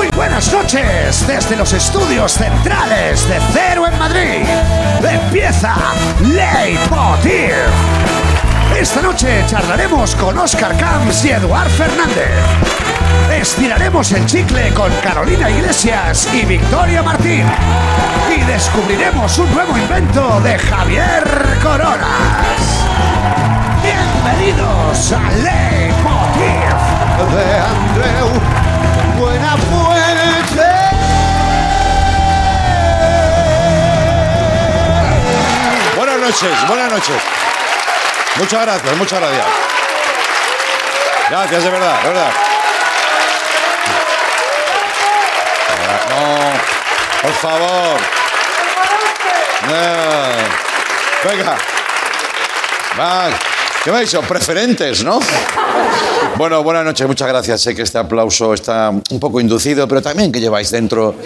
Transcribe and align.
Muy 0.00 0.08
buenas 0.16 0.50
noches 0.50 1.26
desde 1.26 1.56
los 1.56 1.74
estudios 1.74 2.32
centrales 2.32 3.28
de 3.28 3.38
Cero 3.52 3.86
en 3.86 3.98
Madrid. 3.98 4.46
Empieza 5.06 5.76
Leitmotiv. 6.22 7.52
Esta 8.80 9.02
noche 9.02 9.44
charlaremos 9.46 10.14
con 10.14 10.38
Oscar 10.38 10.74
Camps 10.78 11.22
y 11.26 11.32
Eduard 11.32 11.68
Fernández. 11.68 12.30
Estiraremos 13.30 14.10
el 14.12 14.24
chicle 14.24 14.72
con 14.72 14.90
Carolina 15.02 15.50
Iglesias 15.50 16.26
y 16.32 16.46
Victoria 16.46 17.02
Martín. 17.02 17.44
Y 18.34 18.40
descubriremos 18.44 19.36
un 19.36 19.52
nuevo 19.52 19.76
invento 19.76 20.40
de 20.40 20.58
Javier 20.60 21.58
Coronas. 21.62 22.86
Bienvenidos 23.82 25.12
a 25.12 25.30
Leitmotiv 25.42 26.70
de 27.36 27.58
Andreu 27.58 28.49
noches, 36.30 36.68
buenas 36.68 36.92
noches. 36.92 37.16
Muchas 38.36 38.62
gracias, 38.62 38.96
muchas 38.96 39.20
gracias. 39.20 39.46
Gracias, 41.28 41.64
de 41.64 41.70
verdad, 41.70 42.02
de 42.02 42.08
verdad. 42.08 42.32
No, 46.08 47.22
por 47.22 47.32
favor. 47.32 48.00
Venga. 51.24 51.56
Va. 52.98 53.28
¿Qué 53.82 53.90
me 53.90 53.98
ha 53.98 54.00
dicho? 54.00 54.22
Preferentes, 54.22 55.02
¿no? 55.02 55.18
Bueno, 56.36 56.62
buenas 56.62 56.84
noches, 56.84 57.08
muchas 57.08 57.26
gracias. 57.26 57.60
Sé 57.60 57.74
que 57.74 57.82
este 57.82 57.98
aplauso 57.98 58.54
está 58.54 58.90
un 58.90 59.18
poco 59.18 59.40
inducido, 59.40 59.88
pero 59.88 60.00
también 60.00 60.30
que 60.30 60.38
lleváis 60.38 60.70
dentro 60.70 61.16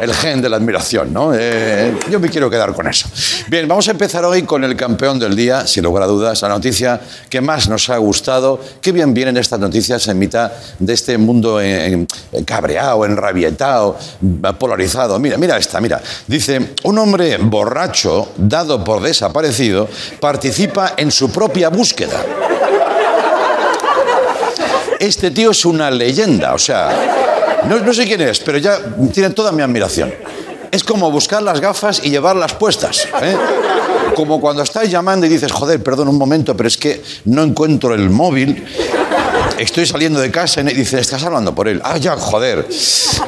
el 0.00 0.14
gen 0.14 0.40
de 0.40 0.48
la 0.48 0.56
admiración, 0.56 1.12
¿no? 1.12 1.32
Eh, 1.34 1.94
yo 2.10 2.18
me 2.18 2.30
quiero 2.30 2.48
quedar 2.48 2.74
con 2.74 2.88
eso. 2.88 3.06
Bien, 3.48 3.68
vamos 3.68 3.86
a 3.88 3.90
empezar 3.90 4.24
hoy 4.24 4.42
con 4.42 4.64
el 4.64 4.74
campeón 4.74 5.18
del 5.18 5.36
día, 5.36 5.66
sin 5.66 5.84
lugar 5.84 6.04
a 6.04 6.06
dudas, 6.06 6.40
la 6.40 6.48
noticia 6.48 7.00
que 7.28 7.40
más 7.40 7.68
nos 7.68 7.90
ha 7.90 7.98
gustado. 7.98 8.60
Qué 8.80 8.92
bien 8.92 9.12
vienen 9.12 9.36
estas 9.36 9.60
noticias 9.60 10.08
en 10.08 10.18
mitad 10.18 10.50
de 10.78 10.92
este 10.94 11.18
mundo 11.18 11.60
en, 11.60 12.06
en 12.32 12.44
cabreado, 12.44 13.04
enrabietado, 13.04 13.98
polarizado. 14.58 15.18
Mira, 15.18 15.36
mira 15.36 15.58
esta, 15.58 15.80
mira. 15.80 16.00
Dice, 16.26 16.74
un 16.84 16.98
hombre 16.98 17.36
borracho, 17.36 18.32
dado 18.36 18.82
por 18.82 19.02
desaparecido, 19.02 19.86
participa 20.18 20.94
en 20.96 21.10
su 21.10 21.30
propia 21.30 21.68
búsqueda. 21.68 22.24
Este 24.98 25.30
tío 25.30 25.50
es 25.50 25.64
una 25.64 25.90
leyenda, 25.90 26.52
o 26.52 26.58
sea, 26.58 27.19
no, 27.66 27.94
sé 27.94 28.06
quién 28.06 28.20
es, 28.20 28.40
pero 28.40 28.58
ya 28.58 28.78
tiene 29.12 29.30
toda 29.30 29.52
mi 29.52 29.62
admiración. 29.62 30.12
Es 30.70 30.84
como 30.84 31.10
buscar 31.10 31.42
las 31.42 31.60
gafas 31.60 32.00
y 32.04 32.10
llevarlas 32.10 32.54
puestas. 32.54 33.08
¿eh? 33.22 33.36
Como 34.14 34.40
cuando 34.40 34.62
estás 34.62 34.88
llamando 34.90 35.26
y 35.26 35.28
dices, 35.28 35.50
joder, 35.50 35.82
perdón 35.82 36.08
un 36.08 36.18
momento, 36.18 36.56
pero 36.56 36.68
es 36.68 36.76
que 36.76 37.02
no 37.24 37.42
encuentro 37.42 37.94
el 37.94 38.10
móvil. 38.10 38.64
Estoy 39.58 39.84
saliendo 39.84 40.20
de 40.20 40.30
casa 40.30 40.60
y 40.62 40.64
dices, 40.64 41.00
estás 41.00 41.22
hablando 41.24 41.54
por 41.54 41.68
él. 41.68 41.80
Ah, 41.84 41.96
ya, 41.98 42.16
joder. 42.16 42.66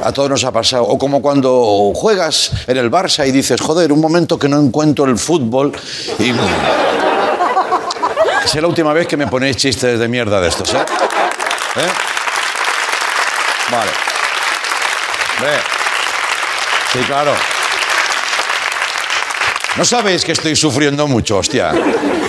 A 0.03 0.13
todos 0.13 0.31
nos 0.31 0.45
ha 0.45 0.53
pasado. 0.53 0.85
O 0.85 0.99
como 0.99 1.21
cuando 1.21 1.93
juegas 1.95 2.53
en 2.67 2.77
el 2.77 2.91
Barça 2.91 3.27
y 3.27 3.33
dices, 3.33 3.61
joder, 3.61 3.93
un 3.93 4.01
momento 4.01 4.39
que 4.39 4.49
no 4.49 4.61
encuentro 4.61 5.05
el 5.05 5.19
fútbol. 5.19 5.73
Y... 6.19 6.33
Es 8.45 8.61
la 8.61 8.69
última 8.69 8.93
vez 8.93 9.07
que 9.07 9.17
me 9.17 9.27
ponéis 9.27 9.57
chistes 9.57 9.99
de 9.99 10.09
mierda 10.09 10.41
de 10.41 10.49
estos, 10.49 10.75
¿eh? 10.75 10.79
¿Eh? 11.77 11.89
Vale. 13.71 14.12
Ve. 15.43 15.59
Sí, 16.93 16.99
claro. 17.01 17.33
¿No 19.77 19.85
sabéis 19.85 20.25
que 20.25 20.33
estoy 20.33 20.55
sufriendo 20.55 21.09
mucho, 21.09 21.39
hostia? 21.39 21.73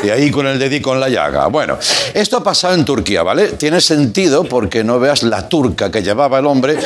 Y 0.04 0.10
ahí 0.10 0.32
con 0.32 0.48
el 0.48 0.58
dedico 0.58 0.94
en 0.94 1.00
la 1.00 1.10
llaga. 1.10 1.48
Bueno, 1.48 1.78
esto 2.14 2.38
ha 2.38 2.44
pasado 2.44 2.74
en 2.74 2.84
Turquía, 2.84 3.22
¿vale? 3.22 3.50
Tiene 3.50 3.80
sentido 3.82 4.46
porque 4.46 4.84
no 4.84 5.00
veas 5.00 5.22
la 5.24 5.48
turca 5.48 5.92
que 5.92 6.02
llevaba 6.02 6.40
el 6.40 6.48
hombre, 6.48 6.78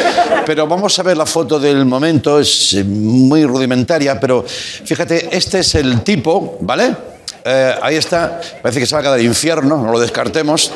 pero 0.45 0.67
vamos 0.67 0.99
a 0.99 1.03
ver 1.03 1.16
la 1.16 1.25
foto 1.25 1.59
del 1.59 1.85
momento, 1.85 2.39
es 2.39 2.75
muy 2.85 3.45
rudimentaria, 3.45 4.19
pero 4.19 4.43
fíjate, 4.45 5.29
este 5.31 5.59
es 5.59 5.75
el 5.75 6.01
tipo, 6.01 6.57
¿vale? 6.61 7.16
Eh, 7.50 7.75
ahí 7.81 7.96
está, 7.96 8.41
parece 8.62 8.81
que 8.81 8.85
salga 8.85 9.13
del 9.13 9.25
infierno, 9.25 9.78
no 9.78 9.90
lo 9.90 10.00
descartemos. 10.00 10.69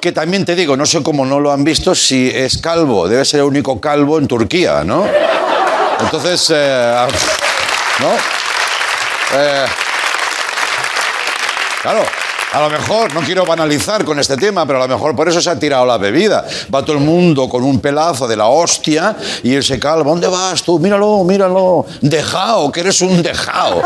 Que 0.00 0.10
también 0.10 0.44
te 0.44 0.56
digo, 0.56 0.76
no 0.76 0.84
sé 0.84 1.00
cómo 1.00 1.24
no 1.24 1.38
lo 1.38 1.52
han 1.52 1.62
visto, 1.62 1.94
si 1.94 2.28
es 2.34 2.58
calvo, 2.58 3.08
debe 3.08 3.24
ser 3.24 3.40
el 3.40 3.46
único 3.46 3.80
calvo 3.80 4.18
en 4.18 4.26
Turquía, 4.26 4.82
¿no? 4.82 5.06
Entonces, 6.00 6.52
eh, 6.52 7.06
¿no? 8.00 8.08
Eh, 9.38 9.66
claro, 11.82 12.02
a 12.56 12.60
lo 12.62 12.70
mejor, 12.70 13.12
no 13.12 13.20
quiero 13.20 13.44
banalizar 13.44 14.02
con 14.02 14.18
este 14.18 14.34
tema, 14.38 14.64
pero 14.64 14.82
a 14.82 14.86
lo 14.86 14.94
mejor 14.94 15.14
por 15.14 15.28
eso 15.28 15.42
se 15.42 15.50
ha 15.50 15.58
tirado 15.58 15.84
la 15.84 15.98
bebida. 15.98 16.42
Va 16.74 16.82
todo 16.82 16.96
el 16.96 17.02
mundo 17.02 17.50
con 17.50 17.62
un 17.62 17.80
pelazo 17.80 18.26
de 18.26 18.34
la 18.34 18.46
hostia 18.46 19.14
y 19.42 19.52
él 19.52 19.62
se 19.62 19.78
calma. 19.78 20.08
¿Dónde 20.08 20.26
vas 20.26 20.62
tú? 20.62 20.78
Míralo, 20.78 21.22
míralo. 21.22 21.84
Dejao, 22.00 22.72
que 22.72 22.80
eres 22.80 23.02
un 23.02 23.22
dejao. 23.22 23.82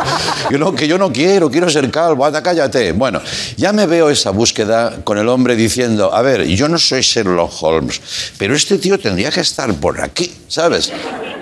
Yo 0.51 0.59
no, 0.59 0.73
que 0.73 0.87
yo 0.87 0.99
no 0.99 1.11
quiero, 1.11 1.51
quiero 1.51 1.69
ser 1.69 1.91
calvo. 1.91 2.25
Anda, 2.25 2.45
cállate. 2.45 2.93
Bueno, 2.93 3.21
ya 3.57 3.73
me 3.73 3.87
veo 3.87 4.09
esa 4.09 4.31
búsqueda 4.31 4.99
con 5.03 5.19
el 5.19 5.29
hombre 5.29 5.57
diciendo, 5.57 6.15
a 6.15 6.23
ver, 6.23 6.45
yo 6.47 6.69
no 6.69 6.79
soy 6.79 7.01
Sherlock 7.01 7.51
Holmes, 7.63 8.01
pero 8.39 8.55
este 8.55 8.79
tío 8.79 9.01
tendría 9.01 9.33
que 9.33 9.41
estar 9.41 9.75
por 9.75 10.01
aquí, 10.01 10.33
¿sabes? 10.47 10.93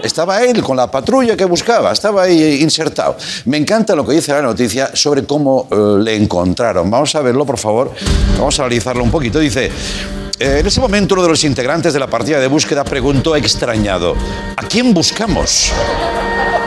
Estaba 0.03 0.43
él 0.45 0.63
con 0.63 0.77
la 0.77 0.91
patrulla 0.91 1.37
que 1.37 1.45
buscaba, 1.45 1.93
estaba 1.93 2.23
ahí 2.23 2.63
insertado. 2.63 3.17
Me 3.47 3.57
encanta 3.57 3.97
lo 3.97 4.07
que 4.07 4.13
dice 4.13 4.33
la 4.33 4.43
noticia 4.43 4.91
sobre 4.95 5.25
cómo 5.25 5.69
eh, 5.71 6.03
le 6.03 6.15
encontraron. 6.15 6.89
Vamos 6.91 7.15
a 7.15 7.18
verlo, 7.23 7.45
por 7.45 7.59
favor. 7.59 7.93
Vamos 8.37 8.59
a 8.59 8.63
analizarlo 8.63 9.03
un 9.03 9.11
poquito. 9.11 9.39
Dice, 9.39 9.71
eh, 10.39 10.59
en 10.61 10.67
ese 10.67 10.81
momento 10.81 11.15
uno 11.15 11.23
de 11.23 11.31
los 11.31 11.45
integrantes 11.45 11.93
de 11.93 11.99
la 11.99 12.07
partida 12.07 12.39
de 12.39 12.47
búsqueda 12.47 12.85
preguntó 12.85 13.35
extrañado, 13.35 14.15
¿a 14.57 14.63
quién 14.67 14.95
buscamos? 14.95 15.73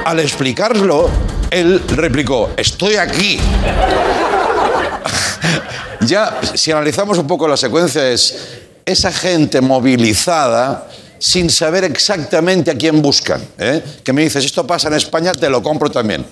Al 0.04 0.20
explicarlo, 0.20 1.10
él 1.50 1.82
replicó, 1.88 2.50
estoy 2.58 2.96
aquí. 2.96 3.40
ya, 6.02 6.40
si 6.54 6.72
analizamos 6.72 7.18
un 7.18 7.28
poco 7.28 7.48
la 7.48 7.58
secuencia, 7.58 8.10
es 8.10 8.60
esa 8.86 9.12
gente 9.12 9.62
movilizada 9.62 10.88
sin 11.22 11.52
saber 11.52 11.84
exactamente 11.84 12.72
a 12.72 12.76
quién 12.76 13.00
buscan. 13.00 13.42
¿eh? 13.60 13.84
Que 14.04 14.12
me 14.12 14.24
dices, 14.24 14.44
esto 14.44 14.66
pasa 14.66 14.88
en 14.88 14.96
España, 14.96 15.32
te 15.34 15.50
lo 15.50 15.62
compro 15.62 15.90
también. 15.92 16.26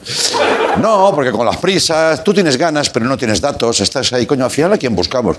No, 0.82 1.12
porque 1.14 1.32
con 1.32 1.46
las 1.46 1.58
prisas, 1.58 2.24
tú 2.24 2.34
tienes 2.34 2.58
ganas, 2.58 2.90
pero 2.90 3.06
no 3.06 3.16
tienes 3.16 3.40
datos, 3.40 3.80
estás 3.82 4.12
ahí, 4.14 4.26
coño, 4.26 4.46
al 4.46 4.52
final 4.52 4.74
a 4.74 4.78
quién 4.78 4.96
buscamos. 4.96 5.38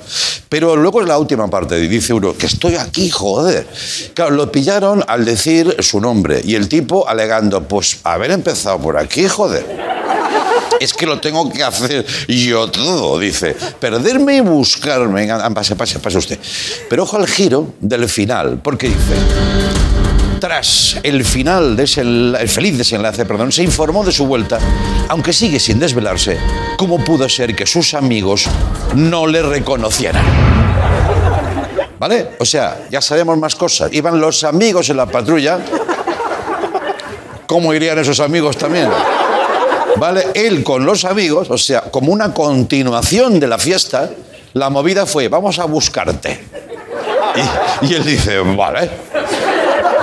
Pero 0.49 0.77
luego 0.77 1.01
es 1.01 1.09
la 1.09 1.19
última 1.19 1.49
parte, 1.51 1.79
y 1.81 1.89
dice 1.89 2.13
uno, 2.13 2.37
que 2.37 2.47
estoy 2.47 2.77
aquí, 2.77 3.11
joder. 3.11 3.67
Claro, 4.15 4.31
lo 4.31 4.53
pillaron 4.53 5.05
al 5.07 5.25
decir 5.25 5.77
su 5.81 6.01
nombre, 6.01 6.41
y 6.45 6.55
el 6.55 6.69
tipo 6.69 7.09
alegando, 7.09 7.67
pues 7.67 7.99
haber 8.05 8.31
empezado 8.31 8.79
por 8.79 8.97
aquí, 8.97 9.27
joder 9.27 10.00
es 10.79 10.95
que 10.95 11.07
lo 11.07 11.21
tengo 11.21 11.51
que 11.51 11.63
hacer 11.63 12.07
yo 12.29 12.71
todo, 12.71 13.19
dice. 13.19 13.57
Perderme 13.79 14.37
y 14.37 14.41
buscarme. 14.41 15.29
Pase, 15.55 15.77
pase, 15.77 15.99
pase 15.99 16.19
usted. 16.19 16.39
Pero 16.89 17.03
ojo 17.05 17.17
al 17.17 17.27
giro 17.27 17.75
del 17.81 18.09
final, 18.09 18.61
porque 18.63 18.89
dice. 18.89 19.15
Tras 20.41 20.99
el 21.03 21.23
final, 21.25 21.77
de 21.77 21.85
ese, 21.85 22.01
el 22.01 22.49
feliz 22.49 22.79
desenlace, 22.79 23.27
perdón, 23.27 23.53
se 23.53 23.63
informó 23.63 24.03
de 24.05 24.13
su 24.13 24.27
vuelta, 24.27 24.59
aunque 25.09 25.35
sigue 25.35 25.61
sin 25.61 25.79
desvelarse, 25.79 26.39
cómo 26.79 27.05
pudo 27.05 27.29
ser 27.29 27.55
que 27.55 27.67
sus 27.67 27.93
amigos 27.93 28.47
no 28.95 29.27
le 29.27 29.43
reconocieran. 29.43 30.25
¿Vale? 31.99 32.31
O 32.39 32.47
sea, 32.47 32.87
ya 32.91 33.03
sabemos 33.03 33.37
más 33.37 33.55
cosas. 33.55 33.93
Iban 33.93 34.19
los 34.19 34.43
amigos 34.45 34.89
en 34.89 34.97
la 34.97 35.05
patrulla. 35.05 35.59
¿Cómo 37.47 37.75
irían 37.75 37.99
esos 37.99 38.21
amigos 38.21 38.57
también? 38.57 38.89
¿Vale? 39.97 40.29
Él 40.35 40.63
con 40.63 40.85
los 40.85 41.05
amigos, 41.05 41.51
o 41.51 41.59
sea, 41.59 41.83
como 41.83 42.13
una 42.13 42.33
continuación 42.33 43.41
de 43.41 43.47
la 43.47 43.59
fiesta, 43.59 44.11
la 44.55 44.71
movida 44.71 45.07
fue, 45.07 45.29
vamos 45.29 45.59
a 45.59 45.65
buscarte. 45.65 46.41
Y, 47.83 47.95
él 47.95 48.05
dice, 48.05 48.39
vale. 48.41 48.91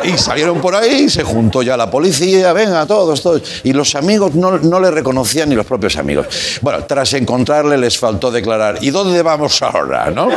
Y 0.04 0.18
salieron 0.18 0.62
por 0.62 0.75
ahí, 0.75 1.10
se 1.10 1.24
juntó 1.24 1.62
ya 1.62 1.75
la 1.75 1.89
policía, 1.89 2.54
venga, 2.54 2.86
todos, 2.86 3.22
todos. 3.22 3.42
Y 3.63 3.74
los 3.74 3.95
amigos 3.95 4.36
no, 4.36 4.57
no, 4.57 4.80
le 4.80 4.92
reconocían 4.92 5.50
ni 5.50 5.56
los 5.56 5.66
propios 5.66 5.98
amigos. 5.98 6.28
Bueno, 6.62 6.86
tras 6.86 7.13
encontrarle 7.13 7.78
les 7.78 7.98
faltó 7.98 8.31
declarar, 8.31 8.78
¿y 8.81 8.92
dónde 8.92 9.22
vamos 9.22 9.62
ahora? 9.62 10.10
¿No? 10.12 10.30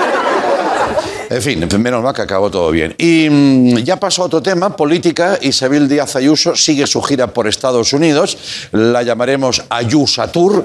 En 1.31 1.43
fin, 1.43 1.69
menos 1.79 2.03
mal 2.03 2.13
que 2.13 2.23
acabó 2.23 2.51
todo 2.51 2.71
bien. 2.73 2.93
Y 2.99 3.29
mmm, 3.31 3.79
ya 3.79 3.97
pasó 3.97 4.25
otro 4.25 4.43
tema, 4.43 4.75
política. 4.75 5.39
Isabel 5.41 5.89
Díaz 5.89 6.17
Ayuso 6.17 6.57
sigue 6.57 6.89
su 6.89 7.01
gira 7.03 7.29
por 7.29 7.47
Estados 7.47 7.93
Unidos. 7.93 8.37
La 8.73 9.03
llamaremos 9.05 9.63
Ayusa 9.69 10.31
Tour. 10.33 10.65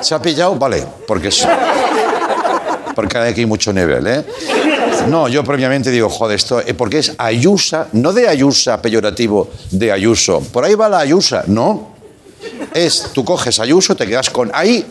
¿Se 0.00 0.14
ha 0.14 0.20
pillado? 0.20 0.56
Vale, 0.56 0.84
porque 1.06 1.28
es... 1.28 1.46
Porque 2.94 3.18
hay 3.18 3.30
aquí 3.30 3.46
mucho 3.46 3.72
nivel, 3.72 4.06
¿eh? 4.06 4.24
No, 5.08 5.28
yo 5.28 5.44
previamente 5.44 5.90
digo, 5.90 6.08
joder, 6.08 6.36
esto, 6.36 6.60
eh, 6.60 6.74
porque 6.74 6.98
es 6.98 7.12
Ayusa, 7.18 7.88
no 7.92 8.12
de 8.12 8.28
Ayusa 8.28 8.82
peyorativo 8.82 9.50
de 9.70 9.92
Ayuso. 9.92 10.40
Por 10.40 10.64
ahí 10.64 10.74
va 10.74 10.88
la 10.88 10.98
Ayusa, 10.98 11.44
no. 11.46 11.94
Es, 12.74 13.10
tú 13.12 13.24
coges 13.24 13.60
Ayuso, 13.60 13.94
te 13.94 14.06
quedas 14.06 14.30
con 14.30 14.50
ahí. 14.52 14.84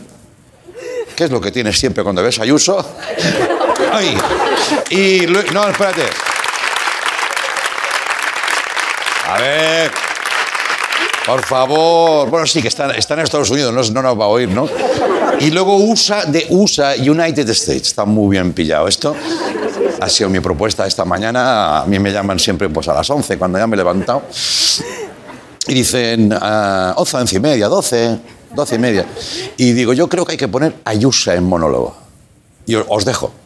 ¿Qué 1.16 1.26
es 1.26 1.32
lo 1.32 1.42
que 1.42 1.52
tienes 1.52 1.78
siempre 1.78 2.04
cuando 2.04 2.24
ves 2.24 2.40
Ayuso? 2.40 2.86
Y 4.90 5.26
no, 5.28 5.70
espérate. 5.70 6.04
A 9.28 9.40
ver. 9.40 9.92
Por 11.26 11.44
favor. 11.44 12.30
Bueno, 12.30 12.46
sí, 12.46 12.62
que 12.62 12.68
está, 12.68 12.92
está 12.92 13.16
en 13.16 13.22
Estados 13.22 13.50
Unidos, 13.50 13.74
no, 13.74 13.82
no 13.94 14.02
nos 14.02 14.20
va 14.20 14.26
a 14.26 14.28
oír, 14.28 14.50
¿no? 14.50 14.68
Y 15.40 15.50
luego 15.50 15.78
USA 15.78 16.26
de 16.26 16.46
USA, 16.50 16.94
United 16.96 17.50
States. 17.50 17.88
Está 17.88 18.06
muy 18.06 18.36
bien 18.36 18.54
pillado 18.54 18.88
esto. 18.88 19.16
Ha 20.00 20.10
sido 20.10 20.30
mi 20.30 20.40
propuesta 20.40 20.86
esta 20.86 21.04
mañana. 21.06 21.82
A 21.82 21.86
mí 21.86 21.98
me 22.00 22.12
llaman 22.12 22.40
siempre 22.40 22.70
pues, 22.70 22.88
a 22.88 22.94
las 22.94 23.10
11, 23.10 23.38
cuando 23.38 23.58
ya 23.58 23.66
me 23.68 23.76
he 23.76 23.78
levantado. 23.78 24.24
Y 25.68 25.74
dicen, 25.74 26.32
ah, 26.40 26.94
11, 26.96 27.18
11 27.18 27.36
y 27.36 27.40
media, 27.40 27.68
12, 27.68 28.20
12 28.54 28.76
y 28.76 28.80
media. 28.80 29.06
Y 29.58 29.72
digo, 29.72 29.94
yo 29.94 30.08
creo 30.08 30.26
que 30.26 30.34
hay 30.34 30.38
que 30.38 30.48
poner 30.48 30.76
Ayusa 30.86 31.34
en 31.34 31.44
monólogo. 31.44 31.96
Y 32.68 32.76
os 32.76 33.04
dejo. 33.04 33.45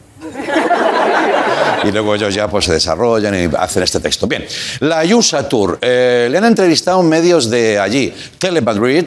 Y 1.84 1.92
luego 1.92 2.14
ellos 2.14 2.34
ya 2.34 2.46
pues 2.48 2.66
se 2.66 2.72
desarrollan 2.74 3.34
y 3.34 3.48
hacen 3.56 3.82
este 3.82 4.00
texto. 4.00 4.26
Bien, 4.26 4.44
la 4.80 4.98
Ayusa 4.98 5.48
Tour. 5.48 5.78
Eh, 5.80 6.28
le 6.30 6.38
han 6.38 6.44
entrevistado 6.44 7.02
medios 7.02 7.48
de 7.48 7.78
allí. 7.78 8.12
Tele 8.38 8.60
Madrid. 8.60 9.04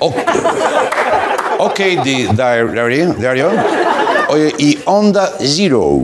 O- 0.00 0.12
OK 1.58 1.78
Di- 2.04 2.26
Diario, 2.28 3.50
y 4.58 4.78
Onda 4.86 5.32
Zero. 5.40 6.00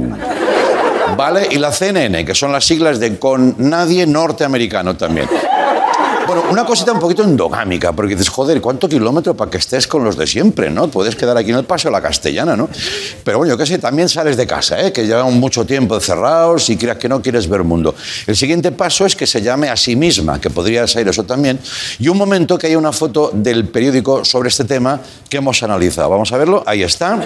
¿Vale? 1.16 1.48
Y 1.50 1.56
la 1.58 1.70
CNN, 1.72 2.24
que 2.24 2.34
son 2.34 2.52
las 2.52 2.64
siglas 2.64 2.98
de 2.98 3.18
Con 3.18 3.56
Nadie 3.58 4.06
Norteamericano 4.06 4.96
también. 4.96 5.28
Bueno, 6.32 6.48
una 6.50 6.64
cosita 6.64 6.92
un 6.92 6.98
poquito 6.98 7.22
endogámica, 7.24 7.92
porque 7.92 8.14
dices, 8.14 8.30
joder, 8.30 8.58
¿cuánto 8.62 8.88
kilómetro 8.88 9.34
para 9.34 9.50
que 9.50 9.58
estés 9.58 9.86
con 9.86 10.02
los 10.02 10.16
de 10.16 10.26
siempre, 10.26 10.70
no? 10.70 10.88
Puedes 10.88 11.14
quedar 11.14 11.36
aquí 11.36 11.50
en 11.50 11.58
el 11.58 11.64
Paso 11.64 11.88
de 11.88 11.92
la 11.92 12.00
Castellana, 12.00 12.56
¿no? 12.56 12.70
Pero 13.22 13.36
bueno, 13.36 13.52
yo 13.52 13.58
qué 13.58 13.66
sé, 13.66 13.76
también 13.76 14.08
sales 14.08 14.38
de 14.38 14.46
casa, 14.46 14.80
¿eh? 14.80 14.94
Que 14.94 15.06
llevan 15.06 15.38
mucho 15.38 15.66
tiempo 15.66 15.94
encerrados 15.94 16.70
y 16.70 16.78
creas 16.78 16.96
que 16.96 17.06
no 17.06 17.20
quieres 17.20 17.46
ver 17.50 17.64
mundo. 17.64 17.94
El 18.26 18.34
siguiente 18.34 18.72
paso 18.72 19.04
es 19.04 19.14
que 19.14 19.26
se 19.26 19.42
llame 19.42 19.68
a 19.68 19.76
sí 19.76 19.94
misma, 19.94 20.40
que 20.40 20.48
podría 20.48 20.86
ser 20.86 21.06
eso 21.06 21.24
también, 21.24 21.58
y 21.98 22.08
un 22.08 22.16
momento 22.16 22.56
que 22.56 22.68
haya 22.68 22.78
una 22.78 22.92
foto 22.92 23.30
del 23.34 23.68
periódico 23.68 24.24
sobre 24.24 24.48
este 24.48 24.64
tema 24.64 24.98
que 25.28 25.36
hemos 25.36 25.62
analizado. 25.62 26.08
Vamos 26.08 26.32
a 26.32 26.38
verlo, 26.38 26.64
ahí 26.64 26.82
está. 26.82 27.20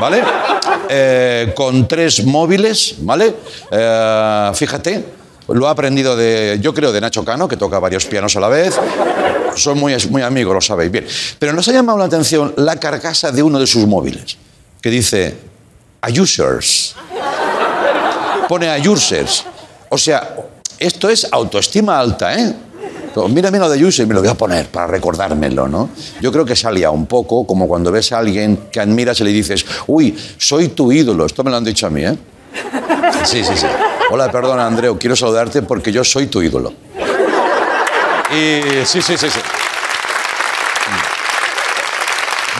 ¿Vale? 0.00 0.20
Eh, 0.88 1.52
con 1.54 1.86
tres 1.86 2.24
móviles, 2.24 2.96
¿vale? 3.02 3.36
Eh, 3.70 4.50
fíjate. 4.52 5.19
Lo 5.52 5.68
ha 5.68 5.70
aprendido 5.70 6.16
de, 6.16 6.58
yo 6.60 6.72
creo, 6.72 6.92
de 6.92 7.00
Nacho 7.00 7.24
Cano, 7.24 7.48
que 7.48 7.56
toca 7.56 7.78
varios 7.78 8.06
pianos 8.06 8.36
a 8.36 8.40
la 8.40 8.48
vez. 8.48 8.74
Son 9.56 9.78
muy, 9.78 9.96
muy 10.08 10.22
amigos, 10.22 10.54
lo 10.54 10.60
sabéis 10.60 10.92
bien. 10.92 11.06
Pero 11.38 11.52
nos 11.52 11.66
ha 11.68 11.72
llamado 11.72 11.98
la 11.98 12.04
atención 12.04 12.54
la 12.56 12.76
carcasa 12.76 13.32
de 13.32 13.42
uno 13.42 13.58
de 13.58 13.66
sus 13.66 13.86
móviles, 13.86 14.36
que 14.80 14.90
dice, 14.90 15.36
a 16.00 16.08
users. 16.08 16.94
Pone 18.48 18.70
a 18.70 18.78
users. 18.78 19.44
O 19.88 19.98
sea, 19.98 20.36
esto 20.78 21.08
es 21.08 21.26
autoestima 21.30 21.98
alta, 21.98 22.34
¿eh? 22.34 22.54
Mira, 23.28 23.50
lo 23.50 23.68
de 23.68 23.84
users, 23.84 24.08
me 24.08 24.14
lo 24.14 24.20
voy 24.20 24.30
a 24.30 24.34
poner 24.34 24.68
para 24.68 24.86
recordármelo, 24.86 25.66
¿no? 25.66 25.90
Yo 26.20 26.30
creo 26.30 26.44
que 26.44 26.54
salía 26.54 26.90
un 26.90 27.06
poco 27.06 27.44
como 27.44 27.66
cuando 27.66 27.90
ves 27.90 28.12
a 28.12 28.18
alguien 28.18 28.68
que 28.70 28.78
admiras 28.78 29.20
y 29.20 29.24
le 29.24 29.30
dices, 29.30 29.66
uy, 29.88 30.16
soy 30.38 30.68
tu 30.68 30.92
ídolo. 30.92 31.26
Esto 31.26 31.42
me 31.42 31.50
lo 31.50 31.56
han 31.56 31.64
dicho 31.64 31.88
a 31.88 31.90
mí, 31.90 32.04
¿eh? 32.04 32.16
Sí, 33.24 33.44
sí, 33.44 33.56
sí. 33.56 33.66
Hola, 34.10 34.30
perdona, 34.30 34.66
Andreu, 34.66 34.98
quiero 34.98 35.14
saludarte 35.14 35.62
porque 35.62 35.92
yo 35.92 36.02
soy 36.04 36.26
tu 36.26 36.42
ídolo. 36.42 36.72
Y 38.32 38.84
sí, 38.84 39.02
sí, 39.02 39.16
sí, 39.16 39.30
sí. 39.30 39.40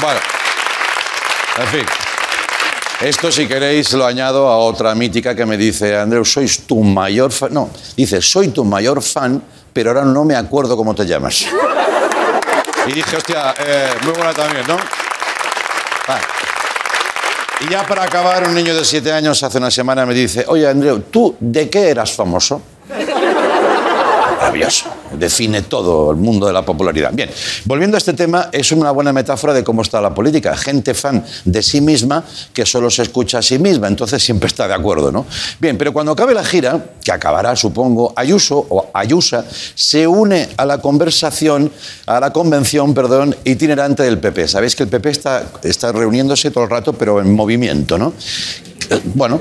Bueno, 0.00 0.20
en 1.58 1.66
fin. 1.69 1.87
Esto, 3.00 3.32
si 3.32 3.46
queréis, 3.46 3.92
lo 3.94 4.04
añado 4.04 4.46
a 4.48 4.58
otra 4.58 4.94
mítica 4.94 5.34
que 5.34 5.46
me 5.46 5.56
dice, 5.56 5.96
Andreu, 5.96 6.25
sois 6.25 6.66
tu 6.66 6.82
mayor 6.82 7.32
fan. 7.32 7.52
No, 7.54 7.70
dice, 7.96 8.20
soy 8.20 8.48
tu 8.48 8.64
mayor 8.64 9.02
fan, 9.02 9.42
pero 9.72 9.90
ahora 9.90 10.04
no 10.04 10.25
me 10.25 10.37
acuerdo 10.37 10.76
cómo 10.76 10.94
te 10.94 11.06
llamas. 11.06 11.46
Y 12.87 12.92
dije, 12.92 13.16
hostia, 13.16 13.54
eh, 13.58 13.88
muy 14.02 14.12
buena 14.12 14.32
también, 14.32 14.66
¿no? 14.66 14.76
Y 17.62 17.70
ya 17.70 17.86
para 17.86 18.04
acabar, 18.04 18.48
un 18.48 18.54
niño 18.54 18.74
de 18.74 18.84
siete 18.84 19.12
años 19.12 19.42
hace 19.42 19.58
una 19.58 19.70
semana 19.70 20.06
me 20.06 20.14
dice, 20.14 20.44
oye 20.48 20.66
Andreu, 20.66 21.00
¿tú 21.10 21.36
de 21.38 21.68
qué 21.68 21.90
eras 21.90 22.12
famoso? 22.12 22.62
Define 25.12 25.62
todo 25.62 26.11
el 26.11 26.17
mundo 26.17 26.47
de 26.47 26.52
la 26.52 26.64
popularidad. 26.64 27.11
Bien, 27.12 27.31
volviendo 27.64 27.97
a 27.97 27.99
este 27.99 28.12
tema, 28.12 28.49
es 28.52 28.73
una 28.73 28.91
buena 28.91 29.12
metáfora 29.12 29.52
de 29.52 29.64
cómo 29.64 29.82
está 29.82 30.00
la 30.00 30.14
política. 30.14 30.56
Gente 30.56 30.94
fan 30.94 31.25
de 31.44 31.62
sí 31.62 31.81
misma 31.81 32.25
que 32.52 32.64
solo 32.64 32.91
se 32.91 33.02
escucha 33.02 33.38
a 33.38 33.43
sí 33.43 33.58
misma, 33.58 33.88
entonces 33.88 34.23
siempre 34.23 34.47
está 34.47 34.69
de 34.69 34.75
acuerdo, 34.75 35.11
¿no? 35.11 35.26
Bien, 35.58 35.76
pero 35.76 35.93
cuando 35.93 36.12
acabe 36.12 36.35
la 36.35 36.44
gira, 36.44 36.85
que 37.02 37.12
acabará, 37.12 37.56
supongo, 37.56 38.12
Ayuso 38.17 38.67
o 38.69 38.91
Ayusa 38.93 39.44
se 39.75 40.06
une 40.06 40.49
a 40.56 40.64
la 40.64 40.79
conversación, 40.79 41.70
a 42.06 42.20
la 42.20 42.32
convención, 42.32 42.94
perdón, 42.94 43.37
itinerante 43.44 44.02
del 44.02 44.19
PP. 44.19 44.49
Sabéis 44.49 44.76
que 44.76 44.85
el 44.85 44.88
PP 44.88 45.11
está, 45.11 45.44
está 45.62 45.93
reuniéndose 45.93 46.50
todo 46.50 46.64
el 46.64 46.70
rato, 46.70 46.93
pero 46.93 47.20
en 47.20 47.35
movimiento, 47.35 47.99
¿no? 47.99 48.12
Eh, 48.91 49.00
Bueno, 49.14 49.41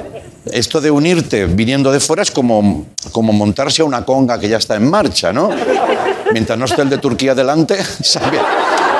esto 0.53 0.81
de 0.81 0.91
unirte 0.91 1.45
viniendo 1.45 1.91
de 1.91 1.99
fuera 1.99 2.23
es 2.23 2.31
como, 2.31 2.87
como 3.11 3.33
montarse 3.33 3.81
a 3.81 3.85
una 3.85 4.05
conga 4.05 4.39
que 4.39 4.49
ya 4.49 4.57
está 4.57 4.75
en 4.75 4.89
marcha, 4.89 5.31
¿no? 5.33 5.49
Mientras 6.31 6.57
no 6.57 6.65
esté 6.65 6.81
el 6.81 6.89
de 6.89 6.97
Turquía 6.97 7.35
delante. 7.35 7.77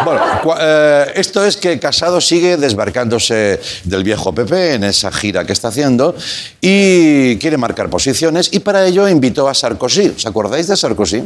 Bueno, 0.03 0.21
eh, 0.61 1.11
esto 1.15 1.43
es 1.43 1.57
que 1.57 1.77
Casado 1.77 2.21
sigue 2.21 2.55
desbarcándose 2.55 3.59
del 3.83 4.03
viejo 4.05 4.33
PP 4.33 4.75
en 4.75 4.85
esa 4.85 5.11
gira 5.11 5.45
que 5.45 5.51
está 5.51 5.67
haciendo 5.67 6.15
y 6.61 7.37
quiere 7.37 7.57
marcar 7.57 7.89
posiciones 7.89 8.49
y 8.53 8.59
para 8.59 8.85
ello 8.85 9.09
invitó 9.09 9.49
a 9.49 9.53
Sarkozy. 9.53 10.13
¿Os 10.15 10.25
acordáis 10.25 10.67
de 10.67 10.77
Sarkozy? 10.77 11.23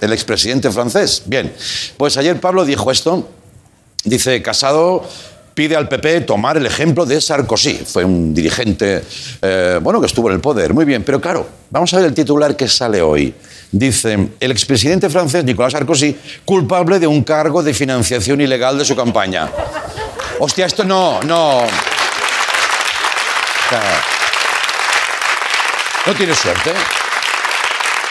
El 0.00 0.12
expresidente 0.12 0.70
francés. 0.70 1.22
Bien, 1.26 1.52
pues 1.96 2.16
ayer 2.16 2.40
Pablo 2.40 2.64
dijo 2.64 2.90
esto. 2.90 3.28
Dice, 4.04 4.40
Casado 4.40 5.04
pide 5.56 5.74
al 5.74 5.88
PP 5.88 6.20
tomar 6.20 6.58
el 6.58 6.66
ejemplo 6.66 7.06
de 7.06 7.18
Sarkozy. 7.18 7.82
Fue 7.86 8.04
un 8.04 8.34
dirigente, 8.34 9.02
eh, 9.40 9.78
bueno, 9.80 10.02
que 10.02 10.06
estuvo 10.06 10.28
en 10.28 10.34
el 10.34 10.40
poder. 10.40 10.74
Muy 10.74 10.84
bien, 10.84 11.02
pero 11.02 11.18
claro, 11.18 11.48
vamos 11.70 11.92
a 11.94 11.96
ver 11.96 12.04
el 12.04 12.14
titular 12.14 12.54
que 12.54 12.68
sale 12.68 13.00
hoy. 13.00 13.34
Dice, 13.72 14.28
el 14.38 14.50
expresidente 14.50 15.08
francés 15.08 15.44
Nicolas 15.44 15.72
Sarkozy, 15.72 16.14
culpable 16.44 16.98
de 16.98 17.06
un 17.06 17.24
cargo 17.24 17.62
de 17.62 17.72
financiación 17.72 18.42
ilegal 18.42 18.76
de 18.76 18.84
su 18.84 18.94
campaña. 18.94 19.50
Hostia, 20.38 20.66
esto 20.66 20.84
no, 20.84 21.22
no. 21.22 21.62
No 26.06 26.14
tiene 26.14 26.34
suerte. 26.34 26.70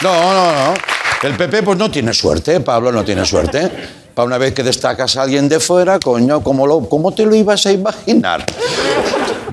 No, 0.00 0.32
no, 0.34 0.52
no. 0.52 0.74
El 1.22 1.36
PP 1.36 1.62
pues 1.62 1.78
no 1.78 1.88
tiene 1.92 2.12
suerte, 2.12 2.58
Pablo 2.58 2.90
no 2.90 3.04
tiene 3.04 3.24
suerte. 3.24 3.70
Para 4.16 4.28
una 4.28 4.38
vez 4.38 4.54
que 4.54 4.62
destacas 4.62 5.14
a 5.18 5.22
alguien 5.24 5.46
de 5.46 5.60
fuera, 5.60 6.00
coño, 6.00 6.42
¿cómo, 6.42 6.66
lo, 6.66 6.88
¿cómo 6.88 7.12
te 7.12 7.26
lo 7.26 7.34
ibas 7.34 7.66
a 7.66 7.72
imaginar? 7.72 8.46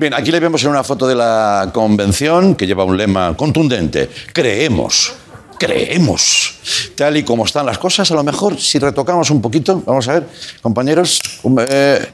Bien, 0.00 0.14
aquí 0.14 0.32
le 0.32 0.40
vemos 0.40 0.62
en 0.64 0.70
una 0.70 0.82
foto 0.82 1.06
de 1.06 1.14
la 1.14 1.68
convención 1.70 2.54
que 2.54 2.66
lleva 2.66 2.82
un 2.82 2.96
lema 2.96 3.36
contundente. 3.36 4.08
Creemos, 4.32 5.12
creemos. 5.58 6.54
Tal 6.96 7.18
y 7.18 7.24
como 7.24 7.44
están 7.44 7.66
las 7.66 7.76
cosas, 7.76 8.10
a 8.10 8.14
lo 8.14 8.24
mejor 8.24 8.58
si 8.58 8.78
retocamos 8.78 9.28
un 9.28 9.42
poquito, 9.42 9.82
vamos 9.84 10.08
a 10.08 10.14
ver, 10.14 10.28
compañeros. 10.62 11.20
eh, 11.68 12.10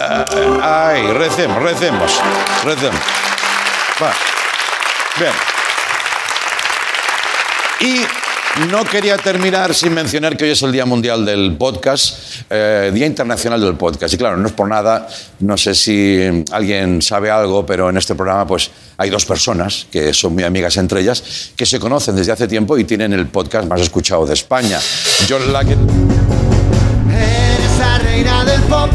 eh, 0.00 0.58
ay, 0.60 1.06
recemos, 1.12 1.62
recemos, 1.62 2.20
recemos. 2.64 3.00
Va. 4.02 4.12
Bien. 5.20 5.32
Y 7.78 8.23
no 8.70 8.84
quería 8.84 9.16
terminar 9.16 9.74
sin 9.74 9.92
mencionar 9.92 10.36
que 10.36 10.44
hoy 10.44 10.50
es 10.50 10.62
el 10.62 10.72
Día 10.72 10.86
Mundial 10.86 11.24
del 11.24 11.56
Podcast, 11.56 12.44
eh, 12.50 12.90
Día 12.94 13.06
Internacional 13.06 13.60
del 13.60 13.74
Podcast. 13.74 14.14
Y 14.14 14.16
claro, 14.16 14.36
no 14.36 14.46
es 14.46 14.52
por 14.52 14.68
nada, 14.68 15.06
no 15.40 15.56
sé 15.56 15.74
si 15.74 16.44
alguien 16.52 17.02
sabe 17.02 17.30
algo, 17.30 17.66
pero 17.66 17.90
en 17.90 17.96
este 17.96 18.14
programa 18.14 18.46
pues 18.46 18.70
hay 18.96 19.10
dos 19.10 19.24
personas 19.24 19.86
que 19.90 20.12
son 20.14 20.34
muy 20.34 20.44
amigas 20.44 20.76
entre 20.76 21.00
ellas, 21.00 21.52
que 21.56 21.66
se 21.66 21.78
conocen 21.78 22.16
desde 22.16 22.32
hace 22.32 22.48
tiempo 22.48 22.78
y 22.78 22.84
tienen 22.84 23.12
el 23.12 23.26
podcast 23.26 23.68
más 23.68 23.80
escuchado 23.80 24.26
de 24.26 24.34
España. 24.34 24.78
John 25.28 25.52
Lackett. 25.52 25.78
Eres 27.10 27.78
la 27.78 27.98
reina 27.98 28.44
del 28.44 28.60
pop, 28.62 28.90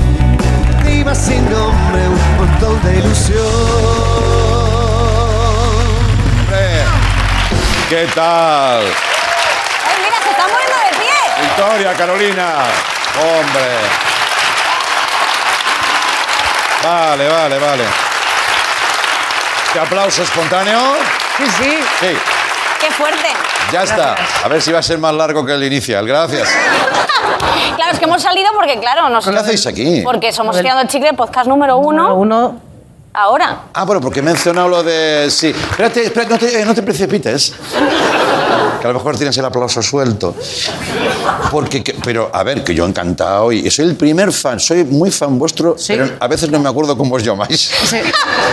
diva 0.86 1.14
sin 1.14 1.44
nombre, 1.50 2.08
un 2.08 2.38
montón 2.38 2.82
de 2.84 3.00
ilusión. 3.00 4.30
¿Qué 7.90 8.06
tal? 8.14 8.84
¡Ay, 8.84 9.98
mira, 10.04 10.22
se 10.22 10.30
está 10.30 10.44
poniendo 10.44 10.76
de 10.78 10.92
pie! 11.60 11.68
Victoria, 11.68 11.94
Carolina. 11.94 12.54
Hombre. 13.20 13.70
Vale, 16.84 17.28
vale, 17.30 17.60
vale. 17.60 17.84
Este 19.68 19.80
aplauso 19.80 20.24
espontáneo. 20.24 20.80
Sí, 21.38 21.44
sí. 21.58 21.80
Sí, 22.00 22.18
¡Qué 22.80 22.92
fuerte! 22.92 23.28
ya 23.72 23.84
está. 23.84 24.16
A 24.44 24.48
ver 24.48 24.62
si 24.62 24.72
va 24.72 24.80
a 24.80 24.84
ser 24.84 24.98
más 24.98 25.14
largo 25.14 25.46
que 25.46 25.54
el 25.54 25.64
inicial. 25.64 26.06
Gracias. 26.08 26.50
Claro, 27.76 27.92
es 27.94 28.00
que 28.00 28.06
hemos 28.06 28.22
salido 28.22 28.50
porque, 28.56 28.80
claro, 28.80 29.10
nos... 29.10 29.26
¿Qué 29.26 29.38
hacéis 29.38 29.66
aquí? 29.68 30.02
Porque 30.04 30.32
somos 30.34 30.58
Tirando 30.58 30.82
el 30.82 30.88
Chicle, 30.88 31.14
podcast 31.14 31.48
número 31.48 31.78
uno, 31.78 32.16
Uno. 32.16 32.60
ahora. 33.14 33.58
Ah, 33.74 33.86
bueno, 33.86 34.02
porque 34.02 34.20
he 34.20 34.24
mencionado 34.24 34.68
lo 34.68 34.84
de... 34.84 35.30
Sí. 35.30 35.50
Espérate, 35.50 36.06
espérate, 36.06 36.32
no 36.34 36.38
te, 36.40 36.62
eh, 36.62 36.66
no 36.66 36.74
te 36.76 36.82
precipites. 36.82 37.54
Que 38.80 38.88
a 38.88 38.90
lo 38.90 38.94
mejor 38.96 39.18
tienes 39.18 39.38
el 39.38 39.46
aplauso 39.46 39.82
suelto. 39.82 40.36
Porque, 41.52 41.84
que- 41.84 41.96
pero, 42.04 42.30
a 42.34 42.44
ver, 42.44 42.64
que 42.64 42.74
yo 42.76 42.86
encantado 42.86 43.52
y 43.52 43.70
soy 43.72 43.86
el 43.86 43.96
primer 43.96 44.32
fan, 44.32 44.60
soy 44.60 44.84
muy 44.84 45.12
fan 45.12 45.38
vuestro, 45.40 45.76
Sí. 45.78 45.94
pero 45.94 46.10
a 46.20 46.28
veces 46.28 46.50
no 46.52 46.60
me 46.60 46.70
acuerdo 46.70 46.98
cómo 46.98 47.16
os 47.16 47.24
llamáis. 47.24 47.60
Sí. 47.86 47.98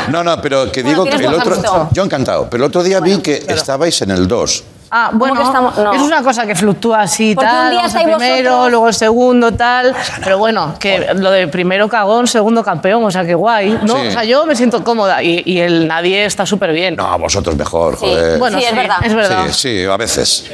No, 0.09 0.23
no, 0.25 0.41
pero 0.41 0.71
que 0.73 0.83
digo 0.83 1.05
que 1.05 1.17
el 1.17 1.27
otro... 1.35 1.57
gusto. 1.57 1.89
Yo 1.93 2.05
encantado, 2.05 2.49
pero 2.51 2.65
el 2.65 2.69
otro 2.69 2.83
día 2.83 3.01
vi 3.01 3.19
que 3.19 3.45
estabais 3.49 4.01
en 4.03 4.11
el 4.13 4.27
2. 4.29 4.65
Ah, 4.89 5.11
bueno, 5.13 5.43
estamos- 5.43 5.77
no. 5.79 5.93
es 5.95 6.01
una 6.01 6.23
cosa 6.23 6.47
que 6.47 6.55
fluctúa 6.55 7.01
así, 7.03 7.35
Porque 7.35 7.51
tal. 7.51 7.65
un 7.65 7.71
día 7.73 7.81
vamos 7.81 7.93
primero, 7.95 8.51
vosotros- 8.51 8.71
luego 8.71 8.89
el 8.89 8.95
segundo, 8.95 9.53
tal. 9.53 9.97
Pero 10.23 10.39
bueno, 10.39 10.77
que 10.79 11.09
lo 11.15 11.33
de 11.33 11.49
primero 11.49 11.89
cagón, 11.89 12.29
segundo 12.29 12.63
campeón, 12.63 13.03
o 13.03 13.11
sea, 13.11 13.25
que 13.27 13.35
guay. 13.35 13.81
¿no? 13.83 13.97
Sí. 14.01 14.07
O 14.07 14.11
sea, 14.13 14.23
yo 14.23 14.47
me 14.47 14.55
siento 14.55 14.85
cómoda 14.85 15.25
y, 15.25 15.43
y 15.45 15.59
el 15.59 15.89
nadie 15.89 16.25
está 16.25 16.47
súper 16.47 16.73
bien. 16.73 16.95
No, 16.95 17.19
vosotros 17.19 17.57
mejor, 17.57 17.95
Sí. 17.99 18.07
joder. 18.07 18.39
Bueno, 18.39 18.59
Sí, 18.61 18.65
es 18.65 18.77
verdad. 18.77 18.97
Es 19.05 19.13
verdad. 19.15 19.45
Sí, 19.49 19.53
sí, 19.55 19.87
a 19.97 19.99
veces. 19.99 20.51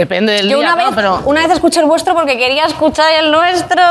Depende 0.00 0.32
del 0.32 0.48
Yo 0.48 0.60
día, 0.60 0.68
una 0.72 0.76
vez, 0.76 0.86
¿no? 0.88 0.94
Pero 0.96 1.22
una 1.26 1.42
vez 1.42 1.50
escuché 1.52 1.80
el 1.80 1.84
vuestro 1.84 2.14
porque 2.14 2.38
quería 2.38 2.64
escuchar 2.64 3.12
el 3.22 3.30
nuestro. 3.30 3.82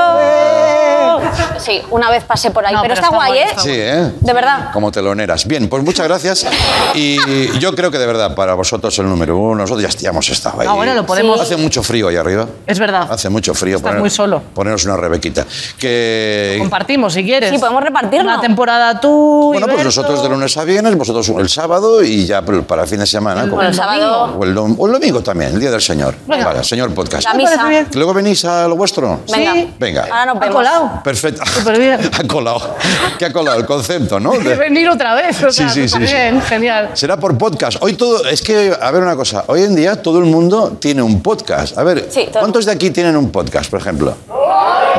Sí, 1.59 1.81
una 1.91 2.09
vez 2.09 2.23
pasé 2.23 2.49
por 2.49 2.65
ahí. 2.65 2.73
No, 2.73 2.81
pero, 2.81 2.95
pero 2.95 3.05
está, 3.05 3.05
está 3.07 3.15
guay, 3.15 3.29
guay, 3.29 3.39
¿eh? 3.41 3.45
está 3.49 3.61
Sí, 3.61 3.69
¿eh? 3.73 4.11
De 4.19 4.33
verdad. 4.33 4.71
Como 4.73 4.91
teloneras. 4.91 5.45
Bien, 5.45 5.69
pues 5.69 5.83
muchas 5.83 6.07
gracias. 6.07 6.47
Y 6.95 7.17
yo 7.59 7.75
creo 7.75 7.91
que 7.91 7.99
de 7.99 8.07
verdad, 8.07 8.33
para 8.33 8.55
vosotros 8.55 8.97
el 8.97 9.07
número 9.07 9.37
uno, 9.37 9.61
nosotros 9.61 9.95
ya, 9.99 10.09
hemos 10.09 10.27
estado 10.29 10.61
ahí. 10.61 10.67
Ah, 10.67 10.73
bueno, 10.73 10.95
lo 10.95 11.05
podemos- 11.05 11.39
Hace 11.39 11.57
mucho 11.57 11.83
frío 11.83 12.07
ahí 12.07 12.15
arriba. 12.15 12.47
es 12.65 12.79
verdad. 12.79 13.07
Hace 13.11 13.29
mucho 13.29 13.53
frío. 13.53 13.77
Estás 13.77 13.99
muy 13.99 14.09
solo. 14.09 14.41
Ponernos 14.55 14.83
una 14.85 14.97
rebequita. 14.97 15.45
Que... 15.77 16.55
Compartimos 16.57 17.13
si 17.13 17.23
quieres. 17.23 17.51
Sí, 17.51 17.59
podemos 17.59 17.83
repartirlo. 17.83 18.31
Una 18.31 18.41
temporada 18.41 18.99
tú. 18.99 19.49
Bueno, 19.51 19.67
pues 19.67 19.83
nosotros 19.83 20.23
de 20.23 20.29
lunes 20.29 20.57
a 20.57 20.63
viernes, 20.63 20.95
vosotros 20.97 21.29
el 21.29 21.49
sábado 21.49 22.01
y 22.03 22.25
ya 22.25 22.41
para 22.41 22.81
el 22.81 22.87
fin 22.87 22.99
de 22.99 23.05
semana. 23.05 23.47
como- 23.47 23.61
el 23.61 23.75
sábado. 23.75 24.37
o, 24.39 24.43
el, 24.43 24.55
dom- 24.55 24.75
o 24.75 24.87
el 24.87 24.93
domingo 24.93 25.21
también, 25.21 25.53
el 25.53 25.59
Día 25.59 25.69
del 25.69 25.81
Señor. 25.81 25.98
Venga. 26.27 26.45
Vale, 26.45 26.63
Señor 26.63 26.93
Podcast. 26.93 27.25
La 27.25 27.33
misa. 27.33 27.67
bien. 27.67 27.87
¿Luego 27.93 28.13
venís 28.13 28.43
a 28.45 28.67
lo 28.67 28.75
vuestro? 28.75 29.19
Venga. 29.31 29.53
Sí. 29.53 29.73
Venga. 29.79 30.03
Ahora 30.11 30.33
nos 30.33 30.43
Ha 30.43 30.49
colado. 30.49 30.91
Perfecto. 31.03 31.45
Superbién. 31.45 31.99
ha 32.19 32.23
colado. 32.27 32.75
¿Qué 33.17 33.25
ha 33.25 33.33
colado? 33.33 33.57
El 33.59 33.65
concepto, 33.65 34.19
¿no? 34.19 34.31
Hay 34.33 34.39
que 34.39 34.49
De- 34.49 34.55
venir 34.55 34.89
otra 34.89 35.13
vez. 35.15 35.41
O 35.43 35.51
Sí, 35.51 35.57
sea, 35.59 35.69
sí, 35.69 35.87
sí, 35.87 35.97
Bien, 35.99 36.41
genial. 36.41 36.91
Será 36.93 37.17
por 37.17 37.37
podcast. 37.37 37.77
Hoy 37.81 37.93
todo, 37.93 38.25
es 38.25 38.41
que, 38.41 38.75
a 38.79 38.91
ver 38.91 39.01
una 39.03 39.15
cosa, 39.15 39.43
hoy 39.47 39.63
en 39.63 39.75
día 39.75 40.01
todo 40.01 40.19
el 40.19 40.25
mundo 40.25 40.77
tiene 40.79 41.01
un 41.01 41.21
podcast. 41.21 41.77
A 41.77 41.83
ver, 41.83 42.07
Sí. 42.09 42.27
¿cuántos 42.31 42.65
de 42.65 42.71
aquí 42.71 42.89
tienen 42.91 43.15
un 43.17 43.31
podcast, 43.31 43.69
por 43.69 43.79
ejemplo? 43.79 44.15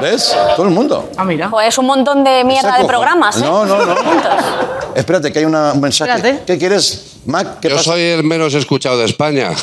¿Ves? 0.01 0.35
Todo 0.57 0.67
el 0.67 0.73
mundo. 0.73 1.11
Ah, 1.17 1.25
mira. 1.25 1.51
Pues 1.51 1.69
es 1.69 1.79
un 1.79 1.87
montón 1.87 2.25
de 2.25 2.43
mierda 2.45 2.79
de 2.79 2.85
programas, 2.85 3.37
¿eh? 3.37 3.41
No, 3.45 3.67
no, 3.67 3.85
no. 3.85 3.95
Espérate, 4.95 5.33
que 5.33 5.41
hay 5.41 5.45
una- 5.45 5.73
un 5.73 5.81
mensaje. 5.81 6.11
Espérate. 6.13 6.43
¿Qué 6.47 6.59
quieres, 6.59 7.10
Mac? 7.27 7.61
¿Qué 7.61 7.69
Yo 7.69 7.77
pasa? 7.77 7.91
soy 7.93 8.03
el 8.03 8.25
menos 8.25 8.55
escuchado 8.55 8.99
de 8.99 9.05
España. 9.07 9.51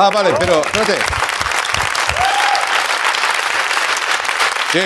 Ah, 0.00 0.10
vale, 0.14 0.30
pero 0.38 0.62
espérate. 0.64 0.94
Sí. 4.72 4.78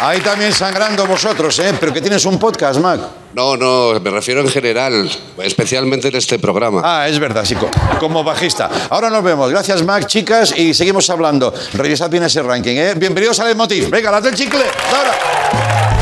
Ahí 0.00 0.20
también 0.20 0.50
sangrando 0.54 1.06
vosotros, 1.06 1.58
¿eh? 1.58 1.74
Pero 1.78 1.92
que 1.92 2.00
tienes 2.00 2.24
un 2.24 2.38
podcast, 2.38 2.80
Mac. 2.80 3.00
No, 3.34 3.58
no, 3.58 4.00
me 4.00 4.10
refiero 4.10 4.40
en 4.40 4.48
general, 4.48 5.10
especialmente 5.42 6.08
en 6.08 6.16
este 6.16 6.38
programa. 6.38 6.80
Ah, 6.82 7.06
es 7.06 7.18
verdad, 7.18 7.44
sí, 7.44 7.54
co- 7.54 7.68
como 8.00 8.24
bajista. 8.24 8.70
Ahora 8.88 9.10
nos 9.10 9.22
vemos. 9.22 9.50
Gracias, 9.50 9.82
Mac, 9.82 10.06
chicas, 10.06 10.54
y 10.56 10.72
seguimos 10.72 11.10
hablando. 11.10 11.52
Revisad 11.74 12.08
bien 12.08 12.22
ese 12.22 12.40
ranking, 12.42 12.76
¿eh? 12.76 12.94
Bienvenidos 12.96 13.38
al 13.40 13.50
Emotiv. 13.50 13.90
Venga, 13.90 14.10
las 14.10 14.22
del 14.22 14.34
chicle. 14.34 14.64
Ahora. 14.96 15.97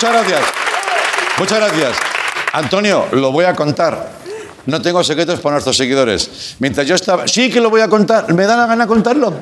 Muchas 0.00 0.12
gracias. 0.12 0.40
Muchas 1.38 1.58
gracias. 1.58 1.96
Antonio, 2.54 3.06
lo 3.12 3.32
voy 3.32 3.44
a 3.44 3.54
contar. 3.54 4.08
No 4.64 4.80
tengo 4.80 5.04
secretos 5.04 5.40
para 5.40 5.56
nuestros 5.56 5.76
seguidores. 5.76 6.56
Mientras 6.58 6.86
yo 6.86 6.94
estaba... 6.94 7.28
Sí 7.28 7.50
que 7.50 7.60
lo 7.60 7.68
voy 7.68 7.82
a 7.82 7.88
contar. 7.88 8.32
¿Me 8.32 8.46
da 8.46 8.56
la 8.56 8.66
gana 8.66 8.86
contarlo? 8.86 9.32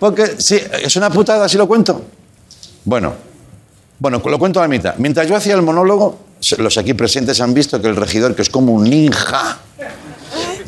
Porque 0.00 0.34
sí, 0.38 0.60
es 0.82 0.96
una 0.96 1.08
putada 1.08 1.48
si 1.48 1.56
lo 1.56 1.68
cuento. 1.68 2.02
Bueno, 2.84 3.14
bueno, 4.00 4.20
lo 4.24 4.38
cuento 4.40 4.58
a 4.58 4.62
la 4.62 4.68
mitad. 4.68 4.96
Mientras 4.98 5.28
yo 5.28 5.36
hacía 5.36 5.54
el 5.54 5.62
monólogo, 5.62 6.18
los 6.58 6.76
aquí 6.76 6.94
presentes 6.94 7.40
han 7.40 7.54
visto 7.54 7.80
que 7.80 7.88
el 7.88 7.94
regidor, 7.94 8.34
que 8.34 8.42
es 8.42 8.50
como 8.50 8.72
un 8.72 8.84
ninja, 8.84 9.58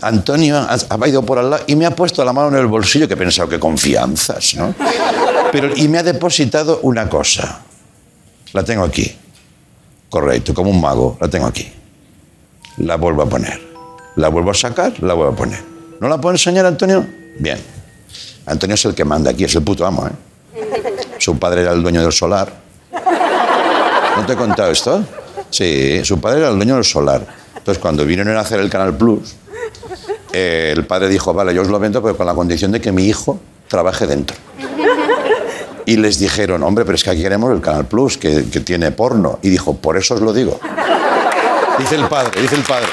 Antonio 0.00 0.58
ha, 0.58 0.78
ha 0.88 1.08
ido 1.08 1.22
por 1.24 1.38
al 1.38 1.50
lado 1.50 1.64
y 1.66 1.74
me 1.74 1.86
ha 1.86 1.90
puesto 1.90 2.24
la 2.24 2.32
mano 2.32 2.48
en 2.48 2.56
el 2.56 2.66
bolsillo, 2.66 3.08
que 3.08 3.14
he 3.14 3.16
pensado 3.16 3.48
que 3.48 3.58
confianzas, 3.58 4.54
¿no? 4.54 4.74
Pero, 5.50 5.76
y 5.76 5.88
me 5.88 5.98
ha 5.98 6.02
depositado 6.04 6.80
una 6.82 7.08
cosa. 7.08 7.65
La 8.52 8.64
tengo 8.64 8.84
aquí. 8.84 9.16
Correcto, 10.08 10.54
como 10.54 10.70
un 10.70 10.80
mago, 10.80 11.16
la 11.20 11.28
tengo 11.28 11.46
aquí. 11.46 11.70
La 12.78 12.96
vuelvo 12.96 13.22
a 13.22 13.28
poner. 13.28 13.60
La 14.16 14.28
vuelvo 14.28 14.50
a 14.50 14.54
sacar, 14.54 14.92
la 15.02 15.14
vuelvo 15.14 15.32
a 15.32 15.36
poner. 15.36 15.62
¿No 16.00 16.08
la 16.08 16.20
puedo 16.20 16.34
enseñar, 16.34 16.66
Antonio? 16.66 17.06
Bien. 17.38 17.58
Antonio 18.46 18.74
es 18.74 18.84
el 18.84 18.94
que 18.94 19.04
manda 19.04 19.30
aquí, 19.30 19.44
es 19.44 19.54
el 19.54 19.62
puto 19.62 19.84
amo, 19.84 20.06
¿eh? 20.06 20.12
Su 21.18 21.38
padre 21.38 21.62
era 21.62 21.72
el 21.72 21.82
dueño 21.82 22.02
del 22.02 22.12
solar. 22.12 22.52
¿No 24.16 24.24
te 24.24 24.32
he 24.32 24.36
contado 24.36 24.70
esto? 24.70 25.04
Sí, 25.50 26.02
su 26.04 26.20
padre 26.20 26.40
era 26.40 26.48
el 26.48 26.56
dueño 26.56 26.74
del 26.74 26.84
solar. 26.84 27.26
Entonces, 27.54 27.80
cuando 27.80 28.04
vinieron 28.04 28.36
a 28.36 28.40
hacer 28.40 28.60
el 28.60 28.70
Canal 28.70 28.96
Plus, 28.96 29.34
eh, 30.32 30.72
el 30.74 30.86
padre 30.86 31.08
dijo, 31.08 31.34
vale, 31.34 31.54
yo 31.54 31.62
os 31.62 31.68
lo 31.68 31.78
vendo, 31.78 32.02
pero 32.02 32.16
con 32.16 32.26
la 32.26 32.34
condición 32.34 32.72
de 32.72 32.80
que 32.80 32.92
mi 32.92 33.04
hijo 33.04 33.38
trabaje 33.68 34.06
dentro. 34.06 34.36
Y 35.86 35.96
les 35.96 36.18
dijeron, 36.18 36.62
hombre, 36.62 36.84
pero 36.84 36.96
es 36.96 37.04
que 37.04 37.10
aquí 37.10 37.22
queremos 37.22 37.50
el 37.52 37.60
Canal 37.60 37.86
Plus, 37.86 38.18
que, 38.18 38.50
que 38.50 38.60
tiene 38.60 38.90
porno. 38.90 39.38
Y 39.42 39.48
dijo, 39.48 39.76
por 39.76 39.96
eso 39.96 40.14
os 40.14 40.20
lo 40.20 40.32
digo. 40.32 40.60
Dice 41.78 41.94
el 41.94 42.08
padre, 42.08 42.40
dice 42.40 42.54
el 42.56 42.62
padre. 42.62 42.88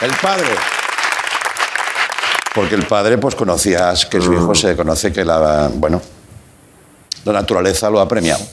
El 0.00 0.12
padre. 0.14 0.56
Porque 2.52 2.74
el 2.74 2.86
padre, 2.86 3.16
pues 3.18 3.36
conocías 3.36 4.04
que 4.06 4.20
su 4.20 4.32
hijo 4.32 4.54
se 4.54 4.74
conoce 4.74 5.12
que 5.12 5.24
la, 5.24 5.70
bueno, 5.72 6.02
la 7.24 7.32
naturaleza 7.32 7.90
lo 7.90 8.00
ha 8.00 8.08
premiado. 8.08 8.44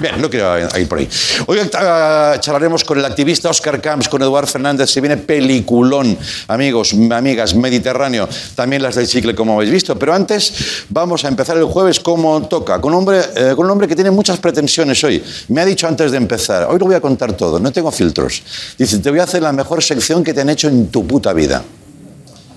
Bien, 0.00 0.20
no 0.20 0.30
quiero 0.30 0.56
ir 0.78 0.88
por 0.88 0.98
ahí. 0.98 1.08
Hoy 1.46 1.58
eh, 1.58 1.68
charlaremos 1.68 2.84
con 2.84 2.98
el 2.98 3.04
activista 3.04 3.50
Oscar 3.50 3.80
Camps, 3.80 4.08
con 4.08 4.22
Eduard 4.22 4.46
Fernández. 4.46 4.90
Se 4.90 5.00
viene 5.00 5.16
peliculón, 5.16 6.16
amigos, 6.46 6.94
amigas, 7.10 7.54
Mediterráneo. 7.54 8.28
También 8.54 8.82
las 8.82 8.94
del 8.94 9.08
chicle, 9.08 9.34
como 9.34 9.54
habéis 9.54 9.72
visto. 9.72 9.98
Pero 9.98 10.14
antes 10.14 10.84
vamos 10.88 11.24
a 11.24 11.28
empezar 11.28 11.56
el 11.56 11.64
jueves 11.64 11.98
como 11.98 12.46
toca, 12.46 12.80
con 12.80 12.92
un 12.92 13.00
hombre, 13.00 13.20
eh, 13.34 13.52
con 13.56 13.66
un 13.66 13.72
hombre 13.72 13.88
que 13.88 13.96
tiene 13.96 14.10
muchas 14.10 14.38
pretensiones 14.38 15.02
hoy. 15.02 15.22
Me 15.48 15.60
ha 15.60 15.64
dicho 15.64 15.88
antes 15.88 16.12
de 16.12 16.16
empezar, 16.16 16.68
hoy 16.70 16.78
lo 16.78 16.86
voy 16.86 16.94
a 16.94 17.00
contar 17.00 17.32
todo, 17.32 17.58
no 17.58 17.72
tengo 17.72 17.90
filtros. 17.90 18.42
Dice, 18.78 18.98
te 18.98 19.10
voy 19.10 19.18
a 19.18 19.24
hacer 19.24 19.42
la 19.42 19.52
mejor 19.52 19.82
sección 19.82 20.22
que 20.22 20.32
te 20.32 20.42
han 20.42 20.50
hecho 20.50 20.68
en 20.68 20.88
tu 20.88 21.06
puta 21.06 21.32
vida. 21.32 21.62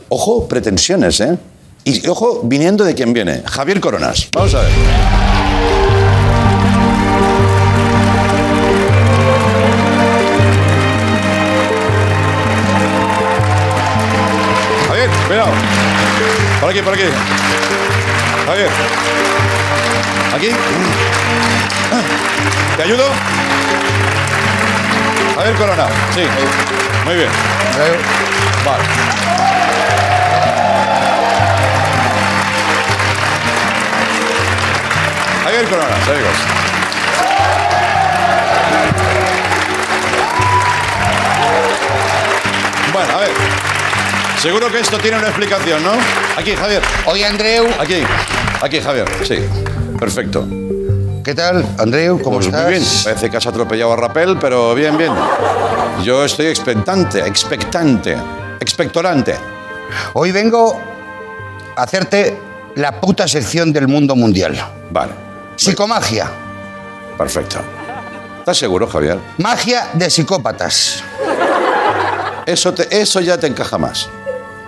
Ojo, 0.09 0.47
pretensiones, 0.47 1.19
¿eh? 1.21 1.37
Y 1.85 2.07
ojo, 2.07 2.41
viniendo 2.43 2.83
de 2.83 2.93
quien 2.93 3.13
viene. 3.13 3.41
Javier 3.45 3.79
Coronas. 3.79 4.27
Vamos 4.33 4.53
a 4.53 4.61
ver. 4.61 5.40
Aquí, 16.71 16.81
por 16.83 16.93
aquí. 16.93 17.03
Javier. 18.45 18.69
Aquí. 20.33 20.49
¿Te 22.77 22.83
ayudo? 22.83 23.03
Javier 25.35 25.55
Corona. 25.55 25.87
Sí. 26.15 26.21
Muy 27.03 27.15
bien. 27.15 27.29
Vale. 28.63 28.83
Javier 35.43 35.65
Corona, 35.65 35.95
amigos. 36.07 36.37
Bueno, 42.93 43.13
a 43.13 43.19
ver. 43.19 43.80
Seguro 44.41 44.71
que 44.71 44.79
esto 44.79 44.98
tiene 44.98 45.17
una 45.17 45.27
explicación, 45.27 45.83
¿no? 45.83 45.91
Aquí, 46.36 46.51
Javier. 46.55 46.81
Oye, 47.05 47.25
Andreu, 47.25 47.67
Aquí. 47.79 48.01
Aquí, 48.62 48.79
Javier. 48.79 49.07
Sí. 49.25 49.36
Perfecto. 50.00 50.48
¿qué 51.24 51.36
tal? 51.36 51.63
Andreu, 51.77 52.19
¿cómo 52.21 52.38
Pues 52.38 52.48
estás? 52.48 52.63
muy 52.63 52.71
bien. 52.74 52.83
Parece 53.03 53.29
que 53.29 53.38
has 53.38 53.45
atropellado 53.45 53.93
a 53.93 53.95
Rapel, 53.95 54.38
pero 54.39 54.74
bien, 54.74 54.98
bien. 54.98 55.13
Yo 56.03 56.25
estoy 56.25 56.48
expectante, 56.48 57.19
expectante, 57.19 58.17
expectorante. 58.60 59.36
Hoy 60.13 60.31
vengo 60.31 60.81
a 61.75 61.83
hacerte 61.83 62.36
la 62.75 63.00
puta 63.00 63.27
sección 63.27 63.71
del 63.71 63.88
mundo 63.88 64.15
mundial. 64.15 64.57
Vale. 64.89 65.12
Psicomagia. 65.55 66.27
Perfecto. 67.15 67.60
¿Estás 68.39 68.57
seguro, 68.57 68.88
Javier? 68.88 69.19
Magia 69.38 69.89
de 69.93 70.10
psicópatas. 70.10 71.03
Eso, 72.48 72.74
te- 72.74 73.00
eso 73.00 73.19
ya 73.19 73.38
te 73.38 73.45
encaja 73.45 73.77
más. 73.77 74.10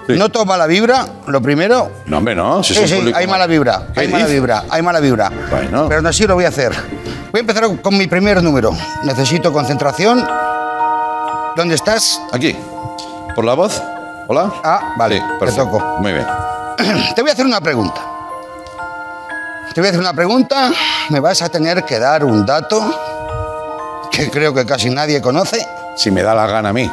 Sí. 0.07 0.13
No 0.17 0.29
toma 0.29 0.57
la 0.57 0.67
vibra, 0.67 1.05
lo 1.27 1.41
primero. 1.41 1.89
No, 2.05 2.17
hombre, 2.17 2.35
no. 2.35 2.61
Si 2.63 2.73
Sí, 2.73 2.87
sí, 2.87 3.11
hay 3.15 3.25
mala 3.25 3.47
vibra, 3.47 3.87
¿Qué 3.93 4.01
hay 4.01 4.07
mala 4.09 4.25
vibra, 4.25 4.63
hay 4.69 4.81
mala 4.81 4.99
vibra. 4.99 5.31
Bueno. 5.49 5.85
Pero 5.87 5.99
aún 5.99 6.07
así 6.07 6.27
lo 6.27 6.35
voy 6.35 6.45
a 6.45 6.49
hacer. 6.49 6.73
Voy 7.31 7.39
a 7.39 7.41
empezar 7.41 7.81
con 7.81 7.97
mi 7.97 8.07
primer 8.07 8.43
número. 8.43 8.71
Necesito 9.03 9.53
concentración. 9.53 10.27
¿Dónde 11.55 11.75
estás? 11.75 12.21
Aquí. 12.31 12.55
¿Por 13.35 13.45
la 13.45 13.53
voz? 13.53 13.81
¿Hola? 14.27 14.51
Ah, 14.63 14.93
vale, 14.97 15.19
Sí, 15.19 15.45
te 15.45 15.51
toco. 15.51 15.79
Muy 15.99 16.13
bien. 16.13 16.25
Te 17.15 17.21
voy 17.21 17.29
a 17.29 17.33
hacer 17.33 17.45
una 17.45 17.61
pregunta. 17.61 18.01
Te 19.73 19.81
voy 19.81 19.87
a 19.87 19.89
hacer 19.89 19.99
una 19.99 20.13
pregunta. 20.13 20.71
Me 21.09 21.19
vas 21.19 21.41
a 21.41 21.49
tener 21.49 21.83
que 21.83 21.97
dar 21.99 22.23
un 22.23 22.45
dato 22.45 22.81
que 24.11 24.29
creo 24.29 24.53
que 24.53 24.65
casi 24.65 24.89
nadie 24.89 25.21
conoce. 25.21 25.65
Si 25.95 26.11
me 26.11 26.21
da 26.21 26.35
la 26.35 26.45
gana 26.47 26.69
a 26.69 26.73
mí. 26.73 26.89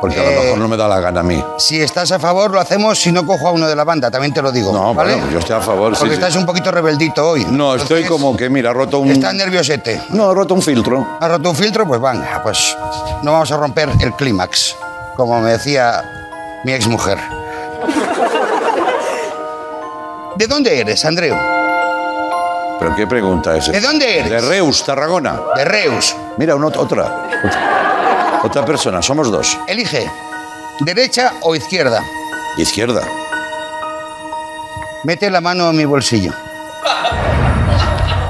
Porque 0.00 0.20
a 0.20 0.24
lo 0.24 0.30
Eh, 0.30 0.40
mejor 0.44 0.58
no 0.58 0.68
me 0.68 0.76
da 0.76 0.88
la 0.88 1.00
gana 1.00 1.20
a 1.20 1.22
mí. 1.22 1.42
Si 1.58 1.80
estás 1.80 2.12
a 2.12 2.18
favor, 2.18 2.50
lo 2.50 2.60
hacemos. 2.60 2.98
Si 2.98 3.10
no, 3.12 3.24
cojo 3.24 3.48
a 3.48 3.52
uno 3.52 3.66
de 3.66 3.74
la 3.74 3.84
banda, 3.84 4.10
también 4.10 4.32
te 4.34 4.42
lo 4.42 4.52
digo. 4.52 4.72
No, 4.72 4.92
¿vale? 4.94 5.14
bueno, 5.14 5.30
yo 5.32 5.38
estoy 5.38 5.56
a 5.56 5.60
favor. 5.60 5.94
sí, 5.94 6.00
Porque 6.00 6.14
sí. 6.16 6.20
estás 6.20 6.36
un 6.36 6.44
poquito 6.46 6.70
rebeldito 6.70 7.28
hoy. 7.30 7.46
No, 7.50 7.74
estoy 7.74 8.04
como 8.04 8.36
que, 8.36 8.50
mira, 8.50 8.70
he 8.70 8.74
roto 8.74 8.98
un... 8.98 9.10
Estás 9.10 9.34
nerviosete. 9.34 10.02
No, 10.10 10.30
he 10.30 10.34
roto 10.34 10.54
un 10.54 10.62
filtro. 10.62 11.16
¿Has 11.20 11.30
roto 11.30 11.50
un 11.50 11.56
filtro? 11.56 11.86
Pues 11.86 12.00
venga, 12.00 12.40
pues 12.42 12.76
no 13.22 13.32
vamos 13.32 13.50
a 13.50 13.56
romper 13.56 13.88
el 14.00 14.12
clímax, 14.12 14.76
como 15.16 15.40
me 15.40 15.52
decía 15.52 16.02
mi 16.64 16.72
exmujer. 16.72 17.18
¿De 20.36 20.46
dónde 20.46 20.78
eres, 20.78 21.04
Andreu? 21.04 21.34
¿Pero 22.78 22.94
qué 22.94 23.06
pregunta 23.06 23.56
es? 23.56 23.72
¿De 23.72 23.80
dónde 23.80 24.18
eres? 24.18 24.30
De 24.30 24.40
Reus, 24.42 24.84
Tarragona. 24.84 25.40
De 25.56 25.64
Reus. 25.64 26.14
Mira, 26.36 26.54
una, 26.54 26.66
otra. 26.66 26.82
Otra, 26.84 27.28
otra 28.46 28.64
persona, 28.64 29.02
somos 29.02 29.30
dos. 29.30 29.58
Elige, 29.68 30.08
derecha 30.80 31.34
o 31.42 31.54
izquierda. 31.54 32.02
Izquierda. 32.56 33.02
Mete 35.04 35.30
la 35.30 35.40
mano 35.40 35.70
en 35.70 35.76
mi 35.76 35.84
bolsillo. 35.84 36.32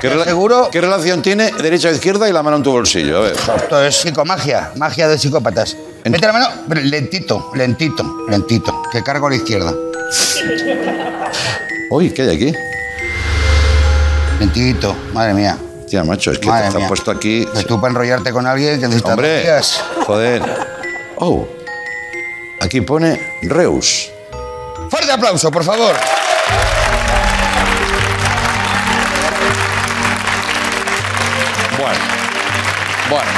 ¿Qué, 0.00 0.10
rela- 0.10 0.24
seguro? 0.24 0.68
¿Qué 0.70 0.80
relación 0.80 1.22
tiene 1.22 1.50
derecha 1.52 1.88
o 1.88 1.92
izquierda 1.92 2.28
y 2.28 2.32
la 2.32 2.42
mano 2.42 2.56
en 2.58 2.62
tu 2.62 2.70
bolsillo? 2.70 3.18
A 3.18 3.20
ver. 3.22 3.36
Esto 3.56 3.82
es 3.82 3.96
psicomagia, 3.96 4.72
magia 4.76 5.08
de 5.08 5.18
psicópatas. 5.18 5.76
En- 6.04 6.12
Mete 6.12 6.26
la 6.26 6.32
mano, 6.32 6.48
lentito, 6.82 7.50
lentito, 7.54 8.04
lentito, 8.28 8.82
que 8.92 9.02
cargo 9.02 9.26
a 9.26 9.30
la 9.30 9.36
izquierda. 9.36 9.72
Uy, 11.90 12.10
¿qué 12.10 12.22
hay 12.22 12.36
aquí? 12.36 12.52
Lentito, 14.38 14.94
madre 15.14 15.32
mía. 15.34 15.56
Tía, 15.88 16.02
macho, 16.02 16.32
es 16.32 16.38
que 16.38 16.48
Madre 16.48 16.68
te, 16.68 16.76
te 16.76 16.82
han 16.82 16.88
puesto 16.88 17.10
aquí... 17.10 17.46
Pues 17.52 17.66
tú 17.66 17.80
para 17.80 17.92
enrollarte 17.92 18.32
con 18.32 18.46
alguien 18.46 18.80
que 18.80 18.86
necesitas 18.86 19.12
Hombre, 19.12 19.42
días. 19.42 19.84
joder. 20.04 20.42
Oh, 21.16 21.46
aquí 22.60 22.80
pone 22.80 23.20
Reus. 23.42 24.10
Fuerte 24.90 25.12
aplauso, 25.12 25.50
por 25.50 25.64
favor. 25.64 25.94
Bueno. 31.78 31.98
Bueno. 33.10 33.30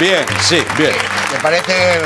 Bien, 0.00 0.24
sí, 0.40 0.64
bien. 0.76 0.92
Te 1.30 1.38
parece, 1.40 2.00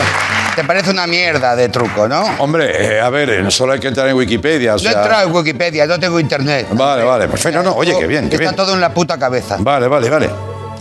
te 0.55 0.65
parece 0.65 0.91
una 0.91 1.07
mierda 1.07 1.55
de 1.57 1.69
truco, 1.69 2.09
¿no? 2.09 2.23
Hombre, 2.39 2.97
eh, 2.97 3.01
a 3.01 3.11
ver, 3.11 3.31
eh, 3.31 3.51
solo 3.51 3.73
hay 3.73 3.81
que 3.81 3.89
entrar 3.89 4.09
en 4.09 4.17
Wikipedia, 4.17 4.75
o 4.75 4.79
No 4.79 4.89
he 4.89 4.93
entrado 4.93 5.29
en 5.29 5.35
Wikipedia, 5.35 5.87
no 5.87 5.99
tengo 5.99 6.19
internet. 6.21 6.67
Vale, 6.73 7.05
vale, 7.05 7.29
perfecto. 7.29 7.63
No, 7.63 7.75
oye, 7.75 7.95
qué 7.99 8.07
bien, 8.07 8.29
qué 8.29 8.37
Está 8.37 8.45
bien. 8.51 8.57
todo 8.57 8.75
en 8.75 8.81
la 8.81 8.93
puta 8.93 9.19
cabeza. 9.19 9.57
Vale, 9.59 9.89
vale, 9.89 10.11
vale. 10.11 10.31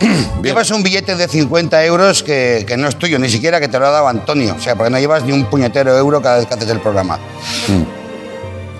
Bien. 0.00 0.54
Llevas 0.54 0.70
un 0.70 0.82
billete 0.82 1.14
de 1.14 1.28
50 1.28 1.84
euros 1.84 2.22
que, 2.22 2.64
que 2.66 2.78
no 2.78 2.88
es 2.88 2.96
tuyo, 2.96 3.18
ni 3.18 3.28
siquiera 3.28 3.60
que 3.60 3.68
te 3.68 3.78
lo 3.78 3.86
ha 3.86 3.90
dado 3.90 4.08
Antonio. 4.08 4.54
O 4.58 4.60
sea, 4.62 4.74
porque 4.74 4.88
no 4.90 4.98
llevas 4.98 5.24
ni 5.24 5.32
un 5.32 5.44
puñetero 5.44 5.94
euro 5.94 6.22
cada 6.22 6.38
vez 6.38 6.46
que 6.46 6.54
haces 6.54 6.70
el 6.70 6.80
programa. 6.80 7.18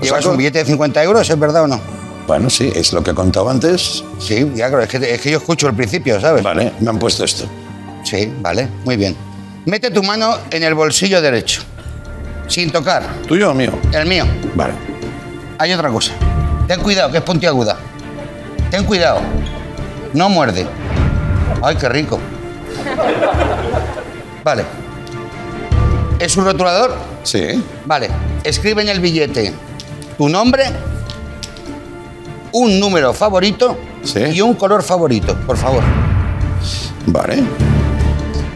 ¿Llevas 0.01 0.21
saco? 0.23 0.31
un 0.31 0.39
billete 0.39 0.61
de 0.61 0.65
50 0.65 1.03
euros? 1.03 1.29
¿Es 1.29 1.39
verdad 1.39 1.65
o 1.65 1.67
no? 1.67 1.79
Bueno, 2.27 2.49
sí, 2.49 2.73
es 2.75 2.95
lo 2.95 3.03
que 3.03 3.13
contaba 3.13 3.51
antes. 3.51 4.03
Sí, 4.19 4.51
ya 4.55 4.69
creo. 4.69 4.81
Es 4.81 4.89
que, 4.89 4.97
es 5.15 5.21
que 5.21 5.31
yo 5.31 5.37
escucho 5.39 5.67
el 5.69 5.75
principio, 5.75 6.19
¿sabes? 6.21 6.43
Vale, 6.43 6.73
me 6.81 6.89
han 6.89 6.99
puesto 6.99 7.23
esto. 7.25 7.45
Sí, 8.03 8.33
vale, 8.41 8.67
muy 8.85 8.97
bien. 8.97 9.15
Mete 9.67 9.91
tu 9.91 10.03
mano 10.03 10.37
en 10.51 10.63
el 10.63 10.75
bolsillo 10.75 11.21
derecho, 11.21 11.63
sin 12.47 12.71
tocar. 12.71 13.03
¿Tuyo 13.27 13.51
o 13.51 13.55
mío? 13.55 13.73
El 13.93 14.07
mío. 14.07 14.25
Vale. 14.55 14.73
Hay 15.59 15.73
otra 15.73 15.91
cosa. 15.91 16.13
Ten 16.67 16.81
cuidado, 16.81 17.11
que 17.11 17.19
es 17.19 17.23
puntiaguda. 17.25 17.77
Ten 18.71 18.85
cuidado. 18.85 19.21
No 20.15 20.29
muerde. 20.29 20.67
Ay, 21.63 21.77
qué 21.77 21.89
rico. 21.89 22.19
Vale. 24.43 24.65
¿Es 26.19 26.37
un 26.37 26.45
rotulador? 26.45 26.97
Sí. 27.23 27.63
Vale. 27.85 28.09
Escribe 28.45 28.83
en 28.83 28.89
el 28.89 29.01
billete 29.01 29.53
tu 30.17 30.29
nombre, 30.29 30.65
un 32.53 32.79
número 32.81 33.13
favorito 33.15 33.79
Sí. 34.03 34.21
y 34.33 34.41
un 34.41 34.55
color 34.55 34.83
favorito, 34.83 35.35
por 35.47 35.57
favor. 35.57 35.83
Vale. 37.07 37.43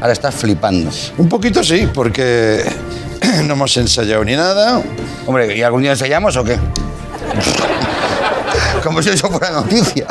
Ahora 0.05 0.13
estás 0.13 0.35
flipando. 0.35 0.91
Un 1.17 1.31
poquito 1.31 1.65
sí, 1.65 1.89
porque 1.95 2.63
no 3.47 3.55
hemos 3.55 3.75
ensayado 3.79 4.23
ni 4.23 4.37
nada. 4.37 4.83
Hombre, 5.25 5.57
¿y 5.57 5.63
algún 5.63 5.81
día 5.81 5.93
ensayamos 5.93 6.37
o 6.37 6.45
qué? 6.45 6.59
Como 8.85 9.03
si 9.03 9.09
eso 9.09 9.31
fuera 9.31 9.51
noticia. 9.51 10.07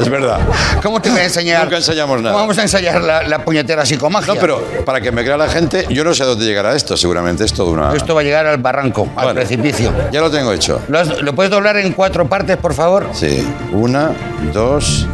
Es 0.00 0.08
verdad. 0.08 0.40
¿Cómo 0.82 1.02
te 1.02 1.10
voy 1.10 1.20
a 1.20 1.24
enseñar? 1.24 1.64
Nunca 1.64 1.76
ensayamos 1.76 2.22
nada. 2.22 2.32
¿Cómo 2.32 2.44
vamos 2.44 2.56
a 2.56 2.62
ensayar 2.62 3.02
la, 3.02 3.22
la 3.24 3.44
puñetera 3.44 3.84
psicomagia? 3.84 4.32
No, 4.32 4.40
pero 4.40 4.64
para 4.86 5.02
que 5.02 5.12
me 5.12 5.22
crea 5.22 5.36
la 5.36 5.50
gente, 5.50 5.84
yo 5.90 6.04
no 6.04 6.14
sé 6.14 6.22
a 6.22 6.26
dónde 6.26 6.46
llegará 6.46 6.74
esto, 6.74 6.96
seguramente 6.96 7.44
es 7.44 7.52
todo 7.52 7.70
una... 7.70 7.94
Esto 7.94 8.14
va 8.14 8.22
a 8.22 8.24
llegar 8.24 8.46
al 8.46 8.56
barranco, 8.56 9.10
al 9.14 9.34
precipicio. 9.34 9.92
Ya 10.10 10.22
lo 10.22 10.30
tengo 10.30 10.54
hecho. 10.54 10.80
¿Lo, 10.88 11.34
puedes 11.34 11.50
doblar 11.50 11.76
en 11.76 11.92
cuatro 11.92 12.26
partes, 12.26 12.56
por 12.56 12.72
favor? 12.72 13.10
Sí. 13.12 13.46
Una, 13.74 14.10
dos, 14.54 15.06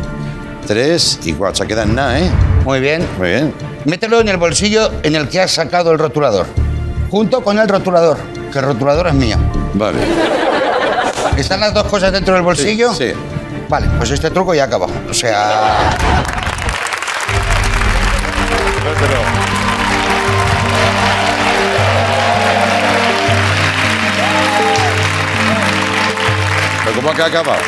tres 0.68 1.18
y 1.24 1.32
cuatro. 1.32 1.64
Se 1.64 1.66
queda 1.66 1.82
en 1.82 1.96
nada, 1.96 2.20
¿eh? 2.20 2.30
Muy 2.64 2.78
bien. 2.78 3.04
Muy 3.18 3.28
bien. 3.28 3.52
Mételo 3.84 4.20
en 4.20 4.28
el 4.28 4.36
bolsillo 4.36 4.90
en 5.02 5.16
el 5.16 5.28
que 5.28 5.40
has 5.40 5.52
sacado 5.52 5.92
el 5.92 5.98
rotulador. 5.98 6.46
Junto 7.10 7.42
con 7.42 7.58
el 7.58 7.68
rotulador, 7.68 8.18
que 8.52 8.58
el 8.58 8.64
rotulador 8.64 9.08
es 9.08 9.14
mío. 9.14 9.36
Vale. 9.74 9.98
¿Están 11.36 11.60
las 11.60 11.72
dos 11.72 11.84
cosas 11.86 12.12
dentro 12.12 12.34
del 12.34 12.42
bolsillo? 12.42 12.92
Sí. 12.94 13.12
Vale, 13.68 13.88
pues 13.98 14.10
este 14.10 14.30
truco 14.30 14.54
ya 14.54 14.64
acabó. 14.64 14.86
O 15.08 15.14
sea, 15.14 15.96
Pero 26.84 26.96
¿cómo 26.96 27.14
que 27.14 27.22
ha 27.22 27.26
acabado? 27.26 27.60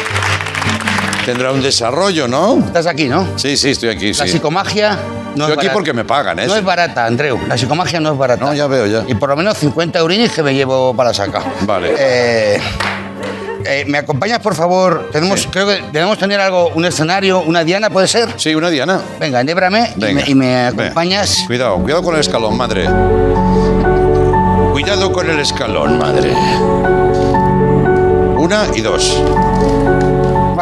Tendrá 1.24 1.52
un 1.52 1.62
desarrollo, 1.62 2.26
¿no? 2.26 2.58
estás 2.66 2.86
aquí, 2.86 3.08
¿no? 3.08 3.26
Sí, 3.36 3.56
sí, 3.56 3.70
estoy 3.70 3.90
aquí, 3.90 4.12
La 4.12 4.24
sí. 4.26 4.32
psicomagia 4.32 4.98
no 5.36 5.44
Estoy 5.44 5.44
es 5.44 5.48
aquí 5.50 5.56
barata. 5.56 5.72
porque 5.72 5.92
me 5.92 6.04
pagan, 6.04 6.38
¿eh? 6.40 6.46
No 6.46 6.56
es 6.56 6.64
barata, 6.64 7.06
Andreu. 7.06 7.38
La 7.48 7.56
psicomagia 7.56 8.00
no 8.00 8.12
es 8.12 8.18
barata. 8.18 8.44
No, 8.44 8.52
ya 8.52 8.66
veo, 8.66 8.86
ya. 8.86 9.04
Y 9.08 9.14
por 9.14 9.28
lo 9.30 9.36
menos 9.36 9.56
50 9.56 9.98
eurinis 10.00 10.32
que 10.32 10.42
me 10.42 10.52
llevo 10.54 10.94
para 10.94 11.14
sacar. 11.14 11.42
Vale. 11.62 11.94
Eh, 11.98 12.60
eh, 13.64 13.84
¿Me 13.86 13.98
acompañas, 13.98 14.40
por 14.40 14.54
favor? 14.54 15.08
Tenemos, 15.12 15.40
Sí. 15.42 15.48
creo 15.50 15.66
que 15.68 15.80
debemos 15.92 16.18
tener 16.18 16.38
algo, 16.40 16.68
un 16.74 16.84
escenario, 16.84 17.40
una 17.40 17.62
diana, 17.64 17.88
¿puede 17.88 18.08
ser? 18.08 18.28
Sí, 18.36 18.54
una 18.54 18.68
diana. 18.68 19.00
Venga, 19.20 19.40
enhébrame 19.40 19.92
y 19.96 20.00
Venga. 20.00 20.22
me, 20.24 20.30
y 20.30 20.34
me 20.34 20.46
Venga. 20.46 20.68
acompañas. 20.84 21.44
Cuidado, 21.46 21.78
cuidado 21.78 22.02
con 22.02 22.14
el 22.14 22.20
escalón, 22.20 22.56
madre. 22.56 22.88
Cuidado 24.72 25.12
con 25.12 25.30
el 25.30 25.38
escalón, 25.38 25.98
madre. 25.98 26.34
Una 28.36 28.66
y 28.74 28.80
dos. 28.80 29.16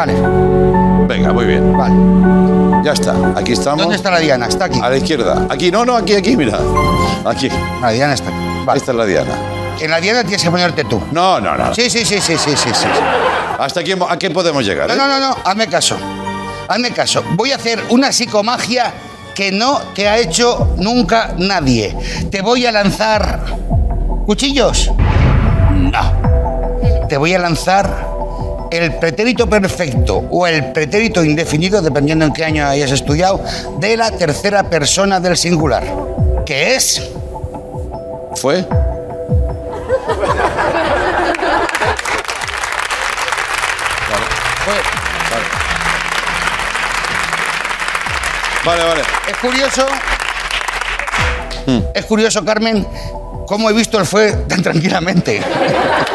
Vale, 0.01 0.15
Venga, 1.07 1.31
muy 1.31 1.45
bien. 1.45 1.77
vale. 1.77 1.93
Ya 2.83 2.93
está. 2.93 3.13
Aquí 3.35 3.51
estamos. 3.51 3.81
¿Dónde 3.81 3.97
está 3.97 4.09
la 4.09 4.17
diana? 4.17 4.47
Está 4.47 4.65
aquí. 4.65 4.79
A 4.81 4.89
la 4.89 4.97
izquierda. 4.97 5.45
Aquí, 5.47 5.69
no, 5.69 5.85
no, 5.85 5.95
aquí, 5.95 6.15
aquí, 6.15 6.35
mira. 6.35 6.57
Aquí. 7.23 7.49
La 7.79 7.91
diana 7.91 8.13
está 8.13 8.29
aquí. 8.29 8.37
Ahí 8.39 8.65
Vale. 8.65 8.79
está 8.79 8.93
la 8.93 9.05
diana. 9.05 9.29
En 9.79 9.91
la 9.91 10.01
diana 10.01 10.23
tienes 10.23 10.41
que 10.43 10.49
ponerte 10.49 10.85
tú. 10.85 10.99
No, 11.11 11.39
no, 11.39 11.55
no. 11.55 11.75
Sí, 11.75 11.87
sí, 11.87 12.03
sí, 12.03 12.19
sí, 12.19 12.35
sí, 12.35 12.49
sí. 12.55 12.69
sí. 12.73 12.87
¿Hasta 13.59 13.81
aquí, 13.81 13.91
a 13.91 14.17
qué 14.17 14.31
podemos 14.31 14.65
llegar? 14.65 14.87
No, 14.87 14.95
eh? 14.95 14.97
no, 14.97 15.07
no, 15.07 15.19
no, 15.19 15.37
hazme 15.45 15.67
caso. 15.67 15.97
Hazme 16.67 16.89
caso. 16.89 17.23
Voy 17.35 17.51
a 17.51 17.57
hacer 17.57 17.83
una 17.89 18.11
psicomagia 18.11 18.91
que 19.35 19.51
no 19.51 19.81
te 19.93 20.09
ha 20.09 20.17
hecho 20.17 20.73
nunca 20.77 21.35
nadie. 21.37 21.95
Te 22.31 22.41
voy 22.41 22.65
a 22.65 22.71
lanzar 22.71 23.39
¿Cuchillos? 24.25 24.91
No. 25.75 27.07
Te 27.07 27.17
voy 27.17 27.35
a 27.35 27.39
lanzar 27.39 28.10
el 28.71 28.95
pretérito 28.95 29.47
perfecto 29.47 30.25
o 30.31 30.47
el 30.47 30.71
pretérito 30.71 31.23
indefinido, 31.23 31.81
dependiendo 31.81 32.25
en 32.25 32.33
qué 32.33 32.45
año 32.45 32.65
hayas 32.65 32.91
estudiado, 32.91 33.43
de 33.79 33.97
la 33.97 34.11
tercera 34.11 34.63
persona 34.63 35.19
del 35.19 35.37
singular. 35.37 35.83
¿Qué 36.45 36.75
es? 36.75 37.01
¿Fue? 38.35 38.63
Fue. 44.63 44.73
Vale, 48.63 48.83
vale. 48.83 49.01
Es 49.27 49.37
curioso. 49.37 49.85
Es 51.93 52.05
curioso, 52.05 52.45
Carmen, 52.45 52.87
cómo 53.47 53.69
he 53.69 53.73
visto 53.73 53.99
el 53.99 54.05
fue 54.05 54.31
tan 54.47 54.61
tranquilamente. 54.61 55.41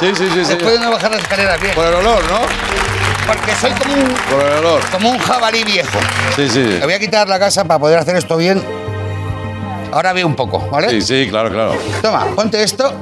Sí, 0.00 0.06
sí, 0.14 0.28
sí, 0.32 0.44
sí. 0.44 0.54
Después 0.54 0.72
de 0.74 0.80
no 0.80 0.90
bajar 0.90 1.10
las 1.10 1.20
escaleras 1.22 1.60
bien. 1.60 1.74
Por 1.74 1.86
el 1.86 1.94
olor, 1.94 2.22
¿no? 2.30 2.40
Porque 3.26 3.54
soy 3.60 3.70
como 3.72 3.94
un, 3.94 4.08
Por 4.30 4.44
el 4.44 4.52
olor. 4.58 4.80
como 4.90 5.10
un 5.10 5.18
jabalí 5.18 5.64
viejo. 5.64 5.98
Sí, 6.36 6.48
sí. 6.48 6.60
Me 6.60 6.84
voy 6.84 6.94
a 6.94 6.98
quitar 6.98 7.28
la 7.28 7.38
casa 7.38 7.64
para 7.64 7.78
poder 7.80 7.98
hacer 7.98 8.16
esto 8.16 8.36
bien. 8.36 8.62
Ahora 9.92 10.12
veo 10.12 10.26
un 10.26 10.34
poco, 10.34 10.58
¿vale? 10.70 10.90
Sí, 10.90 11.00
sí, 11.02 11.26
claro, 11.30 11.50
claro. 11.50 11.76
Toma, 12.02 12.26
ponte 12.34 12.62
esto. 12.62 12.92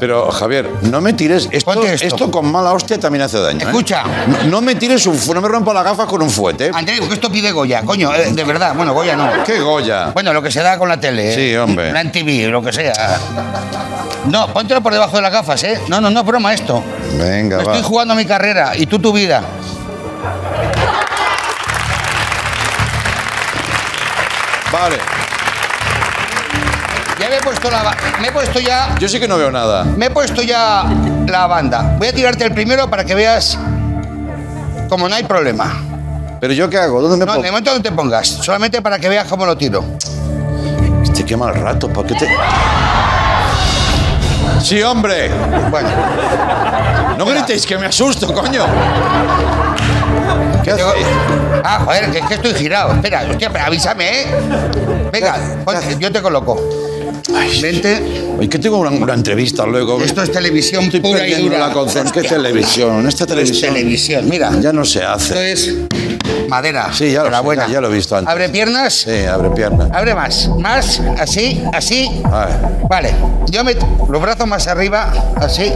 Pero, 0.00 0.30
Javier, 0.32 0.68
no 0.82 1.00
me 1.02 1.12
tires. 1.12 1.46
Esto, 1.52 1.72
Ponte 1.74 1.92
esto. 1.92 2.06
esto 2.06 2.30
con 2.30 2.50
mala 2.50 2.72
hostia 2.72 2.98
también 2.98 3.22
hace 3.22 3.38
daño. 3.38 3.60
¿eh? 3.60 3.64
Escucha. 3.68 4.02
No, 4.26 4.42
no 4.44 4.60
me 4.62 4.74
tires 4.74 5.06
un 5.06 5.16
fu- 5.16 5.34
no 5.34 5.40
me 5.42 5.48
rompa 5.48 5.74
las 5.74 5.84
gafas 5.84 6.06
con 6.06 6.22
un 6.22 6.30
fuete. 6.30 6.70
Andreu, 6.72 7.06
que 7.06 7.14
esto 7.14 7.30
pide 7.30 7.52
Goya, 7.52 7.82
coño, 7.82 8.12
eh, 8.14 8.32
de 8.32 8.44
verdad. 8.44 8.74
Bueno, 8.74 8.94
Goya 8.94 9.14
no. 9.14 9.30
¿Qué 9.44 9.60
Goya? 9.60 10.10
Bueno, 10.12 10.32
lo 10.32 10.42
que 10.42 10.50
se 10.50 10.62
da 10.62 10.78
con 10.78 10.88
la 10.88 10.98
tele. 10.98 11.32
¿eh? 11.32 11.34
Sí, 11.34 11.56
hombre. 11.56 11.92
La 11.92 12.10
TV, 12.10 12.48
lo 12.48 12.62
que 12.62 12.72
sea. 12.72 13.18
No, 14.26 14.52
póntelo 14.52 14.80
por 14.82 14.92
debajo 14.92 15.16
de 15.16 15.22
las 15.22 15.32
gafas, 15.32 15.62
¿eh? 15.64 15.80
No, 15.88 16.00
no, 16.00 16.08
no, 16.10 16.20
es 16.20 16.26
broma 16.26 16.54
esto. 16.54 16.82
Venga, 17.18 17.58
Me 17.58 17.64
va. 17.64 17.72
estoy 17.74 17.86
jugando 17.86 18.14
mi 18.14 18.24
carrera 18.24 18.72
y 18.76 18.86
tú 18.86 18.98
tu 18.98 19.12
vida. 19.12 19.42
Vale. 24.72 24.98
Me 27.30 27.36
he 27.36 27.40
puesto 27.40 27.70
la 27.70 27.96
me 28.20 28.28
he 28.28 28.32
puesto 28.32 28.58
ya 28.60 28.94
Yo 28.98 29.08
sí 29.08 29.20
que 29.20 29.28
no 29.28 29.38
veo 29.38 29.50
nada. 29.52 29.84
me 29.84 30.06
he 30.06 30.10
puesto 30.10 30.42
ya 30.42 30.84
la 31.26 31.46
banda. 31.46 31.94
Voy 31.98 32.08
a 32.08 32.12
tirarte 32.12 32.44
el 32.44 32.52
primero 32.52 32.90
para 32.90 33.04
que 33.04 33.14
veas 33.14 33.56
como 34.88 35.08
no 35.08 35.14
hay 35.14 35.22
problema. 35.22 35.72
¿Pero 36.40 36.52
yo 36.54 36.68
qué 36.68 36.78
hago? 36.78 37.00
¿Dónde 37.00 37.16
me 37.18 37.24
No, 37.26 37.32
pongo? 37.34 37.42
de 37.44 37.50
momento 37.50 37.72
no 37.74 37.80
te 37.82 37.92
pongas, 37.92 38.26
solamente 38.28 38.82
para 38.82 38.98
que 38.98 39.08
veas 39.08 39.26
cómo 39.28 39.46
lo 39.46 39.56
tiro. 39.56 39.84
Este 41.04 41.24
qué 41.24 41.36
mal 41.36 41.54
rato, 41.54 41.88
¿para 41.92 42.08
qué 42.08 42.14
te...? 42.16 42.28
Sí, 44.60 44.82
hombre. 44.82 45.30
Bueno, 45.70 45.88
No 47.16 47.24
gritéis 47.26 47.64
que 47.66 47.78
me 47.78 47.86
asusto, 47.86 48.32
coño. 48.34 48.64
¿Qué 50.64 50.72
hacéis? 50.72 51.06
Ah, 51.62 51.80
joder, 51.84 52.10
que 52.10 52.18
es 52.18 52.26
que 52.26 52.34
estoy 52.34 52.54
girado. 52.54 52.92
Espera, 52.94 53.22
hostia, 53.30 53.50
avísame, 53.64 54.22
¿eh? 54.22 54.26
Venga, 55.12 55.36
ponte, 55.64 55.96
yo 55.98 56.10
te 56.10 56.20
coloco. 56.20 56.58
Vente. 57.62 58.00
Hoy 58.38 58.48
que 58.48 58.58
tengo 58.58 58.78
una, 58.78 58.90
una 58.90 59.14
entrevista 59.14 59.66
luego. 59.66 60.00
Esto 60.02 60.22
es 60.22 60.32
televisión 60.32 60.84
Estoy 60.84 61.00
pura 61.00 61.26
y 61.26 61.34
dura. 61.42 61.58
la 61.58 61.72
concentración. 61.72 62.22
¿Qué 62.24 62.28
televisión? 62.28 62.98
Esta 63.08 63.08
Esto 63.08 63.24
es 63.24 63.28
televisión 63.28 63.74
televisión, 63.74 64.28
mira. 64.28 64.50
ya 64.60 64.72
no 64.72 64.84
se 64.84 65.00
Esto 65.00 65.10
hace. 65.10 65.52
es 65.52 65.74
madera. 66.48 66.90
Sí, 66.92 67.12
ya 67.12 67.22
lo, 67.22 67.30
la 67.30 67.40
buena. 67.40 67.66
ya, 67.66 67.74
ya 67.74 67.80
lo 67.80 67.90
he 67.90 67.94
visto 67.94 68.16
antes. 68.16 68.30
Abre 68.30 68.48
piernas. 68.48 68.94
Sí, 68.94 69.24
abre 69.26 69.50
pierna. 69.50 69.88
Abre 69.92 70.14
más, 70.14 70.48
más, 70.58 71.00
así, 71.18 71.62
así. 71.72 72.20
A 72.24 72.46
ver. 72.46 72.56
Vale, 72.88 73.14
yo 73.50 73.62
me... 73.64 73.74
Los 73.74 74.20
brazos 74.22 74.46
más 74.46 74.66
arriba, 74.66 75.12
así, 75.36 75.72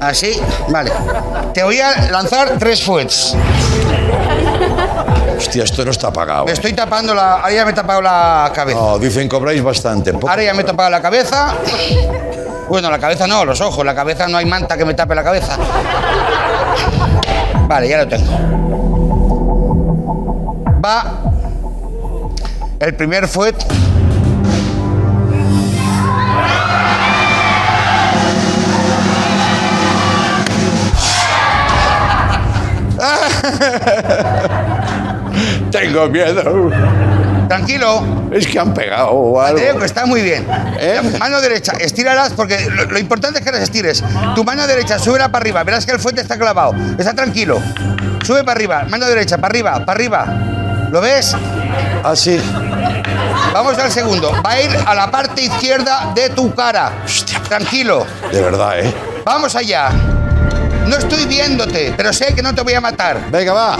así, 0.00 0.32
vale. 0.68 0.92
Te 1.54 1.62
voy 1.64 1.80
a 1.80 2.10
lanzar 2.10 2.56
tres 2.58 2.82
fuets. 2.82 3.34
Hostia, 5.38 5.62
esto 5.62 5.84
no 5.84 5.92
está 5.92 6.12
pagado. 6.12 6.46
Me 6.46 6.52
estoy 6.52 6.72
tapando 6.72 7.14
la... 7.14 7.36
Ahora 7.36 7.52
ya 7.52 7.64
me 7.64 7.70
he 7.70 7.74
tapado 7.74 8.02
la 8.02 8.50
cabeza. 8.52 8.78
No, 8.78 8.98
dicen 8.98 9.28
cobráis 9.28 9.62
bastante. 9.62 10.12
poco. 10.12 10.28
Ahora 10.28 10.42
ya 10.42 10.52
me 10.52 10.62
he 10.62 10.64
tapado 10.64 10.90
la 10.90 11.00
cabeza. 11.00 11.54
Bueno, 12.68 12.90
la 12.90 12.98
cabeza 12.98 13.26
no, 13.28 13.44
los 13.44 13.60
ojos. 13.60 13.84
La 13.84 13.94
cabeza 13.94 14.26
no 14.26 14.36
hay 14.36 14.46
manta 14.46 14.76
que 14.76 14.84
me 14.84 14.94
tape 14.94 15.14
la 15.14 15.22
cabeza. 15.22 15.56
Vale, 17.68 17.88
ya 17.88 17.98
lo 17.98 18.08
tengo. 18.08 18.32
Va 20.84 21.22
el 22.80 22.94
primer 22.94 23.28
fuet. 23.28 23.56
Tengo 35.70 36.08
miedo. 36.08 36.70
Tranquilo. 37.48 38.28
Es 38.30 38.46
que 38.46 38.58
han 38.58 38.74
pegado 38.74 39.10
o 39.10 39.40
algo. 39.40 39.58
Creo 39.58 39.78
que 39.78 39.86
está 39.86 40.04
muy 40.06 40.20
bien. 40.22 40.46
¿Eh? 40.78 41.00
Mano 41.18 41.40
derecha, 41.40 41.72
estíralas 41.78 42.32
porque 42.34 42.68
lo, 42.70 42.84
lo 42.84 42.98
importante 42.98 43.38
es 43.38 43.44
que 43.44 43.50
las 43.52 43.62
estires. 43.62 44.04
Tu 44.34 44.44
mano 44.44 44.66
derecha, 44.66 44.98
súbela 44.98 45.28
para 45.30 45.42
arriba. 45.42 45.64
Verás 45.64 45.86
que 45.86 45.92
el 45.92 45.98
fuente 45.98 46.20
está 46.20 46.38
clavado. 46.38 46.74
Está 46.98 47.14
tranquilo. 47.14 47.60
Sube 48.24 48.40
para 48.44 48.52
arriba. 48.52 48.84
Mano 48.88 49.06
derecha, 49.06 49.38
para 49.38 49.48
arriba, 49.52 49.72
para 49.86 49.92
arriba. 49.92 50.26
¿Lo 50.90 51.00
ves? 51.00 51.34
Así. 52.04 52.40
Vamos 53.54 53.78
al 53.78 53.90
segundo. 53.90 54.30
Va 54.44 54.50
a 54.52 54.60
ir 54.60 54.70
a 54.86 54.94
la 54.94 55.10
parte 55.10 55.42
izquierda 55.42 56.12
de 56.14 56.28
tu 56.30 56.54
cara. 56.54 56.92
Tranquilo. 57.48 58.06
De 58.30 58.42
verdad, 58.42 58.80
¿eh? 58.80 58.92
Vamos 59.24 59.56
allá. 59.56 59.90
No 60.86 60.96
estoy 60.96 61.24
viéndote, 61.26 61.92
pero 61.96 62.12
sé 62.12 62.34
que 62.34 62.42
no 62.42 62.54
te 62.54 62.60
voy 62.62 62.74
a 62.74 62.80
matar. 62.80 63.18
Venga, 63.30 63.52
va. 63.52 63.76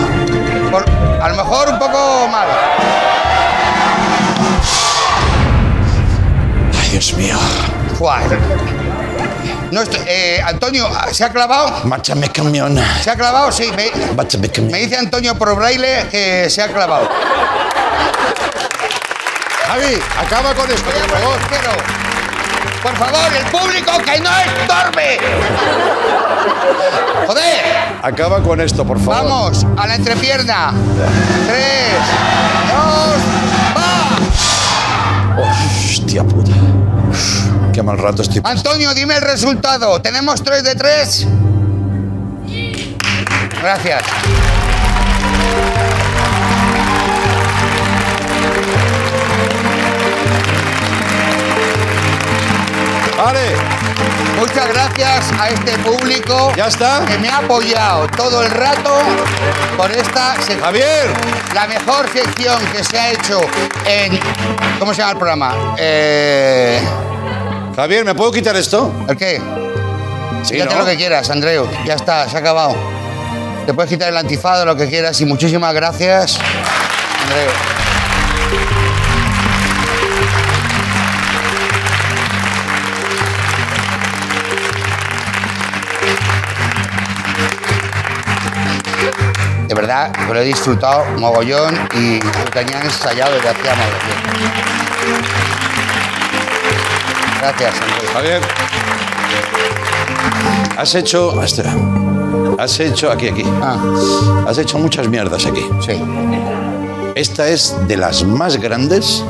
Por- 0.70 0.84
a 1.20 1.28
lo 1.28 1.34
mejor 1.36 1.68
un 1.70 1.78
poco 1.78 2.28
mal. 2.28 2.48
Ay, 6.80 6.88
Dios 6.90 7.12
mío. 7.14 7.36
Fuá. 7.98 8.20
No 9.70 9.82
estoy- 9.82 10.00
eh, 10.06 10.40
Antonio, 10.46 10.88
¿se 11.12 11.24
ha 11.24 11.30
clavado? 11.30 11.84
Márchame 11.84 12.30
camión. 12.30 12.78
¿Se 13.02 13.10
ha 13.10 13.16
clavado? 13.16 13.52
Sí. 13.52 13.70
Me, 13.76 13.90
Márchame 14.14 14.48
camión. 14.48 14.72
me 14.72 14.78
dice 14.78 14.96
Antonio 14.96 15.34
por 15.36 15.54
braille 15.56 16.06
que 16.10 16.48
se 16.48 16.62
ha 16.62 16.68
clavado. 16.72 17.08
Javi, 19.66 19.98
acaba 20.18 20.54
con 20.54 20.70
esto, 20.70 20.90
por 20.90 21.10
favor. 21.10 22.07
Por 22.82 22.96
favor, 22.96 23.32
el 23.36 23.44
público 23.46 23.92
que 24.04 24.20
no 24.20 24.30
estorbe. 24.38 25.18
Joder. 27.26 27.78
Acaba 28.02 28.42
con 28.42 28.60
esto, 28.60 28.86
por 28.86 28.98
favor. 28.98 29.24
Vamos 29.24 29.66
a 29.76 29.86
la 29.86 29.96
entrepierna. 29.96 30.72
Tres, 31.46 31.94
dos, 32.68 33.18
va. 33.76 35.42
Hostia 35.42 36.24
puta. 36.24 36.52
Qué 37.72 37.82
mal 37.82 37.98
rato 37.98 38.22
estoy. 38.22 38.40
Antonio, 38.44 38.94
dime 38.94 39.16
el 39.16 39.22
resultado. 39.22 40.00
¿Tenemos 40.00 40.42
tres 40.42 40.64
de 40.64 40.74
tres? 40.74 41.26
Gracias. 43.60 44.02
Vale, 53.28 53.56
Muchas 54.38 54.68
gracias 54.68 55.32
a 55.38 55.50
este 55.50 55.72
público 55.80 56.50
ya 56.56 56.68
está. 56.68 57.04
que 57.06 57.18
me 57.18 57.28
ha 57.28 57.36
apoyado 57.36 58.06
todo 58.16 58.42
el 58.42 58.50
rato 58.50 59.02
por 59.76 59.90
esta 59.92 60.34
sección. 60.36 60.60
Javier, 60.62 61.10
La 61.54 61.66
mejor 61.66 62.08
sección 62.10 62.58
que 62.72 62.82
se 62.82 62.98
ha 62.98 63.10
hecho 63.12 63.38
en. 63.84 64.18
¿Cómo 64.78 64.94
se 64.94 65.00
llama 65.02 65.12
el 65.12 65.18
programa? 65.18 65.74
Eh, 65.76 66.80
Javier, 67.76 68.06
¿me 68.06 68.14
puedo 68.14 68.32
quitar 68.32 68.56
esto? 68.56 68.90
¿El 69.06 69.16
qué? 69.18 69.42
Sí, 70.42 70.54
Quítate 70.54 70.74
¿no? 70.74 70.80
lo 70.80 70.86
que 70.86 70.96
quieras, 70.96 71.28
Andreu. 71.28 71.68
Ya 71.84 71.96
está, 71.96 72.26
se 72.30 72.34
ha 72.34 72.40
acabado. 72.40 72.74
Te 73.66 73.74
puedes 73.74 73.90
quitar 73.90 74.08
el 74.08 74.16
antifado, 74.16 74.64
lo 74.64 74.74
que 74.74 74.88
quieras. 74.88 75.20
Y 75.20 75.26
muchísimas 75.26 75.74
gracias, 75.74 76.38
Andreu. 77.24 77.50
Verdad, 89.98 90.12
que 90.26 90.34
lo 90.34 90.40
he 90.40 90.44
disfrutado 90.44 91.04
mogollón 91.18 91.74
y 91.94 92.20
lo 92.20 92.44
tenía 92.52 92.80
ensayado 92.80 93.34
desde 93.34 93.48
hacía 93.48 93.74
mogollón. 93.74 95.28
Gracias, 97.40 97.74
Andreu. 97.80 98.12
Javier. 98.12 98.42
Has 100.76 100.94
hecho. 100.94 101.42
Espera. 101.42 101.74
Has 102.58 102.80
hecho. 102.80 103.10
Aquí, 103.10 103.28
aquí. 103.28 103.44
Ah, 103.62 103.76
Has 104.46 104.58
hecho 104.58 104.78
muchas 104.78 105.08
mierdas 105.08 105.46
aquí. 105.46 105.64
sí. 105.84 106.00
Esta 107.18 107.48
es 107.48 107.74
de 107.88 107.96
las 107.96 108.22
más 108.24 108.56
grandes, 108.58 109.24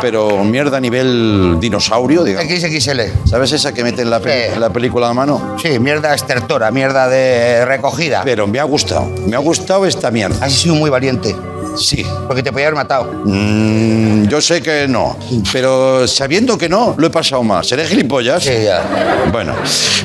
pero 0.00 0.44
mierda 0.44 0.76
a 0.76 0.80
nivel 0.80 1.56
dinosaurio, 1.60 2.22
digamos. 2.24 2.50
XXL. 2.52 3.00
¿Sabes 3.28 3.52
esa 3.52 3.72
que 3.72 3.82
mete 3.82 4.02
en 4.02 4.10
la, 4.10 4.20
pe- 4.20 4.48
Sí. 4.48 4.54
en 4.54 4.60
la 4.60 4.70
película 4.70 5.08
a 5.08 5.14
mano? 5.14 5.56
Sí, 5.60 5.78
mierda 5.78 6.14
estertora, 6.14 6.70
mierda 6.70 7.08
de 7.08 7.64
recogida. 7.64 8.22
Pero 8.24 8.46
me 8.46 8.60
ha 8.60 8.64
gustado, 8.64 9.10
me 9.26 9.34
ha 9.36 9.40
gustado 9.40 9.86
esta 9.86 10.10
mierda. 10.10 10.44
Has 10.44 10.52
sido 10.52 10.74
muy 10.76 10.90
valiente, 10.90 11.34
Sí. 11.76 12.04
porque 12.26 12.42
te 12.42 12.50
podía 12.52 12.66
haber 12.66 12.76
matado. 12.76 13.04
Mm, 13.24 14.26
yo 14.26 14.40
sé 14.40 14.60
que 14.62 14.86
no, 14.88 15.16
pero 15.52 16.06
sabiendo 16.08 16.58
que 16.58 16.68
no, 16.68 16.94
lo 16.98 17.06
he 17.06 17.10
pasado 17.10 17.42
más. 17.42 17.66
¿Seré 17.68 17.86
gilipollas? 17.86 18.42
Sí, 18.42 18.64
ya. 18.64 18.82
Bueno, 19.30 19.54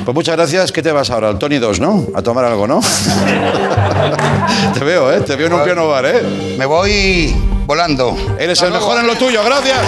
pues 0.04 0.14
muchas 0.14 0.36
gracias. 0.36 0.70
¿Qué 0.72 0.82
te 0.82 0.92
vas 0.92 1.10
ahora? 1.10 1.28
Al 1.28 1.38
Tony 1.38 1.58
2, 1.58 1.80
¿no? 1.80 2.04
A 2.14 2.22
tomar 2.22 2.44
algo, 2.44 2.66
¿no? 2.66 2.80
te 4.74 4.84
veo, 4.84 5.12
¿eh? 5.12 5.20
Te 5.20 5.36
veo 5.36 5.46
en 5.48 5.52
un 5.54 5.64
piano 5.64 5.88
bar, 5.88 6.06
¿eh? 6.06 6.54
Me 6.58 6.66
voy 6.66 7.34
volando. 7.66 8.16
Eres 8.38 8.58
Hasta 8.58 8.66
el 8.66 8.70
luego. 8.72 8.86
mejor 8.86 9.00
en 9.00 9.06
lo 9.08 9.16
tuyo, 9.16 9.42
gracias. 9.44 9.78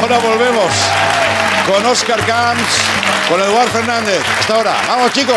Ahora 0.00 0.18
volvemos 0.18 0.72
con 1.66 1.84
Oscar 1.84 2.20
Camps, 2.24 2.78
con 3.28 3.40
Eduardo 3.40 3.70
Fernández. 3.70 4.22
Hasta 4.40 4.54
ahora. 4.54 4.74
Vamos, 4.88 5.12
chicos. 5.12 5.36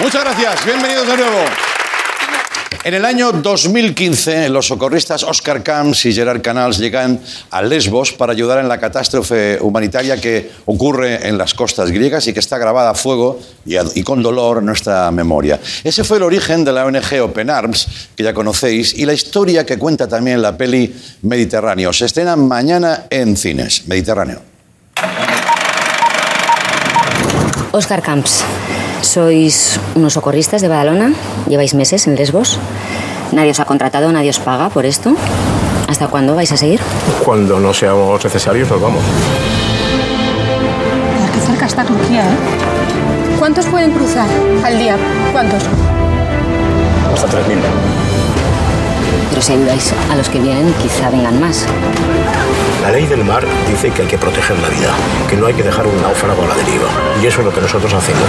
Muchas 0.00 0.24
gracias. 0.24 0.64
Bienvenidos 0.64 1.06
de 1.06 1.16
nuevo. 1.16 1.71
En 2.84 2.94
el 2.94 3.04
año 3.04 3.30
2015, 3.30 4.48
los 4.48 4.66
socorristas 4.66 5.22
Oscar 5.22 5.62
Camps 5.62 6.04
y 6.04 6.12
Gerard 6.12 6.42
Canals 6.42 6.78
llegan 6.78 7.20
a 7.50 7.62
Lesbos 7.62 8.12
para 8.12 8.32
ayudar 8.32 8.58
en 8.58 8.66
la 8.66 8.80
catástrofe 8.80 9.58
humanitaria 9.60 10.20
que 10.20 10.50
ocurre 10.66 11.28
en 11.28 11.38
las 11.38 11.54
costas 11.54 11.92
griegas 11.92 12.26
y 12.26 12.32
que 12.32 12.40
está 12.40 12.58
grabada 12.58 12.90
a 12.90 12.94
fuego 12.94 13.38
y, 13.64 14.02
con 14.02 14.20
dolor 14.20 14.58
en 14.58 14.66
nuestra 14.66 15.12
memoria. 15.12 15.60
Ese 15.84 16.02
fue 16.02 16.16
el 16.16 16.24
origen 16.24 16.64
de 16.64 16.72
la 16.72 16.84
ONG 16.84 17.22
Open 17.22 17.50
Arms, 17.50 17.86
que 18.16 18.24
ya 18.24 18.34
conocéis, 18.34 18.94
y 18.94 19.06
la 19.06 19.12
historia 19.12 19.64
que 19.64 19.78
cuenta 19.78 20.08
también 20.08 20.42
la 20.42 20.56
peli 20.56 20.92
Mediterráneo. 21.22 21.92
Se 21.92 22.06
estrena 22.06 22.34
mañana 22.34 23.04
en 23.10 23.36
cines. 23.36 23.86
Mediterráneo. 23.86 24.42
Oscar 27.70 28.02
Camps, 28.02 28.44
sois 29.02 29.78
unos 29.94 30.14
socorristas 30.14 30.62
de 30.62 30.68
Badalona, 30.68 31.12
lleváis 31.48 31.74
meses 31.74 32.06
en 32.06 32.14
Lesbos, 32.14 32.58
nadie 33.32 33.50
os 33.50 33.60
ha 33.60 33.64
contratado, 33.64 34.10
nadie 34.12 34.30
os 34.30 34.38
paga 34.38 34.70
por 34.70 34.86
esto. 34.86 35.14
¿Hasta 35.88 36.08
cuándo 36.08 36.34
vais 36.34 36.50
a 36.52 36.56
seguir? 36.56 36.80
Cuando 37.24 37.60
no 37.60 37.74
seamos 37.74 38.24
necesarios, 38.24 38.70
nos 38.70 38.80
vamos. 38.80 39.02
Qué 41.34 41.40
cerca 41.40 41.66
está 41.66 41.84
Turquía, 41.84 42.22
¿eh? 42.22 42.36
¿Cuántos 43.38 43.66
pueden 43.66 43.90
cruzar 43.92 44.28
al 44.64 44.78
día? 44.78 44.96
¿Cuántos? 45.32 45.62
Hasta 47.12 47.28
3.000. 47.28 47.58
Pero 49.30 49.42
si 49.42 49.52
ayudáis 49.52 49.92
a 50.10 50.16
los 50.16 50.28
que 50.28 50.40
vienen, 50.40 50.72
quizá 50.80 51.10
vengan 51.10 51.40
más. 51.40 51.66
La 52.82 52.90
ley 52.90 53.06
del 53.06 53.24
mar 53.24 53.44
dice 53.68 53.90
que 53.90 54.02
hay 54.02 54.08
que 54.08 54.18
proteger 54.18 54.58
la 54.58 54.68
vida, 54.68 54.90
que 55.30 55.36
no 55.36 55.46
hay 55.46 55.54
que 55.54 55.62
dejar 55.62 55.86
un 55.86 56.02
náufrago 56.02 56.42
a 56.42 56.48
la 56.48 56.54
deriva. 56.56 56.88
Y 57.22 57.26
eso 57.26 57.38
es 57.38 57.46
lo 57.46 57.52
que 57.52 57.60
nosotros 57.60 57.94
hacemos. 57.94 58.28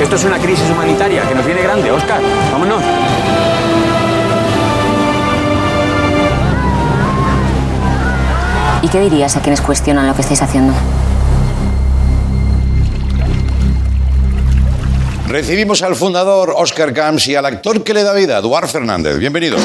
Esto 0.00 0.16
es 0.16 0.24
una 0.24 0.38
crisis 0.38 0.70
humanitaria 0.70 1.28
que 1.28 1.34
nos 1.34 1.44
viene 1.44 1.60
grande, 1.60 1.90
Oscar. 1.90 2.22
Vámonos. 2.50 2.82
¿Y 8.80 8.88
qué 8.88 9.00
dirías 9.00 9.36
a 9.36 9.42
quienes 9.42 9.60
cuestionan 9.60 10.06
lo 10.06 10.14
que 10.14 10.22
estáis 10.22 10.40
haciendo? 10.40 10.72
Recibimos 15.28 15.82
al 15.82 15.94
fundador 15.94 16.54
Oscar 16.56 16.94
Camps 16.94 17.28
y 17.28 17.34
al 17.34 17.44
actor 17.44 17.84
que 17.84 17.92
le 17.92 18.02
da 18.02 18.14
vida, 18.14 18.38
Eduard 18.38 18.66
Fernández. 18.66 19.18
Bienvenido. 19.18 19.58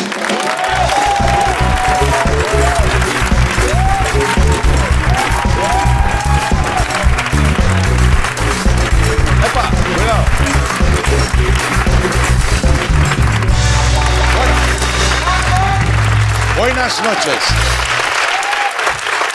Buenas 16.57 17.01
noches. 17.01 17.39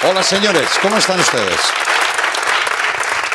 Hola 0.07 0.23
señores, 0.23 0.69
¿cómo 0.83 0.99
están 0.99 1.19
ustedes? 1.21 1.59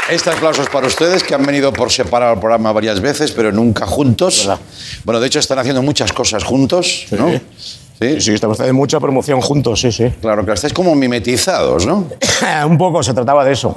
Este 0.09 0.29
aplauso 0.29 0.61
es 0.61 0.69
para 0.69 0.85
ustedes 0.87 1.23
que 1.23 1.33
han 1.33 1.45
venido 1.45 1.71
por 1.71 1.91
separado 1.91 2.33
al 2.33 2.39
programa 2.39 2.71
varias 2.73 2.99
veces, 2.99 3.31
pero 3.31 3.51
nunca 3.51 3.85
juntos. 3.85 4.49
Bueno, 5.05 5.19
de 5.21 5.27
hecho 5.27 5.39
están 5.39 5.59
haciendo 5.59 5.81
muchas 5.81 6.11
cosas 6.11 6.43
juntos, 6.43 7.05
¿no? 7.11 7.29
Sí, 7.29 7.41
Sí, 7.99 8.33
estamos 8.33 8.59
haciendo 8.59 8.73
mucha 8.77 8.99
promoción 8.99 9.39
juntos, 9.39 9.79
sí, 9.79 9.91
sí. 9.91 10.11
Claro, 10.19 10.45
que 10.45 10.51
estáis 10.51 10.73
como 10.73 10.93
mimetizados, 10.93 11.85
¿no? 11.85 12.05
Un 12.67 12.77
poco, 12.77 13.01
se 13.01 13.13
trataba 13.13 13.45
de 13.45 13.53
eso. 13.53 13.75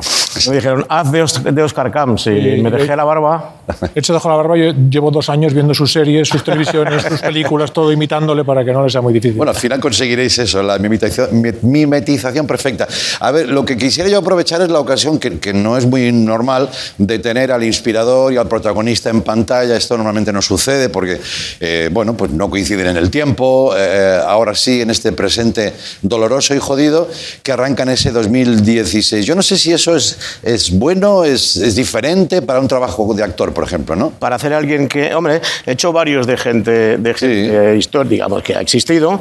Me 0.48 0.56
dijeron, 0.56 0.84
haz 0.88 1.12
de, 1.12 1.22
Os- 1.22 1.42
de 1.44 1.62
Oscar 1.62 1.90
Camps. 1.92 2.26
Y 2.26 2.60
me 2.60 2.70
dejé 2.70 2.96
la 2.96 3.04
barba. 3.04 3.52
De 3.94 4.00
hecho, 4.00 4.12
dejo 4.12 4.28
la 4.28 4.34
barba. 4.36 4.56
Yo 4.56 4.72
llevo 4.90 5.10
dos 5.12 5.28
años 5.28 5.54
viendo 5.54 5.74
sus 5.74 5.92
series, 5.92 6.28
sus 6.28 6.42
televisiones, 6.42 7.02
sus 7.04 7.20
películas, 7.20 7.72
todo 7.72 7.92
imitándole 7.92 8.44
para 8.44 8.64
que 8.64 8.72
no 8.72 8.82
le 8.84 8.90
sea 8.90 9.00
muy 9.00 9.12
difícil. 9.12 9.36
Bueno, 9.36 9.50
al 9.52 9.56
final 9.58 9.78
conseguiréis 9.80 10.36
eso, 10.38 10.60
la 10.62 10.78
mimetización, 10.78 11.40
mi- 11.40 11.52
mimetización 11.62 12.46
perfecta. 12.48 12.88
A 13.20 13.30
ver, 13.30 13.48
lo 13.48 13.64
que 13.64 13.76
quisiera 13.76 14.08
yo 14.10 14.18
aprovechar 14.18 14.60
es 14.62 14.70
la 14.70 14.80
ocasión, 14.80 15.18
que, 15.20 15.38
que 15.38 15.52
no 15.54 15.76
es 15.76 15.86
muy 15.86 16.10
normal, 16.10 16.68
de 16.98 17.18
tener 17.20 17.52
al 17.52 17.62
inspirador 17.62 18.32
y 18.32 18.36
al 18.38 18.48
protagonista 18.48 19.08
en 19.10 19.22
pantalla. 19.22 19.76
Esto 19.76 19.96
normalmente 19.96 20.32
no 20.32 20.42
sucede 20.42 20.88
porque, 20.88 21.20
eh, 21.60 21.90
bueno, 21.92 22.16
pues 22.16 22.32
no 22.32 22.50
coinciden 22.50 22.88
en 22.88 22.96
el 22.96 23.10
tiempo. 23.10 23.72
eh, 23.76 24.14
ahora 24.16 24.54
sí, 24.54 24.80
en 24.80 24.90
este 24.90 25.12
presente 25.12 25.72
doloroso 26.02 26.54
y 26.54 26.58
jodido 26.58 27.08
que 27.42 27.52
arranca 27.52 27.82
en 27.82 27.90
ese 27.90 28.10
2016. 28.10 29.24
Yo 29.24 29.34
no 29.34 29.42
sé 29.42 29.56
si 29.56 29.72
eso 29.72 29.96
es, 29.96 30.18
es 30.42 30.70
bueno, 30.70 31.24
es, 31.24 31.56
es 31.56 31.74
diferente 31.74 32.42
para 32.42 32.60
un 32.60 32.68
trabajo 32.68 33.12
de 33.14 33.22
actor, 33.22 33.52
por 33.52 33.64
ejemplo, 33.64 33.96
¿no? 33.96 34.10
Para 34.10 34.36
hacer 34.36 34.52
alguien 34.52 34.88
que, 34.88 35.14
hombre, 35.14 35.40
he 35.64 35.72
hecho 35.72 35.92
varios 35.92 36.26
de 36.26 36.36
gente, 36.36 36.98
de 36.98 37.14
gente 37.14 37.76
histórica, 37.76 38.10
digamos, 38.10 38.42
que 38.42 38.54
ha 38.54 38.60
existido. 38.60 39.20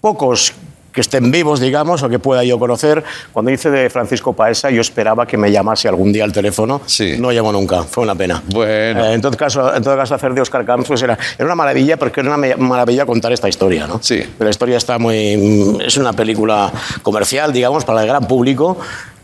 Pocos 0.00 0.52
que 0.92 1.00
estén 1.00 1.30
vivos, 1.30 1.60
digamos, 1.60 2.02
o 2.02 2.08
que 2.08 2.18
pueda 2.18 2.44
yo 2.44 2.58
conocer. 2.58 3.02
Cuando 3.32 3.50
hice 3.50 3.70
de 3.70 3.90
Francisco 3.90 4.32
Paesa, 4.32 4.70
yo 4.70 4.80
esperaba 4.80 5.26
que 5.26 5.36
me 5.36 5.50
llamase 5.50 5.88
algún 5.88 6.12
día 6.12 6.24
al 6.24 6.32
teléfono. 6.32 6.80
No 7.18 7.32
llamó 7.32 7.52
nunca, 7.52 7.82
fue 7.82 8.04
una 8.04 8.14
pena. 8.14 8.42
Bueno. 8.46 9.04
Eh, 9.04 9.14
en, 9.14 9.20
todo 9.20 9.36
caso, 9.36 9.74
en 9.74 9.82
todo 9.82 9.96
caso, 9.96 10.14
hacer 10.14 10.34
de 10.34 10.40
Oscar 10.40 10.64
Camps 10.64 10.88
pues 10.88 11.02
era, 11.02 11.18
era 11.36 11.44
una 11.44 11.54
maravilla, 11.54 11.96
porque 11.96 12.20
era 12.20 12.34
una 12.34 12.56
maravilla 12.56 13.06
contar 13.06 13.32
esta 13.32 13.48
historia, 13.48 13.86
¿no? 13.86 14.00
Sí. 14.02 14.18
Pero 14.38 14.44
la 14.44 14.50
historia 14.50 14.76
está 14.76 14.98
muy... 14.98 15.78
Es 15.84 15.96
una 15.96 16.12
película 16.12 16.72
comercial, 17.02 17.52
digamos, 17.52 17.84
para 17.84 18.02
el 18.02 18.08
gran 18.08 18.26
público. 18.26 18.78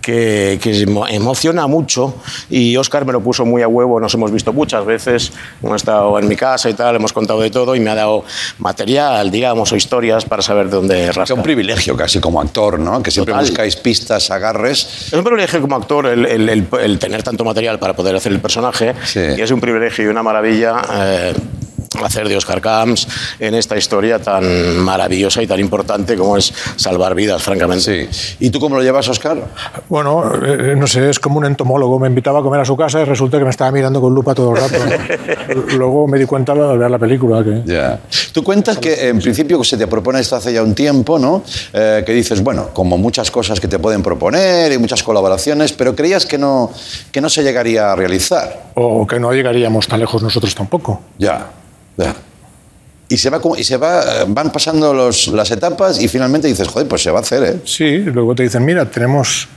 Que, 0.07 0.61
que 0.63 0.71
emo- 0.87 1.05
emociona 1.11 1.67
mucho 1.67 2.15
y 2.49 2.77
Oscar 2.77 3.05
me 3.05 3.13
lo 3.13 3.21
puso 3.21 3.45
muy 3.45 3.63
a 3.63 3.67
huevo, 3.67 3.99
nos 3.99 4.15
hemos 4.15 4.31
visto 4.31 4.53
muchas 4.53 4.87
veces, 4.87 5.33
hemos 5.61 5.75
estado 5.83 6.17
en 6.21 6.29
mi 6.29 6.37
casa 6.37 6.71
y 6.71 6.75
tal, 6.75 6.95
hemos 6.95 7.13
contado 7.13 7.41
de 7.41 7.51
todo 7.51 7.75
y 7.75 7.81
me 7.81 7.91
ha 7.91 7.97
dado 7.97 8.23
material, 8.61 9.33
digamos, 9.33 9.73
o 9.73 9.75
historias 9.77 10.25
para 10.25 10.43
saber 10.43 10.67
de 10.67 10.77
dónde 10.77 11.07
rascar. 11.07 11.25
Es 11.25 11.31
un 11.33 11.43
privilegio 11.43 11.97
casi 11.97 12.21
como 12.21 12.41
actor, 12.41 12.79
¿no? 12.79 13.03
Que 13.03 13.11
siempre 13.11 13.33
Total. 13.35 13.49
buscáis 13.49 13.75
pistas, 13.75 14.31
agarres. 14.31 15.09
Es 15.09 15.13
un 15.13 15.25
privilegio 15.25 15.61
como 15.61 15.75
actor 15.75 16.07
el, 16.07 16.25
el- 16.25 16.49
el- 16.51 16.67
el 16.81 16.99
tener 17.01 17.25
tanto 17.25 17.45
material 17.45 17.81
para 17.81 17.97
poder 17.97 18.15
hacer 18.15 18.31
el 18.31 18.39
personaje 18.41 18.95
y 19.17 19.41
es 19.41 19.51
un 19.51 19.61
privilegio 19.61 20.05
y 20.05 20.07
una 20.07 20.23
maravilla 20.23 20.83
eh, 20.95 21.35
hacer 22.05 22.29
de 22.29 22.37
Oscar 22.37 22.61
Camps 22.61 23.07
en 23.39 23.55
esta 23.55 23.77
historia 23.77 24.19
tan 24.19 24.79
maravillosa 24.79 25.43
y 25.43 25.47
tan 25.47 25.61
importante 25.61 26.17
como 26.17 26.37
es 26.37 26.53
salvar 26.77 27.15
vidas, 27.15 27.43
francamente. 27.43 28.09
¿Y 28.41 28.51
tú 28.51 28.61
cómo 28.61 28.77
lo 28.77 28.83
llevas, 28.83 29.09
Oscar? 29.09 29.39
Bueno, 29.89 30.33
eh, 30.45 30.75
no 30.77 30.87
sé, 30.87 31.11
es 31.11 31.19
como 31.19 31.39
un 31.39 31.47
entomólogo. 31.47 31.99
Me 31.99 32.09
invitaba 32.09 32.41
a 32.41 32.43
comer 32.43 32.61
a 32.61 32.65
su 32.65 32.77
casa 32.77 33.01
y 33.01 33.05
resulta 33.05 33.39
que 33.39 33.45
me 33.45 33.51
estaba 33.51 33.71
mirando 33.71 34.01
con 34.01 34.15
lupa 34.15 34.35
todo 34.35 34.55
el 34.55 34.57
rato. 34.57 34.77
Luego 35.77 36.07
me 36.07 36.19
di 36.19 36.27
cuenta 36.27 36.53
al 36.53 36.79
ver 36.79 36.91
la 36.91 36.99
película 36.99 37.43
que... 37.43 37.63
Ya. 37.65 38.01
Tú 38.33 38.43
cuentas 38.43 38.79
que 38.79 39.09
en 39.09 39.19
principio 39.19 39.63
se 39.65 39.77
te 39.77 39.87
propone 39.87 40.21
esto 40.21 40.37
hace 40.37 40.53
ya 40.53 40.63
un 40.63 40.75
tiempo, 40.75 41.19
¿no? 41.19 41.43
Eh, 41.73 42.03
que 42.05 42.13
dices, 42.13 42.43
bueno, 42.43 42.69
como 42.73 42.99
muchas 42.99 43.31
cosas 43.31 43.61
que 43.61 43.69
te 43.69 43.79
pueden 43.79 44.03
proponer 44.03 44.73
y 44.73 44.79
muchas 44.79 45.03
colaboraciones, 45.03 45.73
pero 45.73 45.95
creías 45.95 46.27
que 46.27 46.39
no, 46.39 46.71
que 47.13 47.21
no 47.21 47.29
se 47.29 47.43
llegaría 47.43 47.93
a 47.93 47.97
realizar. 47.97 48.71
O 48.75 49.07
que 49.07 49.19
no 49.19 49.33
llegaríamos 49.33 49.87
tan 49.87 50.01
lejos 50.01 50.23
nosotros 50.23 50.55
tampoco. 50.55 51.01
Ya. 51.19 51.47
Y 53.09 53.17
se 53.19 53.31
va, 53.31 53.41
y 53.57 53.63
se 53.65 53.77
va, 53.77 54.03
van 54.27 54.51
pasando 54.51 54.93
los- 54.93 55.29
las 55.29 55.51
etapas 55.53 56.01
y 56.03 56.09
finalmente 56.09 56.49
dices, 56.49 56.67
joder, 56.67 56.89
pues 56.89 57.03
se 57.03 57.11
va 57.11 57.19
a 57.21 57.23
hacer, 57.23 57.43
¿eh? 57.45 57.61
Sí, 57.65 57.99
luego 57.99 58.35
te 58.35 58.43
dicen, 58.43 58.65
mira, 58.65 58.91
tenemos 58.91 59.49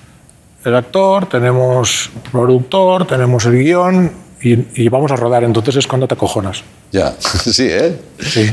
el 0.64 0.76
actor, 0.76 1.28
tenemos 1.28 2.12
productor, 2.32 3.08
tenemos 3.08 3.46
el 3.46 3.58
guion 3.64 4.12
y, 4.42 4.84
y 4.84 4.90
vamos 4.90 5.12
a 5.12 5.16
rodar. 5.16 5.44
Entonces 5.44 5.76
es 5.78 5.88
cuando 5.88 6.08
te 6.08 6.14
acojonas. 6.16 6.64
Ya, 6.92 7.14
sí, 7.46 7.68
¿eh? 7.70 7.96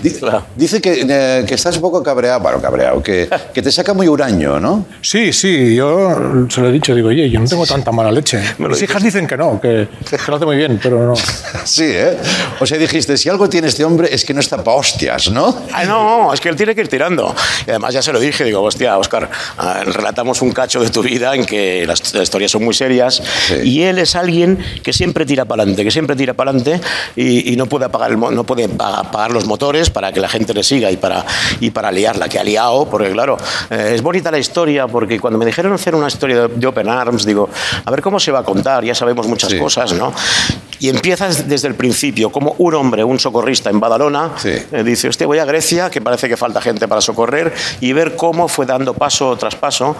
Di- 0.02 0.12
Dice 0.56 0.80
que, 0.80 1.06
eh, 1.08 1.44
que 1.46 1.54
estás 1.54 1.76
un 1.76 1.82
poco 1.82 2.02
cabreado, 2.02 2.40
bueno, 2.40 2.60
cabreado, 2.60 3.02
que, 3.02 3.28
que 3.54 3.62
te 3.62 3.72
saca 3.72 3.94
muy 3.94 4.08
huraño, 4.08 4.60
¿no? 4.60 4.84
Sí, 5.00 5.32
sí, 5.32 5.74
yo 5.74 6.46
se 6.50 6.60
lo 6.60 6.68
he 6.68 6.72
dicho, 6.72 6.94
digo, 6.94 7.08
oye, 7.08 7.28
yo 7.30 7.40
no 7.40 7.46
tengo 7.48 7.64
tanta 7.66 7.92
mala 7.92 8.12
leche. 8.12 8.40
Mis 8.58 8.82
hijas 8.82 9.02
dicen 9.02 9.26
que 9.26 9.36
no, 9.38 9.58
que, 9.60 9.88
que 10.08 10.18
lo 10.28 10.36
hace 10.36 10.44
muy 10.44 10.56
bien, 10.56 10.78
pero 10.82 11.06
no. 11.06 11.14
Sí, 11.64 11.84
¿eh? 11.86 12.16
O 12.60 12.66
sea, 12.66 12.76
dijiste, 12.78 13.16
si 13.16 13.28
algo 13.28 13.48
tiene 13.48 13.68
este 13.68 13.84
hombre 13.84 14.08
es 14.12 14.24
que 14.24 14.32
no 14.34 14.40
está 14.40 14.62
para 14.62 14.76
hostias, 14.76 15.30
¿no? 15.30 15.62
Ah, 15.72 15.84
no, 15.84 16.32
es 16.32 16.40
que 16.40 16.48
él 16.50 16.56
tiene 16.56 16.74
que 16.74 16.82
ir 16.82 16.88
tirando. 16.88 17.34
Y 17.66 17.70
además 17.70 17.94
ya 17.94 18.02
se 18.02 18.12
lo 18.12 18.20
dije, 18.20 18.44
digo, 18.44 18.60
hostia, 18.62 18.98
Oscar, 18.98 19.28
ah, 19.58 19.82
relatamos 19.84 20.42
un 20.42 20.52
cacho 20.52 20.80
de 20.80 20.90
tu 20.90 21.02
vida 21.02 21.34
en 21.34 21.44
que 21.46 21.84
las 21.86 22.00
historias 22.14 22.50
son 22.52 22.64
muy 22.64 22.74
serias 22.74 23.22
y 23.64 23.82
él 23.82 23.98
es 23.98 24.14
alguien 24.14 24.58
que 24.82 24.92
siempre 24.92 25.24
tira 25.26 25.44
para 25.46 25.62
adelante, 25.62 25.75
que 25.84 25.90
siempre 25.90 26.16
tira 26.16 26.34
para 26.34 26.50
adelante 26.50 26.80
y, 27.16 27.52
y 27.52 27.56
no 27.56 27.66
puede 27.66 27.84
apagar 27.86 28.10
el 28.10 28.18
no 28.18 28.44
puede 28.44 28.68
pa- 28.68 29.00
apagar 29.00 29.30
los 29.32 29.46
motores 29.46 29.90
para 29.90 30.12
que 30.12 30.20
la 30.20 30.28
gente 30.28 30.52
le 30.54 30.62
siga 30.62 30.90
y 30.90 30.96
para 30.96 31.24
y 31.60 31.70
para 31.70 31.90
liarla 31.92 32.28
que 32.28 32.38
ha 32.38 32.44
liado, 32.44 32.86
porque 32.90 33.10
claro, 33.10 33.36
eh, 33.70 33.92
es 33.94 34.02
bonita 34.02 34.30
la 34.30 34.38
historia 34.38 34.86
porque 34.86 35.18
cuando 35.20 35.38
me 35.38 35.46
dijeron 35.46 35.72
hacer 35.72 35.94
una 35.94 36.08
historia 36.08 36.42
de, 36.42 36.48
de 36.48 36.66
Open 36.66 36.88
Arms, 36.88 37.24
digo, 37.24 37.48
a 37.84 37.90
ver 37.90 38.02
cómo 38.02 38.18
se 38.20 38.30
va 38.32 38.40
a 38.40 38.42
contar, 38.44 38.84
ya 38.84 38.94
sabemos 38.94 39.26
muchas 39.26 39.52
cosas, 39.54 39.92
¿no? 39.92 40.12
Y 40.78 40.90
empiezas 40.90 41.48
desde 41.48 41.68
el 41.68 41.74
principio, 41.74 42.30
como 42.30 42.54
un 42.58 42.74
hombre, 42.74 43.02
un 43.02 43.18
socorrista 43.18 43.70
en 43.70 43.80
Badalona, 43.80 44.32
eh, 44.72 44.82
dice, 44.84 45.08
usted 45.08 45.24
voy 45.24 45.38
a 45.38 45.46
Grecia, 45.46 45.88
que 45.88 46.02
parece 46.02 46.28
que 46.28 46.36
falta 46.36 46.60
gente 46.60 46.86
para 46.86 47.00
socorrer, 47.00 47.50
y 47.80 47.94
ver 47.94 48.14
cómo 48.14 48.46
fue 48.46 48.66
dando 48.66 48.92
paso 48.92 49.34
tras 49.38 49.54
paso, 49.56 49.96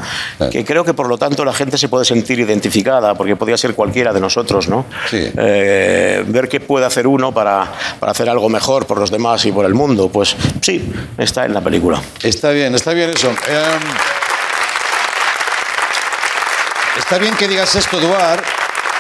que 0.51 0.67
creo 0.67 0.85
que 0.85 0.93
por 0.93 1.09
lo 1.09 1.17
tanto 1.17 1.47
la 1.47 1.55
gente 1.55 1.79
se 1.79 1.89
puede 1.89 2.05
sentir 2.05 2.41
identificada, 2.41 3.15
porque 3.15 3.37
podría 3.37 3.57
ser 3.57 3.75
cualquiera 3.75 4.13
de 4.13 4.21
nosotros, 4.21 4.69
¿no? 4.69 4.85
Eh, 5.35 5.66
ver 6.27 6.49
qué 6.49 6.61
puede 6.61 6.87
hacer 6.87 7.07
uno 7.07 7.33
para, 7.33 7.73
para 7.99 8.13
hacer 8.13 8.29
algo 8.29 8.49
mejor 8.49 8.87
por 8.87 8.99
los 8.99 9.11
demás 9.11 9.45
y 9.47 9.53
por 9.53 9.65
el 9.67 9.75
mundo, 9.75 10.09
pues 10.09 10.37
sí, 10.61 10.93
está 11.19 11.45
en 11.45 11.55
la 11.55 11.61
película. 11.61 12.01
Está 12.23 12.51
bien, 12.51 12.75
está 12.75 12.93
bien 12.93 13.11
eso. 13.11 13.29
Em, 13.29 13.37
está 16.99 17.19
bien 17.19 17.35
que 17.37 17.49
digas 17.49 17.75
esto, 17.75 17.99
Eduard, 17.99 18.43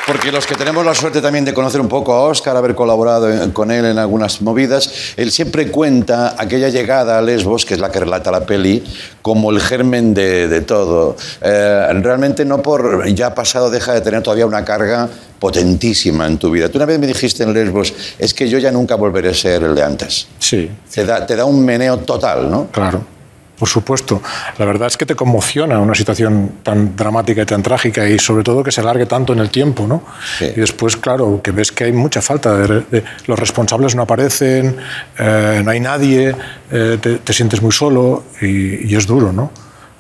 porque 0.07 0.31
los 0.31 0.47
que 0.47 0.55
tenemos 0.55 0.85
la 0.85 0.95
suerte 0.95 1.21
también 1.21 1.45
de 1.45 1.53
conocer 1.53 1.81
un 1.81 1.89
poco 1.89 2.13
a 2.15 2.23
Oscar, 2.23 2.57
haber 2.57 2.75
colaborado 2.75 3.31
en- 3.31 3.51
con 3.51 3.71
él 3.71 3.85
en 3.85 3.99
algunas 3.99 4.41
movidas, 4.41 4.89
él 5.17 5.33
siempre 5.33 5.71
cuenta 5.71 6.35
aquella 6.39 6.69
llegada 6.69 7.19
a 7.19 7.23
Lesbos, 7.23 7.65
que 7.65 7.75
es 7.75 7.81
la 7.81 7.91
que 7.91 8.01
relata 8.01 8.31
la 8.31 8.47
peli, 8.47 8.85
como 9.23 9.51
el 9.51 9.61
germen 9.61 10.15
de, 10.15 10.47
de 10.49 10.61
todo. 10.61 11.17
Eh, 11.41 11.89
realmente 12.03 12.45
no 12.45 12.63
por 12.63 13.07
ya 13.09 13.35
pasado 13.35 13.69
deja 13.71 13.93
de 13.95 14.01
tener 14.01 14.23
todavía 14.23 14.47
una 14.47 14.65
carga 14.65 15.09
potentísima 15.41 16.27
en 16.27 16.39
tu 16.39 16.51
vida. 16.51 16.69
Tú 16.69 16.79
una 16.79 16.87
vez 16.87 16.99
me 16.99 17.07
dijiste 17.07 17.43
en 17.43 17.53
Lesbos, 17.53 17.93
es 18.19 18.33
que 18.33 18.49
yo 18.49 18.59
ya 18.59 18.71
nunca 18.71 18.95
volveré 18.95 19.31
a 19.31 19.35
ser 19.35 19.63
el 19.65 19.75
de 19.75 19.83
antes. 19.83 20.29
Sí. 20.39 20.71
Te 20.95 21.05
da, 21.05 21.27
te 21.27 21.35
da 21.37 21.45
un 21.45 21.65
meneo 21.65 21.99
total, 21.99 22.51
¿no? 22.51 22.69
Claro, 22.71 23.05
por 23.59 23.69
supuesto. 23.69 24.23
La 24.59 24.65
verdad 24.65 24.89
es 24.89 24.97
que 24.97 25.07
te 25.07 25.15
conmociona 25.15 25.79
una 25.81 25.95
situación 25.95 26.53
tan 26.63 26.95
dramática 26.97 27.43
y 27.43 27.47
tan 27.47 27.63
trágica 27.63 28.09
y 28.09 28.19
sobre 28.19 28.43
todo 28.45 28.63
que 28.63 28.71
se 28.71 28.81
alargue 28.81 29.07
tanto 29.07 29.33
en 29.33 29.39
el 29.39 29.51
tiempo, 29.51 29.87
¿no? 29.87 30.03
Y 30.41 30.61
después, 30.61 30.97
claro, 30.97 31.41
que 31.43 31.51
ves 31.53 31.73
que 31.73 31.85
hay 31.85 31.93
mucha 31.93 32.21
falta, 32.23 32.55
de, 32.57 32.81
de- 32.91 33.05
los 33.27 33.39
responsables 33.39 33.95
no 33.95 34.03
aparecen, 34.03 34.77
eh, 35.19 35.63
no 35.65 35.71
hay 35.71 35.81
nadie, 35.81 36.35
eh, 36.71 36.99
te, 37.01 37.17
te 37.19 37.33
sientes 37.33 37.63
muy 37.63 37.73
solo 37.73 38.25
y, 38.41 38.93
y 38.93 38.95
es 38.97 39.07
duro, 39.07 39.33
¿no? 39.33 39.51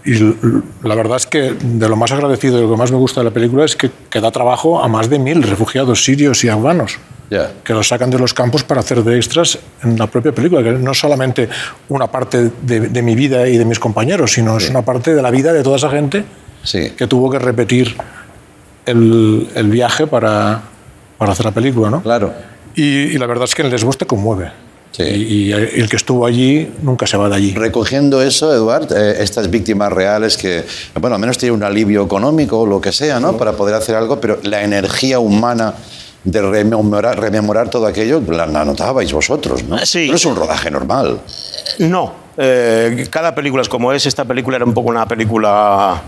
Y 0.04 0.14
la 0.84 0.94
verdad 0.94 1.16
es 1.16 1.26
que 1.26 1.54
de 1.60 1.88
lo 1.88 1.96
más 1.96 2.12
agradecido 2.12 2.58
y 2.58 2.62
lo 2.62 2.70
que 2.70 2.76
más 2.76 2.92
me 2.92 2.96
gusta 2.96 3.22
de 3.22 3.24
la 3.24 3.32
película 3.32 3.64
es 3.64 3.74
que, 3.74 3.90
que 4.08 4.20
da 4.20 4.30
trabajo 4.30 4.80
a 4.80 4.86
más 4.86 5.10
de 5.10 5.18
mil 5.18 5.42
refugiados 5.42 6.04
sirios 6.04 6.44
y 6.44 6.48
afganos 6.48 6.98
que 7.28 7.72
los 7.72 7.88
sacan 7.88 8.10
de 8.10 8.18
los 8.18 8.32
campos 8.32 8.62
para 8.62 8.80
hacer 8.80 9.02
de 9.02 9.16
extras 9.16 9.58
en 9.82 9.98
la 9.98 10.06
propia 10.06 10.32
película, 10.32 10.62
que 10.62 10.72
no 10.72 10.92
es 10.92 10.98
solamente 10.98 11.48
una 11.88 12.06
parte 12.06 12.50
de, 12.62 12.80
de 12.80 13.02
mi 13.02 13.14
vida 13.14 13.48
y 13.48 13.56
de 13.58 13.64
mis 13.64 13.78
compañeros, 13.78 14.32
sino 14.32 14.56
es 14.56 14.70
una 14.70 14.82
parte 14.82 15.14
de 15.14 15.22
la 15.22 15.30
vida 15.30 15.52
de 15.52 15.62
toda 15.62 15.76
esa 15.76 15.90
gente 15.90 16.24
que 16.96 17.06
tuvo 17.06 17.30
que 17.30 17.38
repetir 17.38 17.96
el, 18.86 19.48
el 19.54 19.68
viaje 19.68 20.06
para, 20.06 20.62
para 21.18 21.32
hacer 21.32 21.46
la 21.46 21.52
película, 21.52 21.90
¿no? 21.90 22.02
Claro. 22.02 22.32
Y, 22.74 22.82
y 22.82 23.18
la 23.18 23.26
verdad 23.26 23.44
es 23.44 23.54
que 23.54 23.62
el 23.62 23.70
Lesbos 23.70 23.98
te 23.98 24.06
conmueve. 24.06 24.50
Y, 24.98 25.02
y 25.02 25.52
el 25.52 25.90
que 25.90 25.96
estuvo 25.96 26.24
allí 26.24 26.72
nunca 26.80 27.06
se 27.06 27.18
va 27.18 27.28
de 27.28 27.36
allí. 27.36 27.52
Recogiendo 27.54 28.22
eso, 28.22 28.54
Eduard, 28.54 28.90
eh, 28.96 29.16
estas 29.22 29.50
víctimas 29.50 29.92
reales 29.92 30.38
que, 30.38 30.64
bueno, 30.98 31.16
al 31.16 31.20
menos 31.20 31.36
tienen 31.36 31.54
un 31.54 31.62
alivio 31.64 32.02
económico 32.02 32.60
o 32.60 32.66
lo 32.66 32.80
que 32.80 32.92
sea, 32.92 33.20
¿no? 33.20 33.36
Para 33.36 33.52
poder 33.52 33.74
hacer 33.74 33.94
algo, 33.94 34.20
pero 34.22 34.38
la 34.42 34.62
energía 34.62 35.18
humana 35.18 35.74
de 36.26 36.42
rememorar, 36.42 37.18
rememorar 37.18 37.70
todo 37.70 37.86
aquello 37.86 38.20
la, 38.28 38.46
la 38.46 38.64
notabais 38.64 39.10
vosotros, 39.12 39.62
¿no? 39.64 39.78
Sí. 39.86 40.08
No 40.10 40.16
es 40.16 40.24
un 40.26 40.34
rodaje 40.36 40.70
normal. 40.70 41.20
No. 41.78 42.12
eh, 42.36 43.06
cada 43.10 43.34
película 43.34 43.62
es 43.62 43.68
como 43.68 43.92
es. 43.92 44.04
Esta 44.06 44.24
película 44.24 44.56
era 44.56 44.64
un 44.66 44.74
poco 44.74 44.88
una 44.90 45.06
película, 45.06 46.02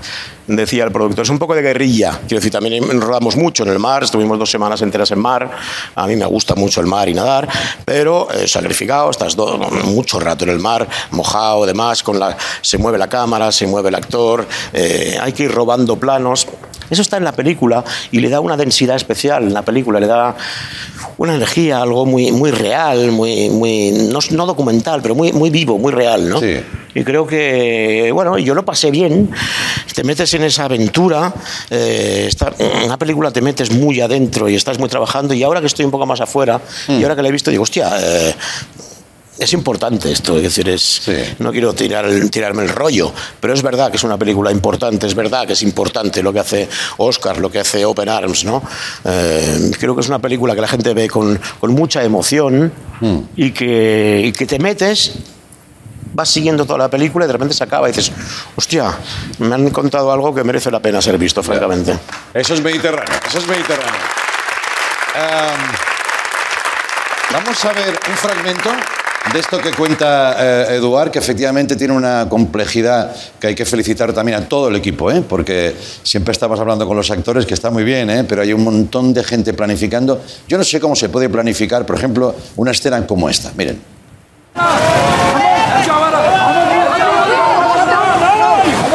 decía 0.47 0.85
el 0.85 0.91
productor, 0.93 1.23
es 1.25 1.31
un 1.31 1.39
poco 1.39 1.55
de 1.55 1.63
guerrilla. 1.63 2.19
Quiero 2.27 2.37
decir, 2.41 2.51
también 2.53 3.01
rodamos 3.01 3.37
mucho 3.37 3.63
en 3.63 3.71
el 3.71 3.79
mar, 3.79 4.03
estuvimos 4.03 4.39
dos 4.39 4.51
semanas 4.51 4.83
enteras 4.83 5.11
en 5.13 5.21
mar. 5.21 5.51
A 5.95 6.07
mí 6.07 6.17
me 6.17 6.27
gusta 6.27 6.55
mucho 6.57 6.81
el 6.81 6.87
mar 6.87 7.09
y 7.09 7.15
nadar, 7.15 7.49
pero 7.85 8.29
eh, 8.33 8.47
sacrificado, 8.49 9.11
estás 9.11 9.37
do- 9.37 9.57
mucho 9.85 10.19
rato 10.21 10.45
en 10.45 10.51
el 10.51 10.59
mar, 10.59 10.87
mojado, 11.13 11.65
demás, 11.65 12.03
con 12.03 12.19
la, 12.19 12.37
se 12.61 12.77
mueve 12.77 12.99
la 12.99 13.09
cámara, 13.09 13.51
se 13.53 13.67
mueve 13.67 13.89
el 13.89 13.95
actor, 13.95 14.47
eh, 14.73 15.17
hay 15.21 15.33
que 15.33 15.45
ir 15.45 15.53
robando 15.53 15.97
planos. 15.97 16.47
Eso 16.91 17.03
está 17.03 17.17
en 17.17 17.25
la 17.25 17.33
película 17.33 17.85
y 18.11 18.21
le 18.21 18.29
da 18.29 18.41
una 18.41 18.57
densidad 18.57 18.97
especial 18.97 19.45
en 19.45 19.55
la 19.55 19.63
película, 19.63 20.01
le 20.01 20.07
da 20.07 20.35
una 21.19 21.35
energía, 21.35 21.83
algo 21.83 22.07
muy, 22.07 22.33
muy 22.33 22.51
real, 22.51 23.11
muy, 23.13 23.51
muy 23.51 23.91
no, 24.13 24.19
no 24.31 24.47
documental, 24.47 25.03
pero 25.03 25.15
muy, 25.15 25.33
muy 25.33 25.51
vivo, 25.51 25.79
muy 25.79 25.93
real, 25.93 26.29
¿no? 26.29 26.39
Y 26.95 27.05
creo 27.05 27.27
que, 27.27 28.11
bueno, 28.13 28.39
yo 28.39 28.55
lo 28.55 28.65
pasé 28.65 28.91
bien, 28.91 29.31
te 29.95 30.03
metes 30.05 30.33
en 30.35 30.45
esa 30.45 30.65
aventura, 30.65 31.33
eh, 31.71 32.25
está- 32.29 32.53
en 32.59 32.85
una 32.87 32.97
película 32.97 33.31
te 33.31 33.41
metes 33.41 33.71
muy 33.71 34.01
adentro 34.01 34.49
y 34.49 34.55
estás 34.57 34.79
muy 34.79 34.89
trabajando 34.89 35.35
y 35.35 35.43
ahora 35.43 35.61
que 35.61 35.67
estoy 35.67 35.85
un 35.85 35.91
poco 35.91 36.07
más 36.07 36.21
afuera 36.21 36.61
y 36.89 37.03
ahora 37.03 37.15
que 37.15 37.23
la 37.23 37.29
he 37.29 37.33
visto 37.33 37.51
digo, 37.51 37.63
hostia... 37.65 37.91
eh, 38.01 38.35
es 39.39 39.53
importante 39.53 40.11
esto, 40.11 40.37
es 40.37 40.43
decir, 40.43 40.69
es, 40.69 41.03
no 41.39 41.53
quiero 41.53 41.73
tirar 41.73 42.05
el- 42.07 42.31
tirarme 42.31 42.63
el 42.65 42.69
rollo, 42.71 43.13
pero 43.41 43.55
es 43.55 43.63
verdad 43.63 43.91
que 43.91 43.97
es 43.97 44.03
una 44.05 44.17
película 44.19 44.51
importante, 44.51 45.07
es 45.07 45.15
verdad 45.15 45.47
que 45.47 45.53
es 45.53 45.63
importante 45.63 46.23
lo 46.23 46.33
que 46.33 46.41
hace 46.41 46.69
Oscar, 46.97 47.39
lo 47.39 47.51
que 47.51 47.61
hace 47.61 47.85
Open 47.85 48.09
Arms, 48.09 48.45
¿no? 48.45 48.63
Eh, 49.05 49.71
creo 49.79 49.95
que 49.95 50.01
es 50.01 50.09
una 50.09 50.19
película 50.19 50.55
que 50.55 50.61
la 50.61 50.69
gente 50.69 50.93
ve 50.95 51.09
con, 51.09 51.39
con 51.61 51.73
mucha 51.73 52.03
emoción 52.03 52.73
y, 53.37 53.53
que, 53.53 54.23
y 54.25 54.33
que 54.33 54.45
te 54.47 54.59
metes, 54.59 55.13
vas 56.15 56.29
siguiendo 56.29 56.65
toda 56.67 56.79
la 56.81 56.91
película 56.91 57.25
y 57.25 57.29
de 57.29 57.33
repente 57.33 57.55
se 57.55 57.63
acaba 57.63 57.89
y 57.89 57.93
dices, 57.93 58.11
hostia, 58.57 58.93
me 59.39 59.55
han 59.55 59.71
contado 59.71 60.11
algo 60.11 60.35
que 60.35 60.43
merece 60.43 60.71
la 60.71 60.81
pena 60.81 61.01
ser 61.01 61.17
visto, 61.17 61.43
francamente. 61.45 61.97
Eso 62.35 62.55
es 62.55 62.61
Mediterráneo, 62.63 63.15
eso 63.29 63.39
es 63.39 63.47
Mediterráneo. 63.47 64.01
Am, 65.15 65.61
vamos 67.33 67.65
a 67.65 67.73
ver 67.73 67.99
un 68.09 68.17
fragmento 68.17 68.71
de 69.33 69.41
esto 69.41 69.59
que 69.59 69.73
cuenta 69.73 70.37
eh, 70.39 70.77
Eduard, 70.77 71.11
que 71.11 71.19
efectivamente 71.19 71.77
tiene 71.77 71.93
una 71.93 72.29
complejidad 72.29 73.15
que 73.39 73.49
hay 73.49 73.55
que 73.55 73.65
felicitar 73.65 74.13
también 74.13 74.39
a 74.39 74.49
todo 74.49 74.69
el 74.69 74.77
equipo, 74.77 75.11
¿eh? 75.11 75.23
porque 75.27 75.75
siempre 76.03 76.33
estamos 76.33 76.59
hablando 76.61 76.87
con 76.87 76.97
los 76.97 77.11
actores, 77.11 77.45
que 77.45 77.55
está 77.55 77.71
muy 77.71 77.85
bien, 77.85 78.09
¿eh? 78.11 78.25
pero 78.25 78.43
hay 78.43 78.53
un 78.53 78.65
montón 78.65 79.13
de 79.13 79.25
gente 79.25 79.53
planificando. 79.53 80.23
Yo 80.47 80.57
no 80.57 80.65
sé 80.65 80.81
cómo 80.81 80.95
se 80.97 81.09
puede 81.09 81.29
planificar, 81.29 81.85
por 81.85 81.97
ejemplo, 81.97 82.35
una 82.57 82.71
escena 82.71 83.07
como 83.07 83.29
esta. 83.29 83.53
Miren. 83.57 83.81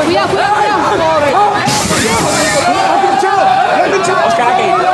Cuidado, 0.07 0.27
cuidado, 0.29 0.53
Oscar 4.27 4.47
aquí. 4.53 4.63
cuidado. 4.71 4.93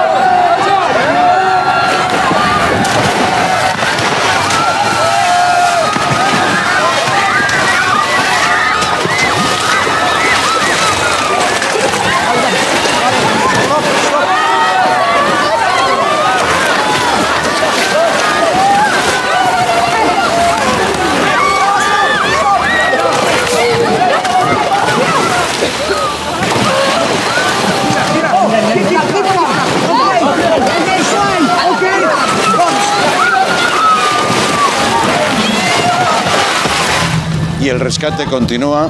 El 37.80 37.86
rescate 37.86 38.26
continúa 38.26 38.90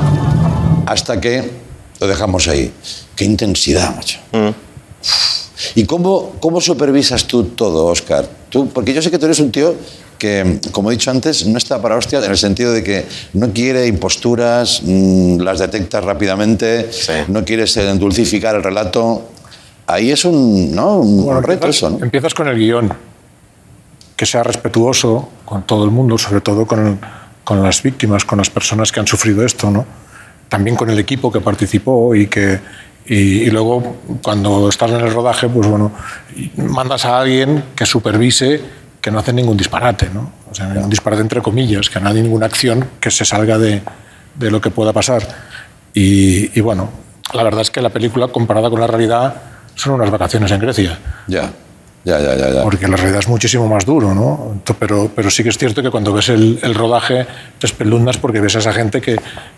hasta 0.87 1.21
que 1.21 1.47
lo 1.99 2.07
dejamos 2.07 2.47
ahí. 2.47 2.73
Qué 3.15 3.23
intensidad, 3.23 3.95
macho. 3.95 4.17
¿Y 5.75 5.85
cómo, 5.85 6.33
cómo 6.39 6.59
supervisas 6.59 7.25
tú 7.25 7.43
todo, 7.43 7.85
Oscar? 7.85 8.27
Tú, 8.49 8.67
porque 8.69 8.91
yo 8.91 9.01
sé 9.03 9.11
que 9.11 9.19
tú 9.19 9.25
eres 9.25 9.39
un 9.41 9.51
tío 9.51 9.75
que, 10.17 10.59
como 10.71 10.89
he 10.89 10.95
dicho 10.95 11.11
antes, 11.11 11.45
no 11.45 11.59
está 11.59 11.79
para 11.79 11.97
hostia 11.97 12.17
en 12.17 12.31
el 12.31 12.37
sentido 12.37 12.73
de 12.73 12.83
que 12.83 13.05
no 13.33 13.53
quiere 13.53 13.85
imposturas, 13.85 14.81
mm, 14.83 15.39
las 15.41 15.59
detectas 15.59 16.03
rápidamente, 16.03 16.89
no 17.27 17.45
quieres 17.45 17.77
eh, 17.77 17.93
dulcificar 17.93 18.55
el 18.55 18.63
relato. 18.63 19.29
Ahí 19.85 20.09
es 20.09 20.25
un, 20.25 20.73
¿no? 20.73 20.97
un 20.97 21.25
Bueno, 21.25 21.41
reto 21.41 21.53
empiezas, 21.67 21.75
eso, 21.75 21.89
¿no? 21.91 22.03
empiezas 22.03 22.33
con 22.33 22.47
el 22.47 22.57
guion, 22.57 22.91
que 24.15 24.25
sea 24.25 24.41
respetuoso 24.41 25.29
con 25.45 25.61
todo 25.63 25.85
el 25.85 25.91
mundo, 25.91 26.17
sobre 26.17 26.41
todo 26.41 26.65
con, 26.65 26.99
con 27.49 27.63
las 27.63 27.81
víctimas, 27.81 28.25
con 28.25 28.37
las 28.37 28.51
personas 28.51 28.91
que 28.91 28.99
han 28.99 29.07
sufrido 29.07 29.43
esto, 29.43 29.71
¿no? 29.71 29.83
También 30.49 30.75
con 30.75 30.87
el 30.91 30.99
equipo 30.99 31.31
que 31.31 31.41
participó 31.41 32.13
y 32.13 32.27
que 32.27 32.59
y, 33.07 33.41
y 33.41 33.49
luego 33.49 33.95
cuando 34.21 34.69
estás 34.69 34.91
en 34.91 34.97
el 34.97 35.11
rodaje, 35.11 35.49
pues 35.49 35.67
bueno, 35.67 35.91
mandas 36.57 37.05
a 37.05 37.21
alguien 37.21 37.63
que 37.75 37.87
supervise 37.87 38.61
que 39.01 39.09
no 39.09 39.17
hace 39.17 39.33
ningún 39.33 39.57
disparate, 39.57 40.11
¿no? 40.13 40.31
O 40.51 40.53
sea, 40.53 40.67
un 40.67 40.91
disparate 40.91 41.23
entre 41.23 41.41
comillas, 41.41 41.89
que 41.89 41.99
no 41.99 42.09
haya 42.09 42.21
ninguna 42.21 42.45
acción 42.45 42.87
que 42.99 43.09
se 43.09 43.25
salga 43.25 43.57
de, 43.57 43.81
de 44.35 44.51
lo 44.51 44.61
que 44.61 44.69
pueda 44.69 44.93
pasar. 44.93 45.23
Y, 45.95 46.55
y 46.55 46.61
bueno, 46.61 46.91
la 47.33 47.41
verdad 47.41 47.61
es 47.61 47.71
que 47.71 47.81
la 47.81 47.89
película 47.89 48.27
comparada 48.27 48.69
con 48.69 48.79
la 48.79 48.85
realidad 48.85 49.41
son 49.73 49.93
unas 49.93 50.11
vacaciones 50.11 50.51
en 50.51 50.59
Grecia. 50.59 50.99
Ya, 51.25 51.49
Porque 52.63 52.87
la 52.87 52.97
realidad 52.97 53.19
es 53.19 53.27
muchísimo 53.27 53.67
más 53.67 53.85
duro, 53.85 54.13
¿no? 54.13 54.61
Pero, 54.79 55.11
pero 55.15 55.29
sí 55.29 55.43
que 55.43 55.49
es 55.49 55.57
cierto 55.57 55.81
que 55.81 55.89
cuando 55.89 56.13
ves 56.13 56.29
el, 56.29 56.59
rodaje 56.75 57.25
te 57.57 57.67
espelundas 57.67 58.17
porque 58.17 58.39
ves 58.39 58.55
a 58.55 58.59
esa 58.59 58.73
gente 58.73 59.01
que, 59.01 59.17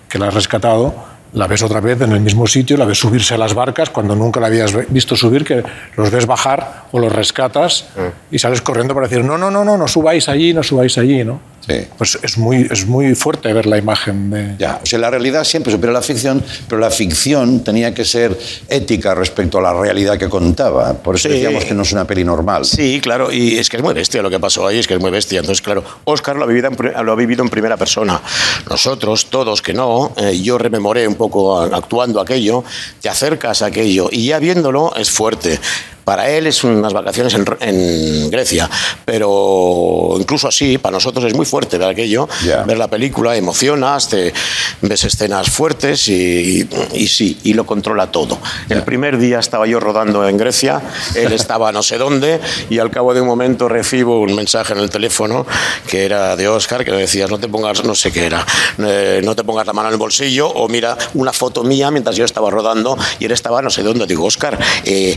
que 0.10 0.20
la 0.20 0.28
has 0.28 0.34
rescatado, 0.34 0.94
la 1.34 1.48
ves 1.48 1.64
otra 1.64 1.80
vez 1.80 2.02
en 2.02 2.12
el 2.12 2.20
mismo 2.20 2.46
sitio, 2.48 2.76
la 2.78 2.86
ves 2.86 2.98
subirse 3.00 3.34
a 3.36 3.38
las 3.38 3.54
barcas 3.54 3.90
cuando 3.90 4.16
nunca 4.16 4.40
la 4.40 4.48
habías 4.48 4.74
visto 4.90 5.16
subir, 5.16 5.46
que 5.46 5.64
los 5.96 6.12
ves 6.12 6.26
bajar 6.26 6.84
o 6.92 7.00
los 7.00 7.12
rescatas 7.12 7.86
y 8.30 8.38
sales 8.40 8.62
corriendo 8.62 8.94
para 8.94 9.08
decir, 9.08 9.24
no, 9.24 9.38
no, 9.38 9.50
no, 9.50 9.64
no, 9.64 9.78
no 9.78 9.88
subáis 9.88 10.28
allí, 10.30 10.54
no 10.54 10.62
subáis 10.64 10.98
allí, 10.98 11.24
¿no? 11.24 11.52
Sí. 11.62 11.76
Pues 11.96 12.18
es 12.24 12.40
muy, 12.40 12.68
es 12.72 12.88
muy 12.88 13.14
fuerte 13.14 13.54
ver 13.54 13.68
la 13.68 13.78
imagen 13.78 14.32
de... 14.32 14.56
Ya, 14.58 14.80
o 14.82 14.86
sea, 14.86 14.98
la 14.98 15.12
realidad 15.12 15.44
siempre 15.44 15.72
supera 15.72 15.94
la 15.94 16.02
ficción, 16.02 16.44
pero 16.68 16.82
la 16.82 16.90
ficción 16.90 17.64
tenía 17.64 17.94
que 17.94 18.04
ser 18.04 18.36
ética 18.68 19.14
respecto 19.14 19.60
a 19.60 19.62
la 19.62 19.72
realidad 19.80 20.18
que 20.18 20.28
contaba. 20.28 20.94
Por 20.94 21.16
eso 21.18 21.30
Sí. 21.30 21.36
decíamos 21.36 21.64
que 21.66 21.76
no 21.76 21.84
es 21.84 21.92
una 21.94 22.06
peli 22.06 22.24
normal. 22.24 22.66
Sí, 22.66 23.00
claro, 23.00 23.32
y 23.32 23.60
es 23.60 23.70
que 23.70 23.78
es 23.78 23.84
muy 23.84 23.94
bestia 23.94 24.24
lo 24.24 24.32
que 24.32 24.40
pasó 24.40 24.66
ahí, 24.66 24.80
es 24.80 24.88
que 24.88 24.96
es 24.96 25.00
muy 25.00 25.12
bestia. 25.12 25.40
Entonces, 25.42 25.62
claro, 25.62 25.84
Oscar 26.06 26.36
lo 26.36 26.46
ha 26.46 26.48
vivido 26.48 26.68
en, 26.70 27.06
lo 27.06 27.12
ha 27.12 27.16
vivido 27.16 27.44
en 27.44 27.50
primera 27.50 27.78
persona. 27.78 28.20
Nosotros, 28.68 29.28
todos 29.28 29.62
que 29.62 29.74
no, 29.76 30.14
eh, 30.18 30.42
yo 30.42 30.58
rememoré 30.58 31.08
un 31.08 31.14
poco 31.22 31.62
actuando 31.62 32.20
aquello, 32.20 32.64
te 33.00 33.08
acercas 33.08 33.62
a 33.62 33.68
aquello 33.68 34.10
y 34.12 34.26
ya 34.26 34.40
viéndolo 34.40 34.96
es 34.96 35.12
fuerte. 35.12 35.60
Para 36.04 36.30
él 36.30 36.48
es 36.48 36.64
unas 36.64 36.94
vacaciones 36.94 37.34
en, 37.34 37.46
en 37.62 38.30
Grecia, 38.30 38.70
pero 39.06 40.16
incluso 40.20 40.48
así, 40.48 40.78
para 40.78 40.94
nosotros 40.94 41.26
es 41.26 41.34
muy 41.36 41.46
fuerte 41.46 41.78
ver 41.78 41.90
aquello, 41.90 42.28
Ya. 42.44 42.64
ver 42.64 42.78
la 42.78 42.88
película, 42.88 43.36
emocionas, 43.36 44.10
te 44.10 44.34
ves 44.82 45.04
escenas 45.04 45.50
fuertes 45.50 46.08
y, 46.08 46.68
y 46.94 47.08
sí, 47.08 47.38
y 47.44 47.54
lo 47.54 47.66
controla 47.66 48.08
todo. 48.12 48.38
El 48.70 48.84
primer 48.84 49.18
día 49.18 49.40
estaba 49.40 49.68
yo 49.68 49.80
rodando 49.80 50.28
en 50.28 50.38
Grecia, 50.38 50.82
él 51.16 51.32
estaba 51.34 51.72
no 51.72 51.84
sé 51.84 51.98
dónde 51.98 52.40
y 52.70 52.80
al 52.80 52.90
cabo 52.92 53.14
de 53.14 53.22
un 53.22 53.28
momento 53.28 53.70
recibo 53.70 54.20
un 54.22 54.34
mensaje 54.36 54.74
en 54.74 54.80
el 54.80 54.90
teléfono 54.90 55.46
que 55.88 56.06
era 56.06 56.36
de 56.36 56.48
Oscar 56.48 56.84
que 56.84 56.92
me 56.92 56.98
decías 56.98 57.30
no 57.30 57.40
te 57.40 57.48
pongas, 57.48 57.84
no 57.84 57.96
sé 57.96 58.12
qué 58.12 58.26
era, 58.26 58.46
eh, 58.80 59.22
no 59.24 59.36
te 59.36 59.44
pongas 59.44 59.68
la 59.68 59.74
mano 59.74 59.90
en 59.90 59.94
el 59.94 60.00
bolsillo 60.00 60.48
o 60.48 60.68
mira 60.68 60.98
una 61.14 61.32
foto 61.34 61.64
mía 61.64 61.92
mientras 61.92 62.16
yo 62.16 62.26
estaba 62.26 62.50
rodando 62.50 62.98
y 63.20 63.26
él 63.26 63.32
estaba 63.32 63.62
no 63.62 63.70
sé 63.70 63.84
dónde. 63.84 64.06
Digo, 64.08 64.26
Oscar, 64.26 64.58
eh, 64.86 65.16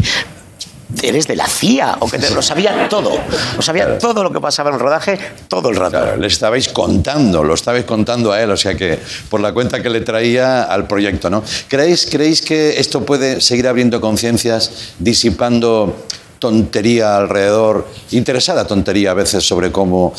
eres 1.03 1.27
de 1.27 1.37
la 1.37 1.47
CIA, 1.47 1.97
o 2.01 2.09
que 2.09 2.19
te- 2.19 2.31
lo 2.31 2.41
sabía 2.43 2.89
todo, 2.89 3.11
lo 3.57 3.63
sabía 3.63 3.99
todo 3.99 4.23
lo 4.23 4.33
que 4.33 4.41
pasaba 4.41 4.71
en 4.71 4.75
el 4.75 4.81
rodaje, 4.81 5.19
todo 5.49 5.69
el 5.71 5.77
rato. 5.77 5.99
Claro, 6.01 6.17
le 6.17 6.27
estabais 6.27 6.69
contando, 6.69 7.43
lo 7.43 7.55
estabais 7.55 7.85
contando 7.85 8.33
a 8.33 8.41
él, 8.41 8.51
o 8.51 8.57
sea 8.57 8.75
que 8.75 8.99
por 9.29 9.41
la 9.41 9.53
cuenta 9.53 9.83
que 9.83 9.91
le 9.91 10.01
traía 10.03 10.63
al 10.65 10.87
proyecto, 10.87 11.31
¿no? 11.31 11.43
¿Creéis, 11.69 12.07
¿creéis 12.11 12.43
que 12.43 12.79
esto 12.79 13.05
puede 13.05 13.41
seguir 13.41 13.67
abriendo 13.69 14.01
conciencias, 14.01 14.93
disipando 14.99 16.07
tontería 16.39 17.17
alrededor, 17.17 17.89
interesada 18.11 18.67
tontería 18.67 19.13
a 19.13 19.15
veces 19.15 19.43
sobre 19.47 19.73
cómo 19.73 20.13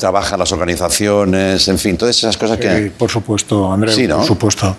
trabajan 0.00 0.38
las 0.40 0.50
organizaciones, 0.50 1.68
en 1.68 1.78
fin, 1.78 1.96
todas 1.96 2.16
esas 2.18 2.36
cosas 2.36 2.58
que... 2.58 2.76
Sí, 2.84 2.90
por 2.98 3.08
supuesto, 3.10 3.72
Andrés, 3.72 3.94
Sí, 3.94 4.08
¿no? 4.08 4.16
por 4.16 4.26
supuesto. 4.26 4.76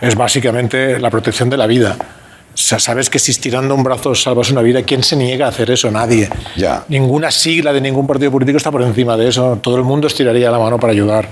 Es 0.00 0.14
básicamente 0.14 1.00
la 1.00 1.10
protección 1.10 1.50
de 1.50 1.56
la 1.56 1.66
vida. 1.66 1.96
O 2.66 2.68
sea, 2.68 2.80
sabes 2.80 3.08
que 3.08 3.20
si 3.20 3.30
estirando 3.30 3.76
un 3.76 3.84
brazo 3.84 4.12
salvas 4.16 4.50
una 4.50 4.60
vida, 4.60 4.82
¿quién 4.82 5.04
se 5.04 5.14
niega 5.14 5.46
a 5.46 5.50
hacer 5.50 5.70
eso? 5.70 5.88
Nadie. 5.88 6.28
Ya. 6.56 6.84
Ninguna 6.88 7.30
sigla 7.30 7.72
de 7.72 7.80
ningún 7.80 8.08
partido 8.08 8.32
político 8.32 8.56
está 8.56 8.72
por 8.72 8.82
encima 8.82 9.16
de 9.16 9.28
eso. 9.28 9.60
Todo 9.62 9.76
el 9.76 9.84
mundo 9.84 10.08
estiraría 10.08 10.50
la 10.50 10.58
mano 10.58 10.76
para 10.76 10.92
ayudar. 10.92 11.28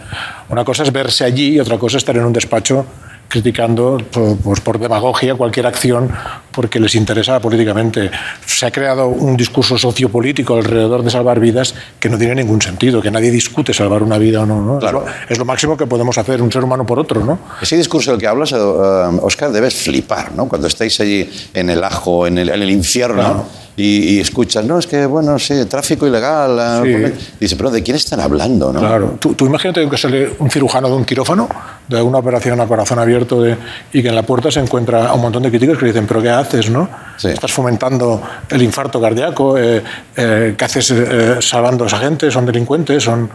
Una 0.49 0.65
cosa 0.65 0.85
es 0.85 0.93
verse 0.93 1.25
allí 1.25 1.57
y 1.57 1.59
otra 1.59 1.77
cosa 1.77 1.97
es 1.97 2.03
estar 2.03 2.17
en 2.17 2.25
un 2.25 2.33
despacho 2.33 2.87
criticando 3.29 3.99
por, 4.11 4.37
pues, 4.39 4.61
por 4.61 4.79
demagogia 4.79 5.35
cualquier 5.35 5.67
acción 5.67 6.11
porque 6.51 6.79
les 6.79 6.95
interesa 6.95 7.41
políticamente. 7.41 8.11
Se 8.47 8.67
ha 8.67 8.71
creado 8.71 9.09
un 9.09 9.37
discurso 9.37 9.77
sociopolítico 9.77 10.57
alrededor 10.57 11.03
de 11.03 11.11
salvar 11.11 11.41
vidas 11.41 11.75
que 11.99 12.09
no 12.09 12.17
tiene 12.17 12.37
ningún 12.37 12.63
sentido, 12.63 13.03
que 13.03 13.11
nadie 13.11 13.31
discute 13.31 13.75
salvar 13.75 14.03
una 14.03 14.19
vida 14.19 14.43
o 14.43 14.47
no. 14.47 14.63
¿no? 14.63 14.79
Claro. 14.79 15.05
Es, 15.05 15.05
lo, 15.05 15.33
es 15.33 15.39
lo 15.39 15.45
máximo 15.45 15.77
que 15.77 15.87
podemos 15.87 16.17
hacer 16.17 16.41
un 16.41 16.53
ser 16.53 16.63
humano 16.63 16.87
por 16.87 16.99
otro, 16.99 17.25
¿no? 17.25 17.39
Ese 17.61 17.77
discurso 17.77 18.13
del 18.13 18.21
que 18.21 18.27
hablas, 18.27 18.53
eh, 18.53 18.57
Oscar, 18.57 19.51
debes 19.51 19.75
flipar, 19.75 20.33
¿no? 20.35 20.49
Cuando 20.49 20.69
estáis 20.69 20.99
allí 21.01 21.29
en 21.53 21.71
el 21.71 21.83
ajo, 21.83 22.27
en 22.27 22.39
el, 22.39 22.49
en 22.51 22.63
el 22.63 22.71
infierno, 22.71 23.15
Claro. 23.15 23.47
Y, 23.77 24.17
y 24.17 24.21
escuchas, 24.21 24.65
no, 24.65 24.79
es 24.79 24.87
que, 24.87 25.05
bueno, 25.07 25.39
sí, 25.39 25.65
tráfico 25.67 26.07
ilegal. 26.07 26.83
Sí. 26.85 27.27
Dice, 27.41 27.57
pero 27.57 27.71
¿de 27.71 27.83
quién 27.83 27.97
están 27.97 28.21
hablando, 28.21 28.73
no? 28.73 28.79
Claro. 28.81 29.17
Tú, 29.19 29.35
tú 29.35 29.47
imagínate 29.47 29.89
que 29.89 29.97
sale 29.97 30.31
un 30.39 30.51
cirujano 30.51 30.89
de 30.89 30.95
un 30.95 31.05
quirófano, 31.05 31.49
de 31.89 32.01
una 32.01 32.19
operación 32.19 32.61
a 32.61 32.67
corazón 32.67 32.99
abierto, 33.01 33.43
de- 33.43 33.57
y 33.93 34.01
que 34.03 34.09
en 34.09 34.15
la 34.15 34.23
puerta 34.23 34.51
se 34.51 34.61
encuentra 34.61 35.09
a 35.09 35.15
un 35.15 35.23
montón 35.23 35.43
de 35.43 35.51
críticos 35.51 35.77
que 35.79 35.87
le 35.87 35.93
dicen, 35.93 36.07
¿pero 36.07 36.23
qué 36.23 36.31
haces, 36.31 36.71
no? 36.71 36.89
Sí. 37.17 37.29
Estás 37.29 37.51
fomentando 37.53 38.23
el 38.49 38.63
infarto 38.63 39.01
cardíaco, 39.01 39.59
eh, 39.59 39.83
eh, 40.17 40.55
¿qué 40.57 40.65
haces 40.65 40.91
eh, 40.93 41.37
salvando 41.41 41.85
a 41.85 41.87
esa 41.89 41.99
gente? 41.99 42.31
¿Son 42.31 42.47
delincuentes? 42.47 43.03
¿Son...? 43.03 43.29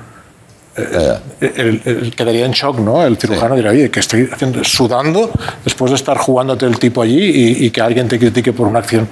eh, 0.78 1.18
el- 1.42 1.82
el- 1.84 2.16
quedaría 2.16 2.46
en 2.46 2.52
shock, 2.54 2.80
¿no? 2.80 3.04
El 3.06 3.18
cirujano 3.18 3.56
dirá, 3.56 3.72
oye, 3.72 3.90
que 3.92 4.00
estoy 4.00 4.30
haciendo, 4.32 4.64
sudando 4.64 5.30
después 5.66 5.92
de 5.92 5.96
estar 5.96 6.18
jugándote 6.18 6.66
el 6.66 6.80
tipo 6.80 7.02
allí 7.02 7.20
y, 7.22 7.66
y 7.66 7.72
que 7.72 7.82
alguien 7.82 8.08
te 8.08 8.18
critique 8.18 8.54
por 8.54 8.68
una 8.68 8.80
acción. 8.80 9.10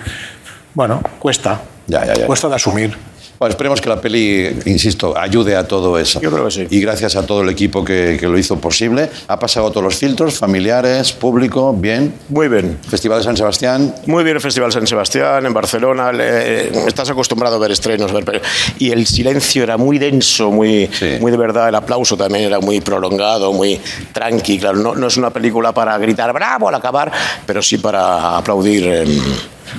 Bueno, 0.73 1.01
cuesta. 1.19 1.61
Ya, 1.87 2.05
ya, 2.05 2.13
ya. 2.13 2.25
Cuesta 2.25 2.47
de 2.49 2.55
asumir. 2.55 2.97
Bueno, 3.39 3.51
esperemos 3.51 3.79
que 3.79 3.87
la 3.87 4.01
peli, 4.01 4.47
insisto, 4.65 5.15
ayude 5.15 5.55
a 5.55 5.67
todo 5.67 5.99
eso. 5.99 6.19
Yo 6.19 6.31
creo 6.31 6.45
que 6.45 6.49
sí. 6.51 6.67
Y 6.71 6.81
gracias 6.81 7.15
a 7.15 7.23
todo 7.23 7.43
el 7.43 7.49
equipo 7.49 7.85
que, 7.85 8.17
que 8.19 8.27
lo 8.27 8.35
hizo 8.35 8.59
posible. 8.59 9.11
Ha 9.27 9.37
pasado 9.37 9.69
todos 9.69 9.83
los 9.83 9.95
filtros, 9.95 10.39
familiares, 10.39 11.13
público, 11.13 11.71
bien. 11.71 12.15
Muy 12.29 12.47
bien. 12.47 12.79
Festival 12.89 13.19
de 13.19 13.25
San 13.25 13.37
Sebastián. 13.37 13.93
Muy 14.07 14.23
bien 14.23 14.37
el 14.37 14.41
Festival 14.41 14.71
San 14.71 14.87
Sebastián, 14.87 15.45
en 15.45 15.53
Barcelona. 15.53 16.11
le- 16.11 16.87
estás 16.87 17.11
acostumbrado 17.11 17.57
a 17.57 17.59
ver 17.59 17.69
estrenos. 17.71 18.11
ver 18.11 18.41
y 18.79 18.89
el 18.89 19.05
silencio 19.05 19.61
era 19.61 19.77
muy 19.77 19.99
denso, 19.99 20.49
muy, 20.49 20.89
Sí. 20.91 21.17
muy 21.21 21.29
de 21.31 21.37
verdad. 21.37 21.69
El 21.69 21.75
aplauso 21.75 22.17
también 22.17 22.45
era 22.45 22.59
muy 22.59 22.81
prolongado, 22.81 23.53
muy 23.53 23.79
tranqui. 24.13 24.57
Claro, 24.57 24.79
no, 24.79 24.95
no 24.95 25.05
es 25.05 25.15
una 25.17 25.29
película 25.29 25.71
para 25.73 25.95
gritar 25.99 26.33
bravo 26.33 26.69
al 26.69 26.75
acabar, 26.75 27.11
pero 27.45 27.61
sí 27.61 27.77
para 27.77 28.35
aplaudir 28.35 28.83
em, 28.87 29.21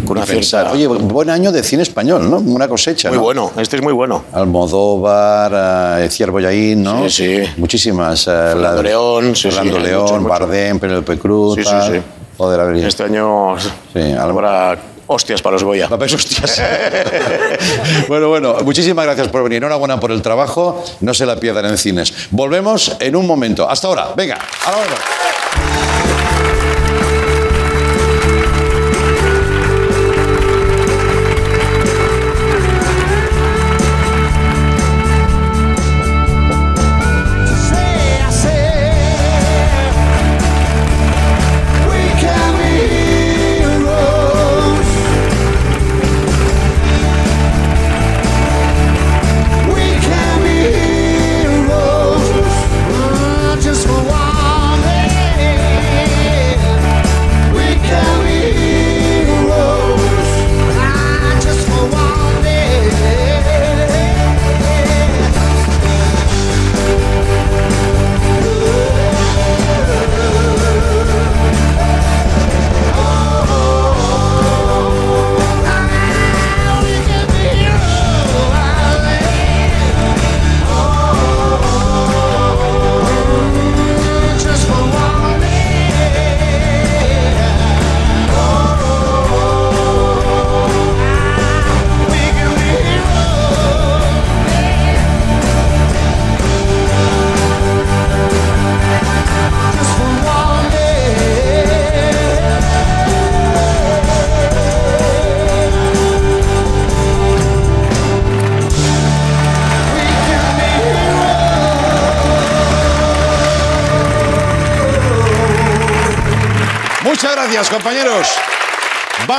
con 0.06 0.16
una 0.18 0.26
Pensar, 0.26 0.70
cierta. 0.70 0.72
Oye, 0.72 0.86
buen 0.86 1.30
año 1.30 1.50
de 1.52 1.62
cine 1.62 1.82
español, 1.82 2.30
¿no? 2.30 2.38
Una 2.38 2.68
cosecha, 2.68 3.08
muy 3.08 3.18
¿no? 3.18 3.22
bueno, 3.22 3.52
este 3.56 3.76
es 3.76 3.82
muy 3.82 3.92
bueno. 3.92 4.24
Almodóvar, 4.32 6.00
eh, 6.02 6.08
Ciervo 6.10 6.40
Yaín, 6.40 6.82
¿no? 6.82 7.08
Sí, 7.08 7.44
sí. 7.44 7.50
Muchísimas. 7.56 8.24
Fernando 8.24 8.82
la- 8.82 8.88
León, 8.88 9.36
sí, 9.36 9.50
sí, 9.50 9.56
Fernando 9.56 9.78
León. 9.78 10.24
Bardem, 10.24 10.78
Penélope 10.78 11.18
Cruz. 11.18 11.54
Sí, 11.56 11.64
sí, 11.64 11.70
tal. 11.70 11.92
sí. 11.94 12.00
Joder, 12.36 12.60
a. 12.60 12.86
Este 12.86 13.02
año 13.04 13.56
Sí, 13.58 14.00
algo- 14.12 14.38
habrá 14.40 14.78
hostias 15.08 15.40
para 15.42 15.54
los 15.54 15.64
Goya. 15.64 15.88
Papel 15.88 16.14
hostias. 16.14 16.62
bueno, 18.08 18.28
bueno, 18.28 18.56
muchísimas 18.64 19.04
gracias 19.06 19.28
por 19.28 19.42
venir. 19.42 19.58
Enhorabuena 19.58 19.98
por 19.98 20.12
el 20.12 20.22
trabajo. 20.22 20.82
No 21.00 21.14
se 21.14 21.26
la 21.26 21.36
pierdan 21.36 21.64
en 21.66 21.78
cines. 21.78 22.12
Volvemos 22.30 22.96
en 23.00 23.16
un 23.16 23.26
momento. 23.26 23.68
Hasta 23.68 23.88
ahora. 23.88 24.08
Venga, 24.16 24.38
ahora 24.66 24.76
volvemos. 24.78 25.27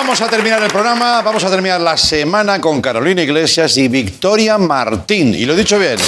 Vamos 0.10 0.22
a 0.22 0.28
terminar 0.28 0.64
el 0.64 0.72
programa, 0.72 1.22
vamos 1.22 1.44
a 1.44 1.52
terminar 1.52 1.80
la 1.80 1.96
semana 1.96 2.60
con 2.60 2.82
Carolina 2.82 3.22
Iglesias 3.22 3.78
y 3.78 3.88
Victoria 3.88 4.58
Martín. 4.58 5.36
Y 5.36 5.46
lo 5.46 5.54
he 5.54 5.56
dicho 5.56 5.78
bien. 5.78 6.00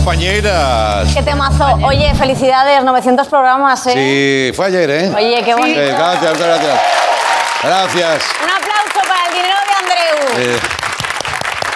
Compañeras. 0.00 1.12
Qué 1.14 1.22
temazo. 1.22 1.62
Oye, 1.84 2.14
felicidades, 2.14 2.82
900 2.82 3.28
programas, 3.28 3.86
¿eh? 3.86 4.48
Sí, 4.50 4.56
fue 4.56 4.68
ayer, 4.68 4.88
¿eh? 4.88 5.12
Oye, 5.14 5.42
qué 5.44 5.54
bonito. 5.54 5.78
Sí, 5.78 5.86
gracias, 5.88 6.38
gracias. 6.38 6.80
Gracias. 7.62 8.22
Un 8.42 8.50
aplauso 8.50 9.00
para 9.06 9.26
el 9.26 9.34
dinero 9.34 9.56
de 9.68 9.74
Andreu. 9.76 10.54
Eh, 10.54 10.58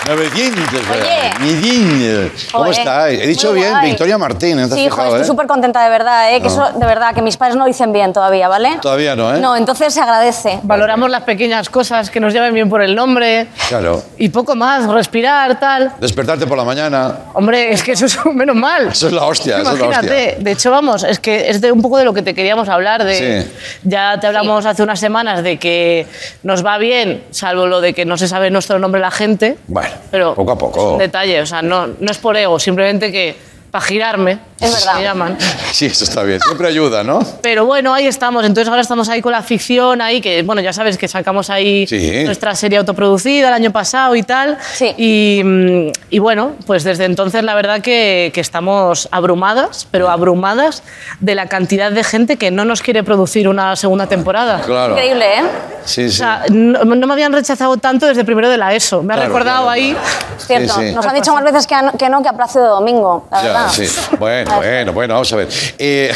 900. 0.07 0.65
Oye. 0.91 1.31
900. 1.41 2.49
¿Cómo 2.53 2.67
estáis? 2.67 3.21
He 3.21 3.27
dicho 3.27 3.49
muy 3.53 3.61
bien, 3.61 3.71
guay. 3.73 3.87
Victoria 3.89 4.19
Martín, 4.19 4.59
¿eh? 4.59 4.67
¿Te 4.69 4.75
has 4.75 4.79
Sí, 4.79 4.85
fijado, 4.85 4.97
joder, 4.97 5.09
estoy 5.09 5.23
eh? 5.23 5.25
súper 5.25 5.47
contenta 5.47 5.83
de 5.83 5.91
verdad, 5.91 6.33
¿eh? 6.35 6.41
Que 6.41 6.49
No. 6.49 6.53
eso, 6.67 6.79
de 6.79 6.87
verdad, 6.87 7.15
que 7.15 7.23
mis 7.23 7.37
padres 7.37 7.57
no 7.57 7.63
lo 7.63 7.67
dicen 7.69 7.93
bien 7.93 8.13
todavía, 8.13 8.49
¿vale? 8.49 8.79
Todavía 8.83 9.17
no, 9.17 9.35
¿eh? 9.35 9.41
No, 9.41 9.57
entonces 9.57 9.95
se 9.95 10.01
agradece. 10.01 10.61
Valoramos 10.63 11.11
las 11.11 11.23
pequeñas 11.23 11.69
cosas 11.71 12.11
que 12.11 12.21
nos 12.21 12.33
lleven 12.33 12.53
bien 12.55 12.69
por 12.69 12.83
el 12.83 12.95
nombre 12.95 13.47
Claro. 13.69 14.03
y 14.19 14.29
poco 14.29 14.55
más, 14.55 14.87
respirar, 14.87 15.59
tal. 15.59 15.93
Despertarte 16.01 16.47
por 16.47 16.57
la 16.59 16.65
mañana. 16.65 17.17
Hombre, 17.33 17.73
es 17.73 17.83
que 17.83 17.93
eso 17.93 18.07
es 18.07 18.19
menos 18.27 18.57
mal. 18.57 18.89
Eso 18.89 19.07
es 19.07 19.13
la 19.13 19.25
hostia, 19.25 19.59
eso 19.61 19.73
es 19.73 19.79
la 19.79 19.87
Imagínate. 19.87 20.29
hostia. 20.29 20.45
De 20.45 20.51
hecho, 20.53 20.71
vamos, 20.71 21.03
es 21.05 21.19
que 21.19 21.49
es 21.49 21.61
de 21.61 21.73
un 21.73 21.81
poco 21.81 21.99
de 21.99 22.05
lo 22.05 22.13
que 22.13 22.23
te 22.23 22.35
queríamos 22.35 22.69
hablar. 22.69 23.05
De, 23.05 23.15
Sí. 23.15 23.51
Ya 23.85 24.19
te 24.21 24.27
hablamos 24.27 24.67
hace 24.67 24.83
unas 24.83 24.99
semanas 25.01 25.43
de 25.43 25.57
que 25.59 26.07
nos 26.43 26.65
va 26.65 26.79
bien, 26.79 27.23
salvo 27.31 27.67
lo 27.67 27.81
de 27.81 27.95
que 27.95 28.05
no 28.05 28.17
se 28.19 28.29
sabe 28.29 28.51
nuestro 28.51 28.79
nombre 28.79 29.01
la 29.01 29.11
gente. 29.11 29.57
Bueno, 29.69 29.94
Pero 30.11 30.35
poco 30.35 30.53
a 30.53 30.59
poco. 30.59 30.93
Un 30.93 30.99
detalle, 30.99 31.41
o 31.41 31.47
sea, 31.47 31.63
no, 31.63 31.87
no 31.87 32.11
es 32.11 32.19
por 32.19 32.37
ego, 32.37 32.59
simplemente 32.59 33.11
que 33.11 33.37
para 33.75 33.87
girarme, 33.87 34.39
Es 34.61 34.73
verdad. 34.73 34.95
me 34.99 35.03
llaman. 35.03 35.37
Sí, 35.73 35.87
eso 35.87 36.05
está 36.05 36.23
bien. 36.23 36.39
Siempre 36.41 36.69
ayuda, 36.69 37.03
¿no? 37.03 37.19
Pero 37.43 37.67
bueno, 37.67 37.93
ahí 37.93 38.07
estamos. 38.07 38.45
Entonces 38.45 38.69
ahora 38.69 38.83
estamos 38.83 39.09
ahí 39.09 39.21
con 39.21 39.33
la 39.33 39.43
ficción, 39.43 40.01
ahí 40.01 40.21
que, 40.21 40.45
bueno, 40.45 40.61
ya 40.63 40.73
sabes 40.73 40.97
que 40.97 41.09
sacamos 41.09 41.51
ahí 41.51 41.85
Sí. 41.89 42.23
nuestra 42.25 42.55
serie 42.55 42.79
autoproducida 42.79 43.49
el 43.49 43.55
año 43.55 43.73
pasado 43.73 44.15
y 44.15 44.23
tal. 44.23 44.59
Y, 44.97 45.43
mm, 45.45 45.89
y 46.11 46.19
bueno, 46.21 46.53
pues 46.69 46.85
desde 46.85 47.05
entonces 47.07 47.43
la 47.43 47.57
verdad 47.57 47.81
que, 47.81 48.31
que 48.33 48.41
estamos 48.41 49.09
abrumadas, 49.11 49.89
pero 49.91 50.09
abrumadas 50.09 50.85
de 51.19 51.35
la 51.35 51.47
cantidad 51.49 51.91
de 51.91 52.05
gente 52.05 52.37
que 52.37 52.53
no 52.53 52.65
nos 52.65 52.81
quiere 52.81 53.03
producir 53.03 53.49
una 53.49 53.75
segunda 53.75 54.07
temporada. 54.07 54.61
Claro. 54.61 54.93
Increíble, 54.95 55.25
¿eh? 55.39 55.43
Sí, 55.85 56.05
O 56.05 56.11
sí. 56.11 56.17
sea, 56.19 56.45
no, 56.51 56.85
no 56.85 57.07
me 57.09 57.13
habían 57.13 57.33
rechazado 57.33 57.77
tanto 57.79 58.07
desde 58.07 58.25
primero 58.25 58.49
de 58.49 58.57
la 58.57 58.73
ESO. 58.73 59.03
Me 59.03 59.15
ha 59.15 59.17
Claro, 59.17 59.29
recordado 59.31 59.65
claro, 59.65 59.71
ahí. 59.71 59.97
Es 60.39 60.47
cierto. 60.47 60.75
Sí, 60.75 60.89
sí. 60.91 60.95
Nos 60.95 61.05
han 61.07 61.15
dicho 61.17 61.35
más 61.35 61.43
veces 61.43 61.67
que, 61.67 61.75
no- 61.83 61.93
que 61.93 62.09
no 62.09 62.23
que 62.23 62.29
a 62.29 62.33
Plácido 62.35 62.69
Domingo, 62.69 63.27
la 63.33 63.43
verdad. 63.43 63.64
Sí. 63.71 63.87
Bueno, 64.19 64.57
bueno, 64.57 64.93
bueno, 64.93 65.15
vamos 65.15 65.33
a 65.33 65.37
ver. 65.37 65.49
Eh, 65.79 66.13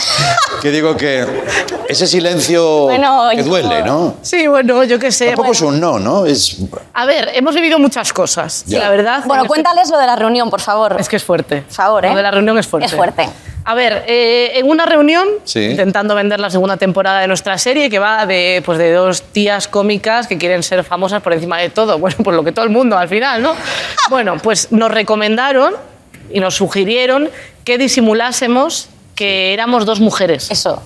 que 0.62 0.70
digo 0.70 0.96
que 0.96 1.26
ese 1.88 2.06
silencio 2.06 2.82
Bueno, 2.84 3.28
que 3.30 3.36
yo- 3.38 3.44
duele, 3.44 3.82
¿no? 3.82 4.16
Sí, 4.22 4.46
bueno, 4.46 4.84
yo 4.84 4.98
qué 4.98 5.12
sé. 5.12 5.26
Tampoco 5.26 5.52
es 5.52 5.60
un 5.60 5.78
no, 5.80 5.98
¿no? 5.98 6.26
Es 6.26 6.56
A 6.94 7.04
ver, 7.06 7.30
hemos 7.34 7.54
vivido 7.54 7.78
muchas 7.78 8.12
cosas, 8.12 8.64
Ya. 8.66 8.80
la 8.80 8.90
verdad. 8.90 9.22
Bueno, 9.26 9.44
cuéntales 9.46 9.90
lo 9.90 9.98
de 9.98 10.06
la 10.06 10.16
reunión, 10.16 10.50
por 10.50 10.60
favor. 10.60 10.96
Es 10.98 11.08
que 11.08 11.16
es 11.16 11.24
fuerte. 11.24 11.62
Por 11.62 11.72
favor, 11.74 12.04
¿eh? 12.04 12.10
Lo 12.10 12.16
de 12.16 12.22
la 12.22 12.30
reunión 12.30 12.58
es 12.58 12.66
fuerte. 12.66 12.86
Es 12.86 12.94
fuerte. 12.94 13.28
A 13.66 13.74
ver, 13.74 14.04
eh, 14.06 14.52
en 14.58 14.68
una 14.68 14.84
reunión, 14.84 15.26
Sí. 15.44 15.60
intentando 15.60 16.14
vender 16.14 16.38
la 16.38 16.50
segunda 16.50 16.76
temporada 16.76 17.20
de 17.20 17.26
nuestra 17.26 17.56
serie, 17.56 17.88
que 17.88 17.98
va 17.98 18.26
de, 18.26 18.62
pues, 18.64 18.76
de 18.76 18.92
dos 18.92 19.22
tías 19.22 19.68
cómicas 19.68 20.26
que 20.26 20.36
quieren 20.36 20.62
ser 20.62 20.84
famosas 20.84 21.22
por 21.22 21.32
encima 21.32 21.58
de 21.58 21.70
todo. 21.70 21.98
Bueno, 22.04 22.16
pues 22.22 22.36
lo 22.36 22.44
que 22.44 22.52
todo 22.52 22.64
el 22.66 22.70
mundo 22.70 22.98
al 22.98 23.08
final, 23.08 23.40
¿no? 23.42 23.54
Bueno, 24.10 24.36
pues 24.42 24.70
nos 24.70 24.90
recomendaron 24.90 25.72
y 26.30 26.40
nos 26.40 26.54
sugirieron 26.56 27.30
que 27.64 27.78
disimulásemos 27.78 28.88
que 29.14 29.52
éramos 29.52 29.86
dos 29.86 30.00
mujeres. 30.00 30.50
Eso, 30.50 30.82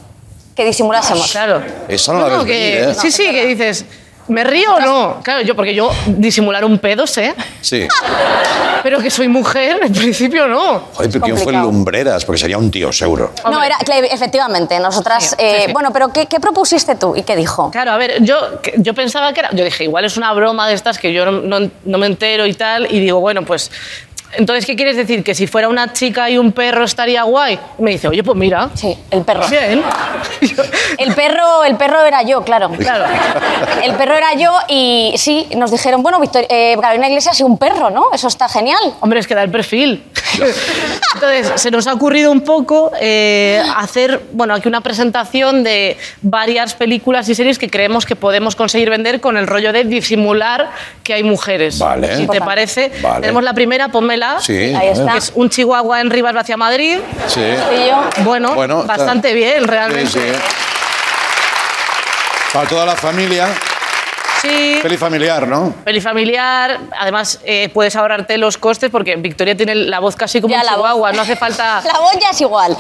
que 0.54 0.64
disimulásemos. 0.64 1.30
Claro. 1.30 1.62
Eso 1.88 2.12
no 2.12 2.28
lo 2.28 2.38
ves 2.38 2.46
que, 2.46 2.74
venir, 2.80 2.90
¿eh? 2.90 2.94
Sí, 3.00 3.10
sí, 3.10 3.30
que 3.30 3.46
dices, 3.46 3.84
¿me 4.28 4.44
río 4.44 4.74
o 4.74 4.80
no? 4.80 5.20
Claro, 5.22 5.40
yo, 5.42 5.56
porque 5.56 5.74
yo 5.74 5.90
disimular 6.06 6.64
un 6.64 6.78
pedo 6.78 7.06
sé, 7.06 7.34
Sí. 7.60 7.86
pero 8.82 9.00
que 9.00 9.10
soy 9.10 9.28
mujer, 9.28 9.80
en 9.82 9.92
principio 9.92 10.46
no. 10.46 10.80
Joder, 10.94 11.10
pero 11.10 11.24
¿quién 11.24 11.36
fue 11.36 11.52
el 11.52 11.58
Complicado. 11.58 11.64
Lumbreras? 11.72 12.24
Porque 12.24 12.38
sería 12.38 12.58
un 12.58 12.70
tío, 12.70 12.92
seguro. 12.92 13.32
No, 13.50 13.62
era, 13.62 13.76
efectivamente, 14.10 14.78
nosotras... 14.78 15.30
Sí, 15.30 15.36
eh, 15.38 15.62
sí. 15.66 15.72
Bueno, 15.72 15.92
pero 15.92 16.12
¿qué, 16.12 16.26
qué 16.26 16.38
propusiste 16.38 16.94
tú 16.96 17.16
y 17.16 17.22
qué 17.22 17.34
dijo? 17.34 17.70
Claro, 17.70 17.92
a 17.92 17.96
ver, 17.96 18.22
yo, 18.22 18.36
yo 18.76 18.94
pensaba 18.94 19.32
que 19.32 19.40
era. 19.40 19.50
Yo 19.54 19.64
dije, 19.64 19.84
igual 19.84 20.04
es 20.04 20.16
una 20.16 20.32
broma 20.32 20.68
de 20.68 20.74
estas 20.74 20.98
que 20.98 21.12
yo 21.12 21.24
no, 21.24 21.58
no- 21.60 21.70
no 21.84 21.98
me 21.98 22.06
entero 22.06 22.46
y 22.46 22.54
tal. 22.54 22.92
Y 22.92 23.00
digo, 23.00 23.20
bueno, 23.20 23.42
pues. 23.44 23.70
Entonces, 24.34 24.66
¿qué 24.66 24.76
quieres 24.76 24.96
decir? 24.96 25.24
¿Que 25.24 25.34
si 25.34 25.46
fuera 25.46 25.68
una 25.68 25.92
chica 25.92 26.28
y 26.28 26.36
un 26.38 26.52
perro 26.52 26.84
estaría 26.84 27.22
guay? 27.22 27.58
Y 27.78 27.82
me 27.82 27.90
dice, 27.92 28.08
oye, 28.08 28.22
pues 28.22 28.36
mira. 28.36 28.68
Sí, 28.74 28.96
el 29.10 29.22
perro. 29.22 29.48
Bien. 29.48 29.82
El 30.98 31.14
perro, 31.14 31.64
el 31.64 31.76
perro 31.76 32.04
era 32.04 32.22
yo, 32.22 32.42
claro. 32.42 32.70
Claro. 32.70 33.04
El 33.84 33.94
perro 33.94 34.14
era 34.16 34.34
yo 34.34 34.52
y 34.68 35.14
sí, 35.16 35.46
nos 35.56 35.70
dijeron, 35.70 36.02
bueno, 36.02 36.18
Victor- 36.20 36.46
eh, 36.48 36.76
Carolina 36.80 37.08
Iglesias 37.08 37.38
y 37.38 37.44
un 37.44 37.56
perro, 37.56 37.90
¿no? 37.90 38.06
Eso 38.12 38.26
está 38.26 38.48
genial. 38.48 38.78
Hombre, 39.00 39.20
es 39.20 39.26
que 39.28 39.34
da 39.34 39.42
el 39.44 39.50
perfil. 39.50 40.02
Entonces, 41.14 41.52
se 41.60 41.70
nos 41.70 41.86
ha 41.86 41.92
ocurrido 41.94 42.32
un 42.32 42.40
poco 42.40 42.90
eh, 43.00 43.62
hacer, 43.76 44.22
bueno, 44.32 44.54
aquí 44.54 44.66
una 44.68 44.80
presentación 44.80 45.62
de 45.62 45.96
varias 46.22 46.74
películas 46.74 47.28
y 47.28 47.34
series 47.34 47.58
que 47.58 47.68
creemos 47.70 48.04
que 48.06 48.16
podemos 48.16 48.56
conseguir 48.56 48.90
vender 48.90 49.20
con 49.20 49.36
el 49.36 49.46
rollo 49.46 49.72
de 49.72 49.84
disimular 49.84 50.70
que 51.04 51.14
hay 51.14 51.22
mujeres. 51.22 51.78
Vale. 51.78 52.16
Si 52.16 52.26
te 52.26 52.40
parece, 52.40 52.90
Vale. 53.02 53.20
tenemos 53.20 53.42
la 53.44 53.54
primera, 53.54 53.88
Sí. 54.40 54.74
Ahí 54.74 54.88
está. 54.88 55.16
Es 55.16 55.32
un 55.34 55.48
chihuahua 55.50 56.00
en 56.00 56.10
Rivas 56.10 56.34
hacia 56.36 56.56
Madrid. 56.56 56.98
Sí. 57.26 57.40
Yo, 57.88 58.24
Bueno, 58.24 58.54
Bueno, 58.54 58.80
está- 58.82 58.96
bastante 58.96 59.32
bien, 59.34 59.66
realmente. 59.66 60.10
Sí, 60.10 60.18
sí. 60.20 60.38
Para 62.52 62.68
toda 62.68 62.86
la 62.86 62.96
familia. 62.96 63.48
Sí. 64.42 64.78
Peli 64.82 64.96
familiar, 64.96 65.46
¿no? 65.48 65.74
Peli 65.84 66.00
familiar, 66.00 66.78
además 66.98 67.40
eh, 67.44 67.68
puedes 67.74 67.96
ahorrarte 67.96 68.38
los 68.38 68.56
costes 68.58 68.90
porque 68.90 69.16
Victoria 69.16 69.56
tiene 69.56 69.74
la 69.74 69.98
voz 70.00 70.14
casi 70.16 70.40
como 70.40 70.52
Ya, 70.52 70.60
un 70.60 70.66
la 70.66 70.72
voz. 70.76 70.78
chihuahua, 70.86 71.12
no 71.12 71.22
hace 71.22 71.36
falta... 71.36 71.82
La 71.92 71.98
voz 72.00 72.12
ya 72.20 72.30
es 72.30 72.40
igual. 72.40 72.76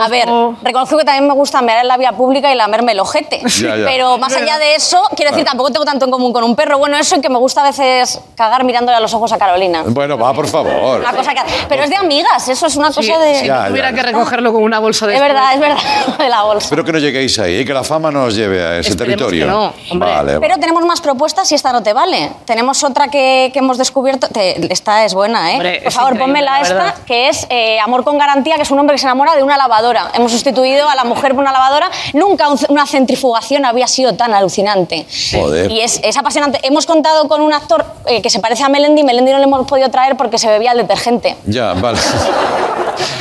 A 0.00 0.08
ver, 0.08 0.26
reconozco 0.62 0.96
que 0.98 1.04
también 1.04 1.26
me 1.26 1.34
gusta 1.34 1.60
mear 1.62 1.80
en 1.82 1.88
la 1.88 1.96
vía 1.96 2.12
pública 2.12 2.52
y 2.52 2.56
lamerme 2.56 2.92
el 2.92 3.00
ojete. 3.00 3.40
Ya, 3.44 3.76
ya. 3.76 3.84
Pero 3.86 4.16
más 4.18 4.34
allá 4.36 4.58
de 4.58 4.74
eso, 4.76 5.02
quiero 5.16 5.30
decir, 5.32 5.44
tampoco 5.44 5.70
tengo 5.70 5.84
tanto 5.84 6.04
en 6.04 6.10
común 6.10 6.32
con 6.32 6.44
un 6.44 6.54
perro. 6.56 6.78
Bueno, 6.78 6.96
eso 6.96 7.14
en 7.16 7.22
que 7.22 7.28
me 7.28 7.38
gusta 7.38 7.60
a 7.62 7.64
veces 7.64 8.20
cagar 8.36 8.64
mirándole 8.64 8.96
a 8.96 9.00
los 9.00 9.12
ojos 9.14 9.32
a 9.32 9.38
Carolina. 9.38 9.82
Bueno, 9.86 10.16
va, 10.16 10.32
por 10.32 10.46
favor. 10.48 11.00
Una 11.00 11.12
cosa 11.12 11.34
que... 11.34 11.40
Pero 11.68 11.82
es 11.84 11.90
de 11.90 11.96
amigas, 11.96 12.48
eso 12.48 12.66
es 12.66 12.76
una 12.76 12.90
Sí, 12.92 12.96
cosa 13.06 13.18
de... 13.18 13.34
si 13.40 13.46
Ya, 13.46 13.62
no 13.62 13.68
tuviera 13.68 13.90
ya. 13.90 13.96
que 13.96 14.02
recogerlo 14.02 14.52
con 14.52 14.62
una 14.62 14.78
bolsa 14.78 15.06
de... 15.06 15.14
Es 15.14 15.20
verdad, 15.20 15.54
es 15.54 15.60
verdad, 15.60 15.78
de 16.18 16.28
la 16.28 16.42
bolsa. 16.44 16.64
Espero 16.66 16.84
que 16.84 16.92
no 16.92 16.98
lleguéis 16.98 17.38
ahí 17.38 17.58
y 17.60 17.64
que 17.64 17.74
la 17.74 17.82
fama 17.84 18.10
no 18.10 18.24
os 18.24 18.34
lleve 18.36 18.62
a 18.62 18.78
ese 18.78 18.90
Esperemos 18.90 19.18
territorio. 19.18 19.44
que 19.46 19.50
no, 19.50 19.74
hombre. 19.90 20.08
Vale. 20.10 20.40
Pero 20.40 20.56
tenemos 20.58 20.84
más 20.84 20.93
propuestas 21.00 21.50
y 21.52 21.54
esta 21.54 21.72
no 21.72 21.82
te 21.82 21.92
vale. 21.92 22.30
Tenemos 22.44 22.82
otra 22.84 23.08
que, 23.08 23.50
que 23.52 23.58
hemos 23.58 23.78
descubierto. 23.78 24.28
te- 24.28 24.72
esta 24.72 25.04
es 25.04 25.14
buena, 25.14 25.50
¿eh? 25.52 25.54
Hombre, 25.54 25.80
Por 25.84 25.92
favor, 25.92 26.18
pónmela 26.18 26.52
la 26.52 26.60
esta, 26.60 26.94
que 27.06 27.28
es 27.28 27.46
eh, 27.50 27.78
Amor 27.80 28.04
con 28.04 28.18
Garantía, 28.18 28.56
que 28.56 28.62
es 28.62 28.70
un 28.70 28.78
hombre 28.78 28.94
que 28.94 28.98
se 29.00 29.06
enamora 29.06 29.34
de 29.36 29.42
una 29.42 29.56
lavadora. 29.56 30.10
Hemos 30.14 30.32
sustituido 30.32 30.88
a 30.88 30.94
la 30.94 31.04
mujer 31.04 31.32
por 31.34 31.40
una 31.42 31.52
lavadora. 31.52 31.90
Nunca 32.12 32.48
un- 32.48 32.58
una 32.68 32.86
centrifugación 32.86 33.64
había 33.64 33.86
sido 33.86 34.14
tan 34.14 34.32
alucinante. 34.34 35.06
Joder. 35.32 35.70
Y 35.70 35.80
es, 35.80 36.00
es 36.02 36.16
apasionante. 36.16 36.60
Hemos 36.62 36.86
contado 36.86 37.28
con 37.28 37.40
un 37.40 37.52
actor 37.52 37.84
eh, 38.06 38.22
que 38.22 38.30
se 38.30 38.40
parece 38.40 38.62
a 38.64 38.68
Melendi. 38.68 39.02
Melendi 39.04 39.32
no 39.32 39.38
le 39.38 39.44
hemos 39.44 39.66
podido 39.66 39.90
traer 39.90 40.16
porque 40.16 40.38
se 40.38 40.48
bebía 40.48 40.72
el 40.72 40.78
detergente. 40.78 41.36
Ya, 41.46 41.72
vale. 41.74 41.98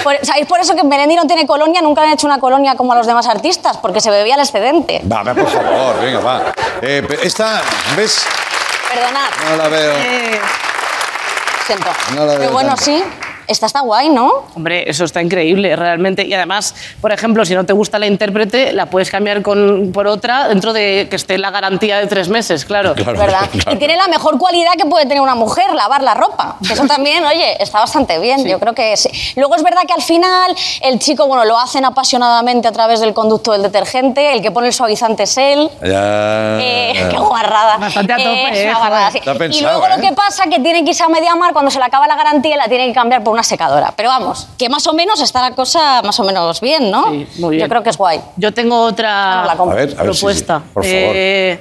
Por, 0.03 0.13
¿Sabéis 0.25 0.45
por 0.47 0.59
eso 0.59 0.75
que 0.75 0.83
Melendi 0.83 1.15
no 1.15 1.25
tiene 1.25 1.47
colonia? 1.47 1.81
Nunca 1.81 2.03
han 2.03 2.11
hecho 2.11 2.27
una 2.27 2.37
colonia 2.39 2.75
como 2.75 2.91
a 2.91 2.95
los 2.95 3.07
demás 3.07 3.25
artistas, 3.27 3.77
porque 3.77 4.01
se 4.01 4.11
bebía 4.11 4.35
el 4.35 4.41
excedente. 4.41 5.01
Va, 5.11 5.23
va, 5.23 5.33
por 5.33 5.47
favor, 5.49 5.99
venga, 6.01 6.19
va. 6.19 6.41
Eh, 6.81 7.07
esta, 7.23 7.61
¿ves? 7.95 8.25
Perdonad. 8.89 9.29
No 9.49 9.55
la 9.57 9.67
veo. 9.69 9.93
Eh, 9.97 10.41
Siento. 11.65 11.87
No 12.15 12.25
la 12.25 12.31
veo 12.33 12.39
Pero 12.39 12.51
bueno, 12.51 12.69
tanto. 12.69 12.83
sí. 12.85 13.03
Esta 13.47 13.65
está 13.65 13.81
guay, 13.81 14.09
¿no? 14.09 14.31
Hombre, 14.55 14.89
eso 14.89 15.05
está 15.05 15.21
increíble, 15.21 15.75
realmente. 15.75 16.25
Y 16.25 16.33
además, 16.33 16.75
por 17.01 17.11
ejemplo, 17.11 17.45
si 17.45 17.55
no 17.55 17.65
te 17.65 17.73
gusta 17.73 17.99
la 17.99 18.07
intérprete, 18.07 18.73
la 18.73 18.87
puedes 18.87 19.09
cambiar 19.09 19.41
con, 19.41 19.91
por 19.93 20.07
otra 20.07 20.47
dentro 20.47 20.73
de 20.73 21.07
que 21.09 21.15
esté 21.15 21.37
la 21.37 21.51
garantía 21.51 21.99
de 21.99 22.07
tres 22.07 22.29
meses, 22.29 22.65
claro. 22.65 22.93
Claro, 23.03 23.19
¿Verdad? 23.19 23.49
claro. 23.51 23.73
Y 23.73 23.79
tiene 23.79 23.97
la 23.97 24.07
mejor 24.07 24.37
cualidad 24.37 24.71
que 24.77 24.85
puede 24.85 25.05
tener 25.05 25.19
una 25.19 25.35
mujer, 25.35 25.73
lavar 25.73 26.03
la 26.03 26.13
ropa. 26.13 26.55
Eso 26.61 26.85
también, 26.85 27.23
oye, 27.25 27.61
está 27.61 27.79
bastante 27.79 28.17
bien. 28.19 28.45
Yo 28.45 28.59
creo 28.59 28.73
que 28.73 28.95
sí. 28.95 29.09
Luego 29.35 29.55
es 29.55 29.63
verdad 29.63 29.81
que 29.85 29.93
al 29.93 30.01
final 30.01 30.55
el 30.81 30.99
chico, 30.99 31.27
bueno, 31.27 31.43
lo 31.43 31.57
hacen 31.59 31.83
apasionadamente 31.83 32.67
a 32.67 32.71
través 32.71 33.01
del 33.01 33.13
conducto 33.13 33.51
del 33.51 33.61
detergente. 33.61 34.33
El 34.33 34.41
que 34.41 34.51
pone 34.51 34.67
el 34.67 34.73
suavizante 34.73 35.23
es 35.23 35.37
él. 35.37 35.69
Ya. 35.83 36.59
Eh, 36.59 37.07
qué 37.09 37.17
guarrada. 37.17 37.77
Bastante 37.77 38.13
a 38.13 38.17
tope, 38.17 38.49
Es 38.51 38.59
eh, 38.59 38.69
una 38.69 38.77
guarrada, 38.79 39.11
sí. 39.11 39.19
Y 39.51 39.61
luego 39.61 39.85
¿eh? 39.85 39.89
lo 39.95 40.01
que 40.01 40.13
pasa 40.13 40.45
que 40.45 40.59
tiene 40.59 40.83
que 40.83 40.91
irse 40.91 41.03
a 41.03 41.09
Mediamar 41.09 41.53
cuando 41.53 41.71
se 41.71 41.79
le 41.79 41.85
acaba 41.85 42.07
la 42.07 42.15
garantía 42.15 42.55
y 42.55 42.57
la 42.57 42.67
tiene 42.67 42.87
que 42.87 42.93
cambiar 42.93 43.23
por 43.23 43.32
una 43.33 43.43
secadora. 43.43 43.93
Pero 43.95 44.09
vamos, 44.09 44.47
que 44.57 44.69
más 44.69 44.85
o 44.87 44.93
menos 44.93 45.21
está 45.21 45.41
la 45.41 45.55
cosa 45.55 46.01
más 46.03 46.19
o 46.19 46.23
menos 46.23 46.61
bien, 46.61 46.89
¿no? 46.91 47.07
muy 47.07 47.55
bien. 47.55 47.59
Yo 47.61 47.69
creo 47.69 47.83
que 47.83 47.89
es 47.89 47.97
guay. 47.97 48.19
Yo 48.37 48.53
tengo 48.53 48.81
otra 48.81 49.43
Ah, 49.43 49.45
la 49.47 49.55
compro. 49.55 49.77
A 49.77 49.81
ver, 49.85 49.95
a 49.97 50.03
ver, 50.03 50.13
sí, 50.15 50.19
propuesta. 50.21 50.59
sí, 50.59 50.69
por 50.73 50.83
favor. 50.83 50.99
Eh, 51.15 51.59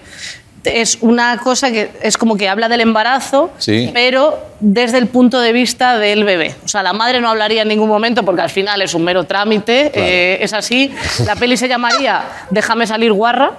es 0.65 0.99
una 1.01 1.39
cosa 1.39 1.73
que 1.73 1.91
es 2.03 2.17
como 2.17 2.37
que 2.37 2.49
habla 2.49 2.69
del 2.69 2.81
embarazo, 2.83 3.51
Sí. 3.59 3.91
pero 3.93 4.39
desde 4.61 4.99
el 4.99 5.09
punto 5.09 5.41
de 5.41 5.53
vista 5.53 5.99
del 5.99 6.23
bebé. 6.23 6.55
O 6.65 6.69
sea, 6.69 6.85
la 6.85 6.93
madre 6.93 7.21
no 7.21 7.29
hablaría 7.29 7.63
en 7.63 7.69
ningún 7.69 7.89
momento 7.89 8.23
porque 8.25 8.43
al 8.43 8.51
final 8.51 8.81
es 8.81 8.95
un 8.95 9.03
mero 9.03 9.25
trámite, 9.25 9.91
eh, 9.93 10.39
es 10.41 10.53
así. 10.53 10.95
La 11.27 11.35
peli 11.35 11.57
se 11.57 11.67
llamaría 11.67 12.23
Déjame 12.51 12.87
salir 12.87 13.13
guarra, 13.13 13.51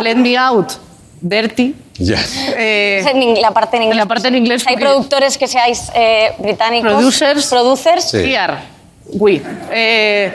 Let 0.00 0.14
Me 0.14 0.36
Out, 0.38 0.74
Dirty. 1.20 1.74
Ya. 2.00 2.18
eh, 2.56 3.04
en 3.06 3.40
la 3.42 3.50
parte 3.52 3.76
en 3.76 3.84
inglés. 3.84 3.98
la 3.98 4.06
parte 4.06 4.28
en 4.28 4.36
inglés 4.36 4.64
Hay 4.66 4.76
productores 4.76 5.36
que 5.38 5.46
seáis 5.46 5.90
eh, 5.94 6.32
británicos. 6.38 6.90
Producers. 6.90 7.46
Producers. 7.46 8.10
Sí. 8.10 8.34
Eh, 9.72 10.32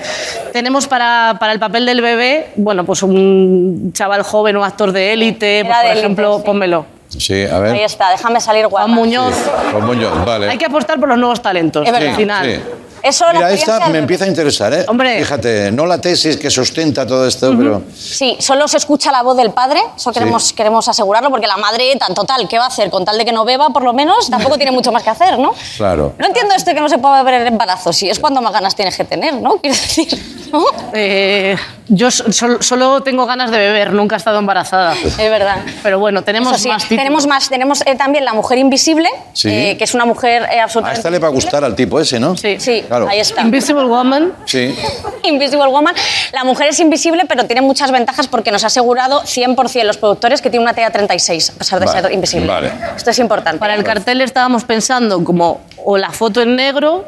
tenemos 0.53 0.87
para, 0.87 1.37
para 1.39 1.53
el 1.53 1.59
papel 1.59 1.85
del 1.85 2.01
bebé, 2.01 2.47
bueno, 2.55 2.85
pues 2.85 3.03
un 3.03 3.91
chaval 3.93 4.23
joven, 4.23 4.57
un 4.57 4.63
actor 4.63 4.91
de 4.91 5.13
élite, 5.13 5.63
pues, 5.65 5.75
de 5.77 5.81
por 5.81 5.85
élite, 5.85 5.99
ejemplo, 5.99 6.37
sí. 6.37 6.43
pónmelo. 6.45 6.85
Sí, 7.07 7.43
a 7.45 7.55
Ahí 7.57 7.61
ver. 7.61 7.75
está, 7.77 8.09
déjame 8.11 8.41
salir 8.41 8.67
guapa. 8.67 8.85
Juan 8.87 8.95
Muñoz. 8.95 9.33
Juan 9.71 9.85
Muñoz, 9.85 10.25
vale. 10.25 10.49
Hay 10.49 10.57
que 10.57 10.65
apostar 10.65 10.99
por 10.99 11.07
los 11.07 11.17
nuevos 11.17 11.41
talentos, 11.41 11.85
Es 11.85 11.91
verdad. 11.91 12.09
al 12.09 12.15
final. 12.15 12.61
Sí. 13.05 13.09
Eso 13.09 13.25
la 13.25 13.33
Mira, 13.33 13.51
experiencia 13.51 13.73
esta 13.75 13.89
me 13.89 13.99
empieza 13.99 14.25
a 14.25 14.27
interesar, 14.27 14.73
¿eh? 14.73 14.85
Hombre. 14.87 15.19
Fíjate, 15.19 15.71
no 15.71 15.85
la 15.85 15.99
tesis 15.99 16.37
que 16.37 16.49
sustenta 16.49 17.05
todo 17.05 17.27
esto, 17.27 17.53
pero... 17.57 17.83
Sí, 17.95 18.35
solo 18.39 18.67
se 18.67 18.77
escucha 18.77 19.11
la 19.11 19.21
voz 19.21 19.37
del 19.37 19.51
padre, 19.51 19.81
eso 19.95 20.11
queremos, 20.11 20.53
queremos 20.53 20.87
asegurarlo, 20.87 21.29
porque 21.29 21.47
la 21.47 21.57
madre, 21.57 21.95
tan 21.97 22.13
total, 22.13 22.47
¿qué 22.47 22.57
va 22.57 22.65
a 22.65 22.67
hacer? 22.67 22.89
Con 22.89 23.05
tal 23.05 23.17
de 23.17 23.25
que 23.25 23.31
no 23.31 23.45
beba, 23.45 23.69
por 23.69 23.83
lo 23.83 23.93
menos, 23.93 24.29
tampoco 24.29 24.57
tiene 24.57 24.71
mucho 24.71 24.91
más 24.91 25.03
que 25.03 25.09
hacer, 25.09 25.37
¿no? 25.37 25.53
Claro. 25.77 26.13
No 26.17 26.25
entiendo 26.25 26.55
esto 26.55 26.71
de 26.71 26.75
que 26.75 26.81
no 26.81 26.89
se 26.89 26.97
pueda 26.97 27.23
beber 27.23 27.41
el 27.41 27.47
embarazo, 27.47 27.93
si 27.93 28.09
es 28.09 28.19
cuando 28.19 28.41
más 28.41 28.53
ganas 28.53 28.75
tienes 28.75 28.97
que 28.97 29.03
tener, 29.05 29.35
¿no? 29.35 29.57
Quiero 29.57 29.75
decir, 29.75 30.44
Eh, 30.97 31.57
yo 31.89 32.09
so- 32.09 32.31
sol- 32.31 32.59
solo 32.61 33.01
tengo 33.01 33.25
ganas 33.25 33.51
de 33.51 33.57
beber, 33.57 33.91
nunca 33.93 34.15
he 34.15 34.17
estado 34.17 34.39
embarazada. 34.39 34.93
Es 35.03 35.17
verdad. 35.17 35.57
Pero 35.83 35.99
bueno, 35.99 36.23
tenemos 36.23 36.59
sí, 36.61 36.69
más 36.69 36.83
títulos. 36.83 37.01
tenemos 37.03 37.27
más, 37.27 37.49
tenemos 37.49 37.81
eh, 37.85 37.95
también 37.95 38.23
La 38.23 38.33
Mujer 38.33 38.57
Invisible, 38.59 39.09
Sí. 39.33 39.49
eh, 39.49 39.75
que 39.77 39.83
es 39.83 39.93
una 39.93 40.05
mujer 40.05 40.47
eh, 40.51 40.59
A 40.59 40.63
absolutamente... 40.63 40.99
esta 40.99 41.09
le 41.11 41.19
va 41.19 41.27
a 41.27 41.31
gustar 41.31 41.63
al 41.65 41.75
tipo 41.75 41.99
ese, 41.99 42.19
¿no? 42.19 42.37
Sí. 42.37 42.55
Sí, 42.59 42.83
Claro. 42.87 43.07
ahí 43.09 43.19
está. 43.19 43.41
Invisible 43.41 43.85
Woman. 43.85 44.33
Sí. 44.45 44.73
Invisible 45.23 45.67
Woman. 45.67 45.93
La 46.33 46.43
mujer 46.43 46.69
es 46.69 46.79
invisible, 46.79 47.25
pero 47.27 47.45
tiene 47.45 47.61
muchas 47.61 47.91
ventajas 47.91 48.27
porque 48.27 48.51
nos 48.51 48.63
ha 48.63 48.67
asegurado 48.67 49.21
100% 49.23 49.83
los 49.83 49.97
productores 49.97 50.41
que 50.41 50.49
tiene 50.49 50.63
una 50.63 50.73
talla 50.73 50.91
36, 50.91 51.51
a 51.55 51.57
pesar 51.57 51.79
de 51.79 51.85
Vale, 51.87 52.01
ser 52.01 52.11
invisible. 52.13 52.47
vale. 52.47 52.71
Esto 52.95 53.09
es 53.09 53.19
importante. 53.19 53.59
Para 53.59 53.75
el 53.75 53.83
cartel 53.83 54.21
estábamos 54.21 54.63
pensando 54.63 55.23
como 55.23 55.61
o 55.83 55.97
la 55.97 56.11
foto 56.11 56.41
en 56.41 56.55
negro 56.55 57.05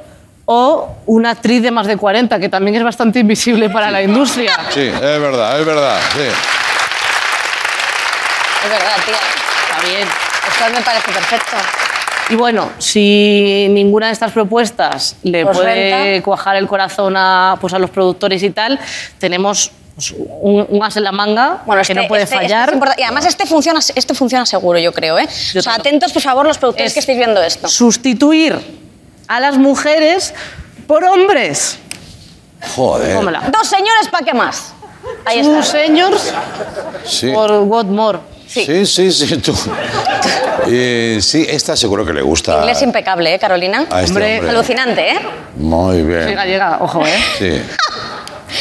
o 0.50 0.88
una 1.08 1.32
actriz 1.32 1.62
de 1.62 1.72
más 1.72 1.88
de 1.88 1.98
40, 1.98 2.40
que 2.40 2.48
también 2.48 2.76
es 2.78 2.84
bastante 2.84 3.20
invisible 3.20 3.70
para 3.70 3.92
la 3.92 4.02
industria. 4.02 4.58
Sí, 4.74 4.82
es 4.82 5.00
verdad, 5.02 5.60
es 5.60 5.66
verdad, 5.66 6.00
sí. 6.14 6.20
Es 8.64 8.70
verdad, 8.70 8.96
tía. 9.06 9.16
Está 9.16 9.88
bien. 9.88 10.08
Esto 10.08 10.74
me 10.74 10.82
parece 10.82 11.12
perfecto. 11.12 11.58
Y 12.30 12.36
bueno, 12.36 12.70
si 12.78 13.68
ninguna 13.70 14.08
de 14.08 14.14
estas 14.14 14.32
propuestas 14.32 15.16
le 15.24 15.44
Pues 15.46 15.58
puede 15.58 15.74
renta. 16.12 16.26
cuajar 16.26 16.56
el 16.58 16.68
corazón 16.68 17.16
a, 17.18 17.58
pues 17.62 17.74
a 17.74 17.80
los 17.80 17.90
productores 17.90 18.42
y 18.44 18.50
tal, 18.50 18.80
tenemos 19.18 19.72
pues, 19.96 20.14
un, 20.18 20.66
un 20.70 20.84
as 20.84 20.96
en 20.98 21.04
la 21.04 21.12
manga 21.12 21.62
Bueno, 21.66 21.82
que 21.82 21.92
este- 21.92 21.94
no 22.02 22.08
puede 22.08 22.24
este- 22.24 22.36
este 22.36 22.46
fallar. 22.48 22.70
es 22.70 22.74
importante. 22.74 23.02
y 23.02 23.06
además 23.06 23.26
este 23.26 23.46
funciona, 23.46 23.80
este 23.96 24.14
funciona 24.14 24.46
seguro, 24.46 24.78
yo 24.80 24.92
creo. 24.94 25.18
¿eh? 25.20 25.28
o 25.58 25.62
sea, 25.62 25.76
atentos, 25.76 26.12
por 26.12 26.22
favor, 26.22 26.46
los 26.46 26.58
productores 26.58 26.88
Es- 26.92 26.94
que 26.94 27.00
estéis 27.02 27.18
viendo 27.18 27.42
esto. 27.42 27.68
Sustituir 27.70 28.87
a 29.28 29.40
las 29.40 29.58
mujeres 29.58 30.34
por 30.88 31.04
hombres. 31.04 31.78
Joder. 32.76 33.16
Tómala. 33.16 33.50
Dos 33.52 33.68
señores, 33.68 34.08
¿para 34.12 34.26
qué 34.26 34.34
más? 34.34 34.74
Ahí 35.26 35.42
Two 35.42 35.60
está. 35.60 35.72
señors 35.80 36.34
Sí. 37.06 37.32
por 37.32 37.52
what 37.52 37.86
more. 37.86 38.20
Sí, 38.48 38.86
sí, 38.86 39.12
sí, 39.12 39.38
tú. 39.38 39.54
Eh, 40.70 41.20
sí, 41.22 41.46
esta 41.48 41.78
seguro 41.78 42.06
que 42.06 42.12
le 42.12 42.22
gusta. 42.22 42.58
Inglés 42.58 42.82
impecable, 42.82 43.34
¿eh, 43.34 43.40
Carolina? 43.40 43.86
A 43.90 44.02
este 44.02 44.12
hombre. 44.12 44.50
Alucinante, 44.50 45.12
¿eh? 45.12 45.20
Muy 45.56 46.02
bien. 46.02 46.24
Soy 46.26 46.34
gallega, 46.34 46.80
ojo, 46.82 47.06
¿eh? 47.06 47.18
Sí. 47.38 47.62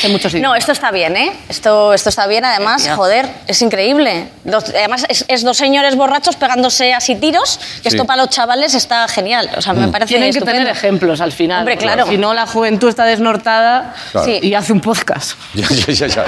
Muchos 0.08 0.34
No, 0.34 0.54
esto 0.54 0.72
está 0.72 0.90
bien, 0.90 1.16
¿eh? 1.16 1.32
Esto, 1.48 1.94
esto 1.94 2.08
está 2.08 2.26
bien, 2.26 2.44
además, 2.44 2.88
joder, 2.94 3.28
es 3.46 3.62
increíble. 3.62 4.28
Dos- 4.44 4.70
además, 4.70 5.04
es, 5.08 5.24
es 5.28 5.42
dos 5.42 5.56
señores 5.56 5.96
borrachos 5.96 6.36
pegándose 6.36 6.92
así 6.92 7.14
tiros, 7.16 7.58
que 7.82 7.90
Sí. 7.90 7.96
esto 7.96 8.04
para 8.04 8.22
los 8.22 8.30
chavales 8.30 8.74
está 8.74 9.06
genial. 9.08 9.50
O 9.56 9.62
sea, 9.62 9.72
me 9.72 9.88
parece 9.88 10.08
Tienen 10.08 10.32
que 10.32 10.38
estupendo. 10.38 10.60
tener 10.60 10.76
ejemplos 10.76 11.20
al 11.20 11.32
final. 11.32 11.60
Hombre, 11.60 11.76
claro. 11.76 12.06
Si 12.06 12.18
no, 12.18 12.34
la 12.34 12.46
juventud 12.46 12.88
está 12.88 13.04
desnortada 13.04 13.94
Claro. 14.12 14.26
Sí. 14.26 14.38
y 14.42 14.54
hace 14.54 14.72
un 14.72 14.80
podcast. 14.80 15.32
Ya, 15.54 15.68
ya, 15.68 15.92
ya, 15.92 16.06
ya. 16.08 16.24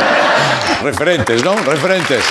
Referentes, 0.83 1.43
¿no? 1.45 1.55
Referentes. 1.57 2.25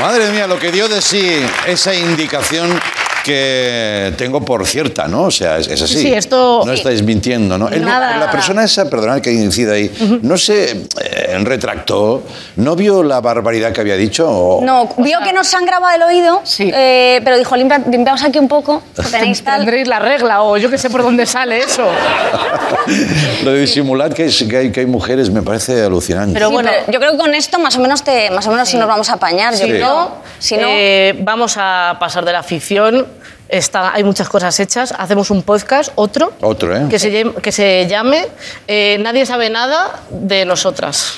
Madre 0.00 0.30
mía, 0.30 0.46
lo 0.46 0.58
que 0.58 0.70
dio 0.70 0.88
de 0.88 1.02
sí 1.02 1.44
esa 1.66 1.92
indicación 1.94 2.80
que 3.24 4.12
tengo 4.16 4.44
por 4.44 4.66
cierta, 4.66 5.06
¿no? 5.08 5.24
O 5.24 5.30
sea, 5.30 5.58
es, 5.58 5.68
es 5.68 5.82
así. 5.82 5.94
Sí, 5.94 6.00
sí, 6.02 6.14
esto- 6.14 6.62
No 6.64 6.72
estáis 6.72 7.02
mintiendo, 7.02 7.56
¿no? 7.58 7.68
El- 7.68 7.84
Nada. 7.84 8.16
la 8.16 8.30
persona 8.30 8.64
esa, 8.64 8.88
perdonad 8.88 9.20
que 9.20 9.32
incida 9.32 9.72
ahí, 9.74 9.90
no 10.22 10.36
se 10.36 10.70
eh, 10.72 11.38
retractó, 11.42 12.22
no 12.56 12.76
vio 12.76 13.02
la 13.02 13.20
barbaridad 13.20 13.72
que 13.72 13.80
había 13.80 13.96
dicho. 13.96 14.28
o- 14.28 14.64
No, 14.64 14.88
vio 14.98 15.18
que 15.24 15.32
nos 15.32 15.52
han 15.54 15.64
grabado 15.66 15.94
el 15.96 16.02
oído, 16.02 16.42
eh, 16.58 17.20
pero 17.24 17.36
dijo, 17.38 17.56
"Limpia- 17.56 17.82
limpiamos 17.90 18.22
aquí 18.22 18.38
un 18.38 18.48
poco, 18.48 18.82
tenéis 19.10 19.42
tal... 19.42 19.60
Tendréis 19.60 19.88
la 19.88 19.98
regla 19.98 20.42
o 20.42 20.56
yo 20.56 20.70
que 20.70 20.78
sé 20.78 20.88
por 20.90 21.02
dónde 21.02 21.26
sale 21.26 21.58
eso. 21.58 21.84
Lo 23.44 23.52
de 23.52 23.60
disimular 23.60 24.12
que, 24.14 24.26
es- 24.26 24.44
que 24.48 24.56
hay, 24.56 24.72
que 24.72 24.80
hay 24.80 24.86
mujeres 24.86 25.30
me 25.30 25.42
parece 25.42 25.82
alucinante. 25.82 26.34
Pero 26.34 26.50
bueno, 26.50 26.70
yo 26.88 26.98
creo 26.98 27.12
que 27.12 27.18
con 27.18 27.34
esto 27.34 27.58
más 27.58 27.76
o 27.76 27.80
menos, 27.80 28.02
te, 28.02 28.30
más 28.30 28.46
o 28.46 28.50
menos 28.50 28.68
sí 28.68 28.76
nos 28.76 28.88
vamos 28.88 29.08
a 29.10 29.14
apañar. 29.14 29.52
Yo 29.54 29.64
Sí. 29.66 29.70
creo, 29.70 30.10
si 30.38 30.56
no... 30.56 30.66
Eh, 30.68 31.14
vamos 31.20 31.54
a 31.56 31.96
pasar 32.00 32.24
de 32.24 32.32
la 32.32 32.42
ficción. 32.42 33.06
Está, 33.48 33.92
hay 33.92 34.04
muchas 34.04 34.28
cosas 34.28 34.58
hechas. 34.60 34.94
Hacemos 34.96 35.30
un 35.30 35.42
podcast, 35.42 35.90
otro, 35.96 36.32
Otro, 36.40 36.76
¿eh? 36.76 36.86
que 36.88 36.98
se, 36.98 37.10
llame- 37.10 37.34
que 37.42 37.50
se 37.52 37.86
llame 37.88 38.28
eh, 38.68 38.96
Nadie 39.00 39.26
sabe 39.26 39.50
nada 39.50 40.00
de 40.10 40.44
nosotras. 40.44 41.14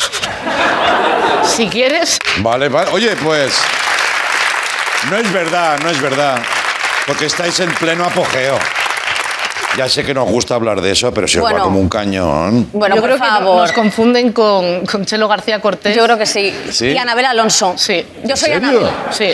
si 1.57 1.68
quieres. 1.68 2.18
Vale, 2.38 2.68
vale. 2.68 2.90
Oye, 2.93 3.14
pues. 3.22 3.53
No 5.11 5.16
es 5.18 5.32
verdad, 5.32 5.78
no 5.82 5.90
es 5.90 6.01
verdad. 6.01 6.40
Porque 7.07 7.26
estáis 7.26 7.59
en 7.61 7.70
pleno 7.74 8.05
apogeo. 8.05 8.59
Ya 9.77 9.89
sé 9.89 10.05
que 10.05 10.12
nos 10.12 10.29
gusta 10.29 10.55
hablar 10.55 10.83
de 10.83 10.91
eso, 10.91 11.12
pero 11.14 11.27
se 11.27 11.41
os 11.41 11.47
va 11.47 11.59
como 11.61 11.81
un 11.81 11.89
cañón. 11.89 12.68
Bueno, 12.75 12.95
yo 12.95 13.01
por 13.01 13.11
creo 13.11 13.20
que 13.23 13.27
no- 13.31 13.37
favor. 13.39 13.62
nos 13.62 13.73
confunden 13.73 14.33
con, 14.33 14.85
con 14.85 15.07
Chelo 15.07 15.29
García 15.29 15.61
Cortés. 15.62 15.97
Yo 15.97 16.05
creo 16.05 16.18
que 16.18 16.27
sí. 16.27 16.55
¿Sí? 16.70 16.89
Y 16.89 16.99
Anabel 16.99 17.25
Alonso. 17.25 17.73
Sí. 17.77 18.05
Yo 18.25 18.37
soy 18.37 18.53
serio? 18.53 18.68
Anabel. 18.68 18.89
Sí. 19.11 19.29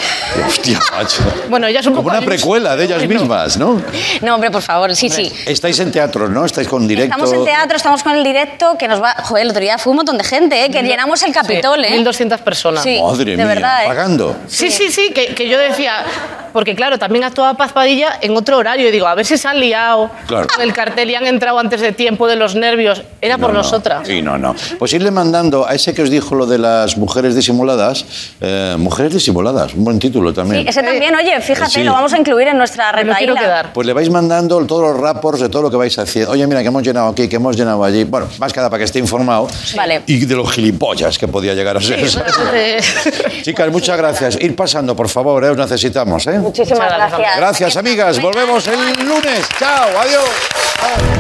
Hostia, 0.47 0.79
macho. 0.97 1.23
Bueno, 1.51 1.67
ella 1.67 1.81
es 1.81 1.87
un 1.87 1.95
Como 1.95 2.05
poco 2.05 2.17
una 2.19 2.25
precuela 2.25 2.77
de 2.77 2.85
ellas 2.85 3.05
mismas, 3.09 3.57
¿no? 3.57 3.83
No, 4.21 4.35
hombre, 4.37 4.51
por 4.53 4.63
favor, 4.63 4.95
sí, 4.95 5.09
sí. 5.11 5.33
Estáis 5.47 5.79
en 5.81 5.91
teatro, 5.91 6.29
¿no? 6.29 6.45
Estáis 6.45 6.69
con 6.69 6.87
directo. 6.87 7.17
Estamos 7.17 7.33
en 7.33 7.45
teatro, 7.45 7.77
estamos 7.77 8.03
con 8.05 8.15
el 8.15 8.23
directo, 8.23 8.77
que 8.79 8.87
nos 8.87 9.03
va... 9.03 9.15
Joder, 9.25 9.43
el 9.45 9.51
otro 9.51 9.61
día 9.61 9.77
fue 9.79 9.91
un 9.91 9.97
montón 9.97 10.19
de 10.19 10.25
gente, 10.25 10.65
¿eh? 10.65 10.71
Que 10.71 10.83
llenamos 10.83 11.21
el 11.25 11.33
Capitol, 11.33 11.85
¿eh? 11.85 11.99
1.200 11.99 12.39
personas. 12.39 12.85
Sí, 12.85 13.01
Madre 13.03 13.25
de 13.33 13.37
mía, 13.37 13.47
verdad, 13.47 13.85
¿eh? 13.85 13.89
pagando. 13.89 14.37
Sí, 14.47 14.71
sí, 14.71 14.91
sí, 14.93 15.11
que, 15.13 15.35
que 15.35 15.49
yo 15.49 15.59
decía, 15.59 16.05
porque 16.53 16.77
claro, 16.77 16.99
también 16.99 17.25
actuaba 17.25 17.55
Paz 17.55 17.73
Padilla 17.73 18.19
en 18.21 18.37
otro 18.37 18.57
horario 18.57 18.89
y 18.89 18.93
digo, 18.93 19.07
a 19.09 19.15
ver 19.17 19.27
si 19.27 19.37
se 19.37 19.49
han 19.49 19.59
liado 19.59 20.11
Claro. 20.29 20.47
el 20.61 20.73
cartel 20.73 21.11
y 21.11 21.15
han 21.15 21.27
entrado 21.27 21.59
antes 21.59 21.81
de 21.81 21.93
tiempo 21.93 22.29
de 22.29 22.37
los 22.37 22.55
nervios. 22.55 23.03
Era 23.21 23.39
por 23.39 23.49
No, 23.49 23.55
no. 23.55 23.63
nosotras. 23.63 24.07
Sí, 24.07 24.23
no, 24.23 24.39
no. 24.39 24.55
Pues 24.79 24.93
irle 24.93 25.11
mandando 25.11 25.67
a 25.67 25.75
ese 25.75 25.95
que 25.95 26.03
os 26.03 26.11
dijo 26.11 26.35
lo 26.35 26.47
de 26.47 26.59
las 26.59 26.97
mujeres 26.97 27.35
disimuladas, 27.35 28.05
eh, 28.41 28.77
mujeres 28.79 29.13
disimuladas, 29.15 29.75
un 29.75 29.85
buen 29.85 29.99
título 29.99 30.33
también. 30.33 30.63
Sí, 30.63 30.69
ese 30.69 30.83
también, 30.83 31.15
oye, 31.17 31.41
fíjate, 31.41 31.71
Sí. 31.71 31.83
lo 31.83 31.93
vamos 31.93 32.13
a 32.13 32.19
incluir 32.19 32.49
en 32.49 32.59
nuestra 32.59 32.93
retaíla. 32.93 33.71
Pues 33.73 33.87
le 33.87 33.93
vais 33.93 34.11
mandando 34.11 34.65
todos 34.67 34.83
los 34.93 35.01
rapports 35.01 35.41
de 35.41 35.49
todo 35.49 35.63
lo 35.63 35.71
que 35.71 35.77
vais 35.77 35.99
haciendo. 35.99 36.33
Oye, 36.33 36.47
mira, 36.47 36.61
que 36.63 36.69
hemos 36.69 36.83
llenado 36.83 37.09
aquí, 37.09 37.29
que 37.29 37.37
hemos 37.37 37.57
llenado 37.57 37.83
allí. 37.83 38.05
Bueno, 38.05 38.29
más 38.39 38.53
que 38.53 38.59
nada 38.61 38.69
para 38.71 38.79
que 38.79 38.85
esté 38.85 38.99
informado. 38.99 39.49
Vale. 39.75 40.03
Y 40.07 40.25
de 40.27 40.35
los 40.35 40.51
gilipollas 40.53 41.17
que 41.19 41.27
podía 41.29 41.55
llegar 41.55 41.77
a 41.77 41.81
ser. 41.81 41.99
Eh, 42.55 42.79
Chicas, 43.43 43.71
muchas 43.71 43.97
gracias. 43.97 44.39
Ir 44.41 44.55
pasando, 44.55 44.95
por 44.95 45.09
favor, 45.09 45.45
¿eh? 45.45 45.51
os 45.51 45.57
necesitamos. 45.57 46.27
¿eh? 46.27 46.39
Muchísimas 46.39 46.89
gracias. 46.93 47.37
Gracias, 47.37 47.77
amigas. 47.77 48.21
Volvemos 48.21 48.67
el 48.67 48.79
lunes. 49.07 49.49
Chao, 49.59 49.89
adiós. 50.01 50.18
Chao. 50.19 51.18